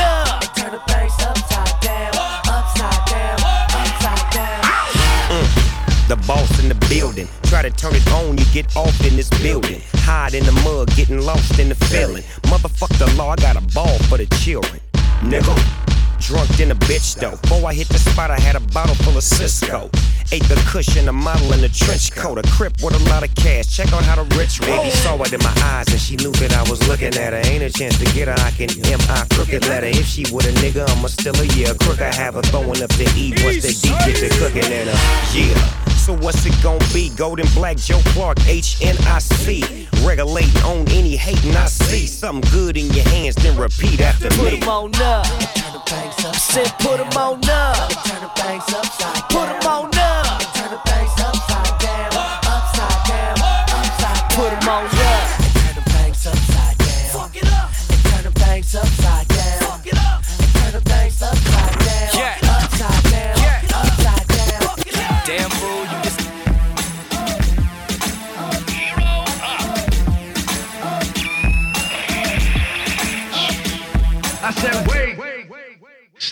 the 6.08 6.16
boss 6.28 6.60
in 6.62 6.70
the 6.70 6.76
building. 6.90 7.28
Try 7.44 7.62
to 7.62 7.72
turn 7.72 7.96
it 7.96 8.08
on, 8.12 8.38
you 8.38 8.46
get 8.54 8.76
off 8.76 9.00
in 9.06 9.16
this 9.16 9.30
building. 9.42 9.82
Hide 9.96 10.34
in 10.34 10.46
the 10.46 10.52
mud, 10.64 10.96
getting 10.96 11.22
lost 11.22 11.60
in 11.60 11.70
the 11.70 11.76
feeling. 11.76 12.24
Motherfuck 12.44 12.98
the 12.98 13.14
law, 13.16 13.32
I 13.32 13.36
got 13.38 13.56
a 13.56 13.62
ball 13.74 13.98
for 14.10 14.18
the 14.18 14.26
children. 14.44 14.80
Nigga. 15.22 15.84
Drunk 16.20 16.58
in 16.62 16.72
a 16.72 16.76
bitch 16.76 17.16
though. 17.16 17.32
Before 17.32 17.68
I 17.68 17.74
hit 17.74 17.90
the 17.90 18.00
spot, 18.00 18.32
I 18.32 18.40
had 18.40 18.56
a 18.56 18.62
bottle 18.72 18.96
full 18.96 19.18
of 19.18 19.24
Cisco. 19.24 19.90
Ate 20.32 20.44
the 20.44 20.56
cushion, 20.72 21.10
a 21.10 21.12
model 21.12 21.52
in 21.52 21.62
a 21.66 21.70
trench 21.70 22.16
coat, 22.16 22.38
a 22.38 22.44
crip 22.50 22.74
with 22.82 22.96
a 22.96 23.10
lot 23.10 23.28
of 23.28 23.36
cash. 23.36 23.76
Check 23.76 23.92
out 23.92 24.06
how 24.06 24.16
the 24.16 24.24
rich 24.38 24.62
baby 24.62 24.90
saw 24.90 25.22
it 25.22 25.34
in 25.34 25.44
my 25.44 25.54
eyes, 25.64 25.90
and 25.92 26.00
she 26.00 26.16
knew 26.16 26.32
that 26.32 26.54
I 26.54 26.64
was 26.70 26.80
looking 26.88 27.14
at 27.16 27.34
her. 27.34 27.42
Ain't 27.52 27.64
a 27.64 27.70
chance 27.70 27.98
to 28.00 28.06
get 28.16 28.30
her, 28.30 28.36
I 28.40 28.52
can 28.52 28.70
M.I. 28.86 29.28
crooked 29.32 29.68
letter. 29.68 29.88
If 29.88 30.08
she 30.08 30.24
with 30.32 30.48
a 30.48 30.54
nigga, 30.64 30.88
I'ma 30.96 31.08
still 31.08 31.36
a 31.36 31.46
year. 31.58 31.74
Crook, 31.76 32.00
I 32.00 32.14
have 32.14 32.36
her 32.36 32.42
throwing 32.44 32.82
up 32.82 32.90
the 32.96 33.12
E 33.18 33.36
once 33.44 33.64
the 33.64 33.76
D 33.76 33.90
get 34.08 34.16
to 34.24 34.30
cooking 34.40 34.72
in 34.72 34.88
her. 34.88 35.00
Yeah. 35.36 35.93
So 36.04 36.14
what's 36.18 36.46
it 36.46 36.54
gon' 36.62 36.80
be? 36.92 37.12
Golden 37.16 37.48
Black, 37.56 37.78
Joe 37.78 38.02
Clark, 38.08 38.38
HNIC. 38.40 39.88
Regulate 40.06 40.54
on 40.66 40.80
any 40.90 41.16
hating 41.16 41.56
I 41.56 41.66
see. 41.68 42.08
Something 42.08 42.52
good 42.52 42.76
in 42.76 42.88
your 42.92 43.06
hands, 43.06 43.36
then 43.36 43.56
repeat 43.58 44.02
after 44.02 44.28
Put 44.32 44.52
me. 44.52 44.62
'em 44.62 44.68
on 44.68 44.96
up. 44.96 45.26
Turn 45.56 45.72
the 45.72 45.82
bangs 45.90 46.26
up. 46.26 46.36
Said 46.36 46.68
put 46.80 47.00
'em 47.00 47.08
on 47.18 47.50
up. 47.50 47.90
Turn 48.04 48.22
the 48.22 48.30
bangs 48.36 48.64
upside. 48.74 48.93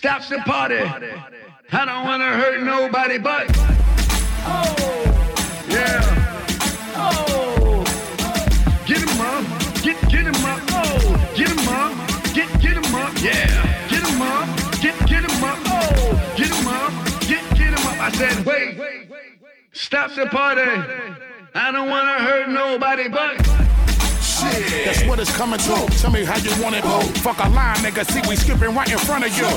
Stop 0.02 0.28
the 0.28 0.40
party. 0.40 0.80
I 1.72 1.86
don't 1.86 2.03
wanna 2.06 2.32
hurt 2.34 2.64
nobody 2.64 3.19
but. 3.19 3.45
Oh. 4.44 4.73
Yeah. 5.69 6.02
Oh. 6.98 7.84
Get 8.88 8.98
him 8.98 9.22
up, 9.22 9.45
get 9.84 10.02
get 10.10 10.26
him 10.26 10.44
up, 10.44 10.60
oh, 10.72 11.34
get 11.36 11.49
him 11.49 11.68
up, 11.69 11.94
get 12.34 12.49
get 12.60 12.78
him 12.82 12.95
up, 12.95 13.14
yeah. 13.22 13.45
Get 13.91 14.02
him 14.02 14.22
up, 14.23 14.48
get 14.82 14.98
get 15.06 15.23
him 15.23 15.44
up, 15.44 15.60
oh, 15.68 16.34
get 16.36 16.49
him 16.49 16.68
up, 16.68 16.91
get 17.30 17.44
get 17.56 17.72
him 17.78 17.86
up. 17.86 18.02
I 18.02 18.11
said, 18.11 18.44
wait, 18.44 18.82
stop 19.72 20.15
the 20.15 20.26
party. 20.26 20.61
I 21.53 21.72
don't 21.72 21.90
wanna 21.90 22.18
hurt 22.26 22.49
nobody 22.49 23.07
but. 23.07 23.70
Shit, 24.41 24.85
that's 24.85 25.03
what 25.05 25.19
it's 25.19 25.35
coming 25.35 25.59
to. 25.59 25.76
Tell 26.01 26.11
me 26.11 26.23
how 26.23 26.38
you 26.38 26.51
want 26.61 26.76
it, 26.76 26.84
boo. 26.84 27.01
Fuck 27.22 27.38
a 27.39 27.49
line, 27.49 27.77
nigga. 27.77 28.03
See, 28.09 28.22
we 28.27 28.35
skipping 28.35 28.73
right 28.73 28.91
in 28.91 28.97
front 28.97 29.23
of 29.26 29.31
you. 29.38 29.49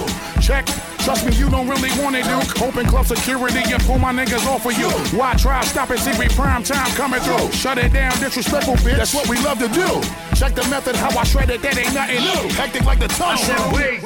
Check. 0.43 0.66
Trust 1.05 1.27
me, 1.27 1.35
you 1.36 1.51
don't 1.51 1.69
really 1.69 1.90
want 2.02 2.16
it, 2.16 2.24
Duke. 2.24 2.62
Open 2.62 2.86
club 2.86 3.06
security 3.06 3.61
and 3.73 3.82
pull 3.82 3.98
my 3.98 4.11
niggas 4.12 4.47
off 4.47 4.65
of 4.65 4.73
you. 4.78 4.89
Why 5.19 5.35
try 5.35 5.62
stop 5.65 5.90
it? 5.90 5.98
See, 5.98 6.19
we 6.19 6.28
prime 6.28 6.62
time 6.62 6.90
coming 6.97 7.20
through. 7.20 7.52
Shut 7.52 7.77
it 7.77 7.93
down, 7.93 8.12
disrespectful 8.20 8.77
bitch. 8.77 8.97
That's 8.97 9.15
what 9.15 9.28
we 9.28 9.36
love 9.40 9.59
to 9.59 9.69
do. 9.69 10.01
Check 10.35 10.55
the 10.55 10.66
method, 10.70 10.97
how 10.97 11.11
I 11.19 11.24
shred 11.24 11.51
it. 11.51 11.61
That 11.61 11.77
ain't 11.77 11.93
nothing 11.93 12.20
new. 12.20 12.55
Hectic 12.55 12.85
like 12.85 13.01
the 13.01 13.09
tunnel. 13.09 13.32
I 13.32 13.36
said, 13.36 13.73
wait, 13.73 14.01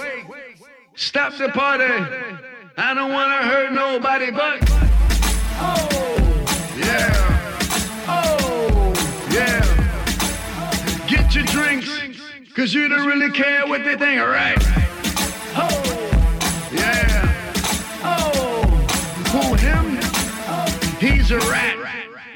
stop 0.97 1.37
the 1.37 1.49
party. 1.51 1.85
I 2.77 2.95
don't 2.95 3.13
wanna 3.13 3.43
hurt 3.45 3.73
nobody 3.73 4.31
but. 4.33 4.59
Oh, 5.61 5.89
Yeah. 6.77 7.15
Oh, 8.09 9.29
yeah. 9.31 9.78
Get 11.09 11.35
your 11.35 11.45
drinks, 11.45 11.89
cause 12.55 12.75
you 12.75 12.89
don't 12.89 13.07
really 13.07 13.31
care 13.33 13.67
what 13.67 13.83
they 13.85 13.97
think, 13.97 14.21
alright? 14.21 14.59
Oh, 15.57 16.69
yeah. 16.71 17.53
Oh, 18.05 18.63
who 19.33 19.55
him? 19.55 19.97
He's 21.01 21.31
a 21.31 21.39
rat. 21.51 21.77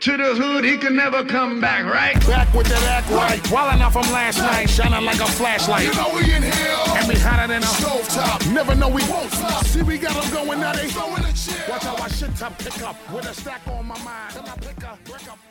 To 0.01 0.16
the 0.16 0.35
hood, 0.35 0.65
he 0.65 0.78
can 0.78 0.97
never 0.97 1.24
come 1.24 1.61
back, 1.61 1.85
right? 1.85 2.19
Back 2.27 2.53
with 2.55 2.66
that 2.66 2.82
act 2.85 3.11
right. 3.11 3.40
Wildin' 3.44 3.81
out 3.81 3.93
from 3.93 4.11
last 4.11 4.39
night, 4.39 4.69
shining 4.69 5.05
like 5.05 5.20
a 5.20 5.27
flashlight. 5.27 5.86
You 5.86 5.94
know 5.94 6.11
we 6.12 6.23
in 6.35 6.43
here. 6.43 6.77
And 6.97 7.07
we 7.07 7.15
hotter 7.15 7.47
than 7.47 7.62
a 7.62 7.66
Stove 7.66 8.09
top. 8.09 8.44
Never 8.47 8.74
know 8.74 8.89
we 8.89 9.05
won't 9.09 9.31
stop. 9.31 9.65
See, 9.65 9.82
we 9.82 9.99
got 9.99 10.16
'em 10.16 10.28
going 10.32 10.61
now. 10.61 10.73
They 10.73 10.89
throwing 10.89 11.24
a 11.24 11.32
chip. 11.35 11.69
Watch 11.69 11.85
how 11.85 11.94
I 11.97 12.09
shit 12.09 12.35
top 12.36 12.59
pick 12.59 12.82
up 12.82 12.97
with 13.12 13.31
a 13.31 13.35
stack 13.35 13.61
on 13.69 13.86
my 13.86 13.99
mind. 14.03 14.32
Till 14.32 14.43
I 14.43 14.57
pick 14.57 14.82
up, 14.82 14.99
break 15.05 15.28
up, 15.31 15.39
coke 15.39 15.39
spilling 15.39 15.39
in 15.39 15.41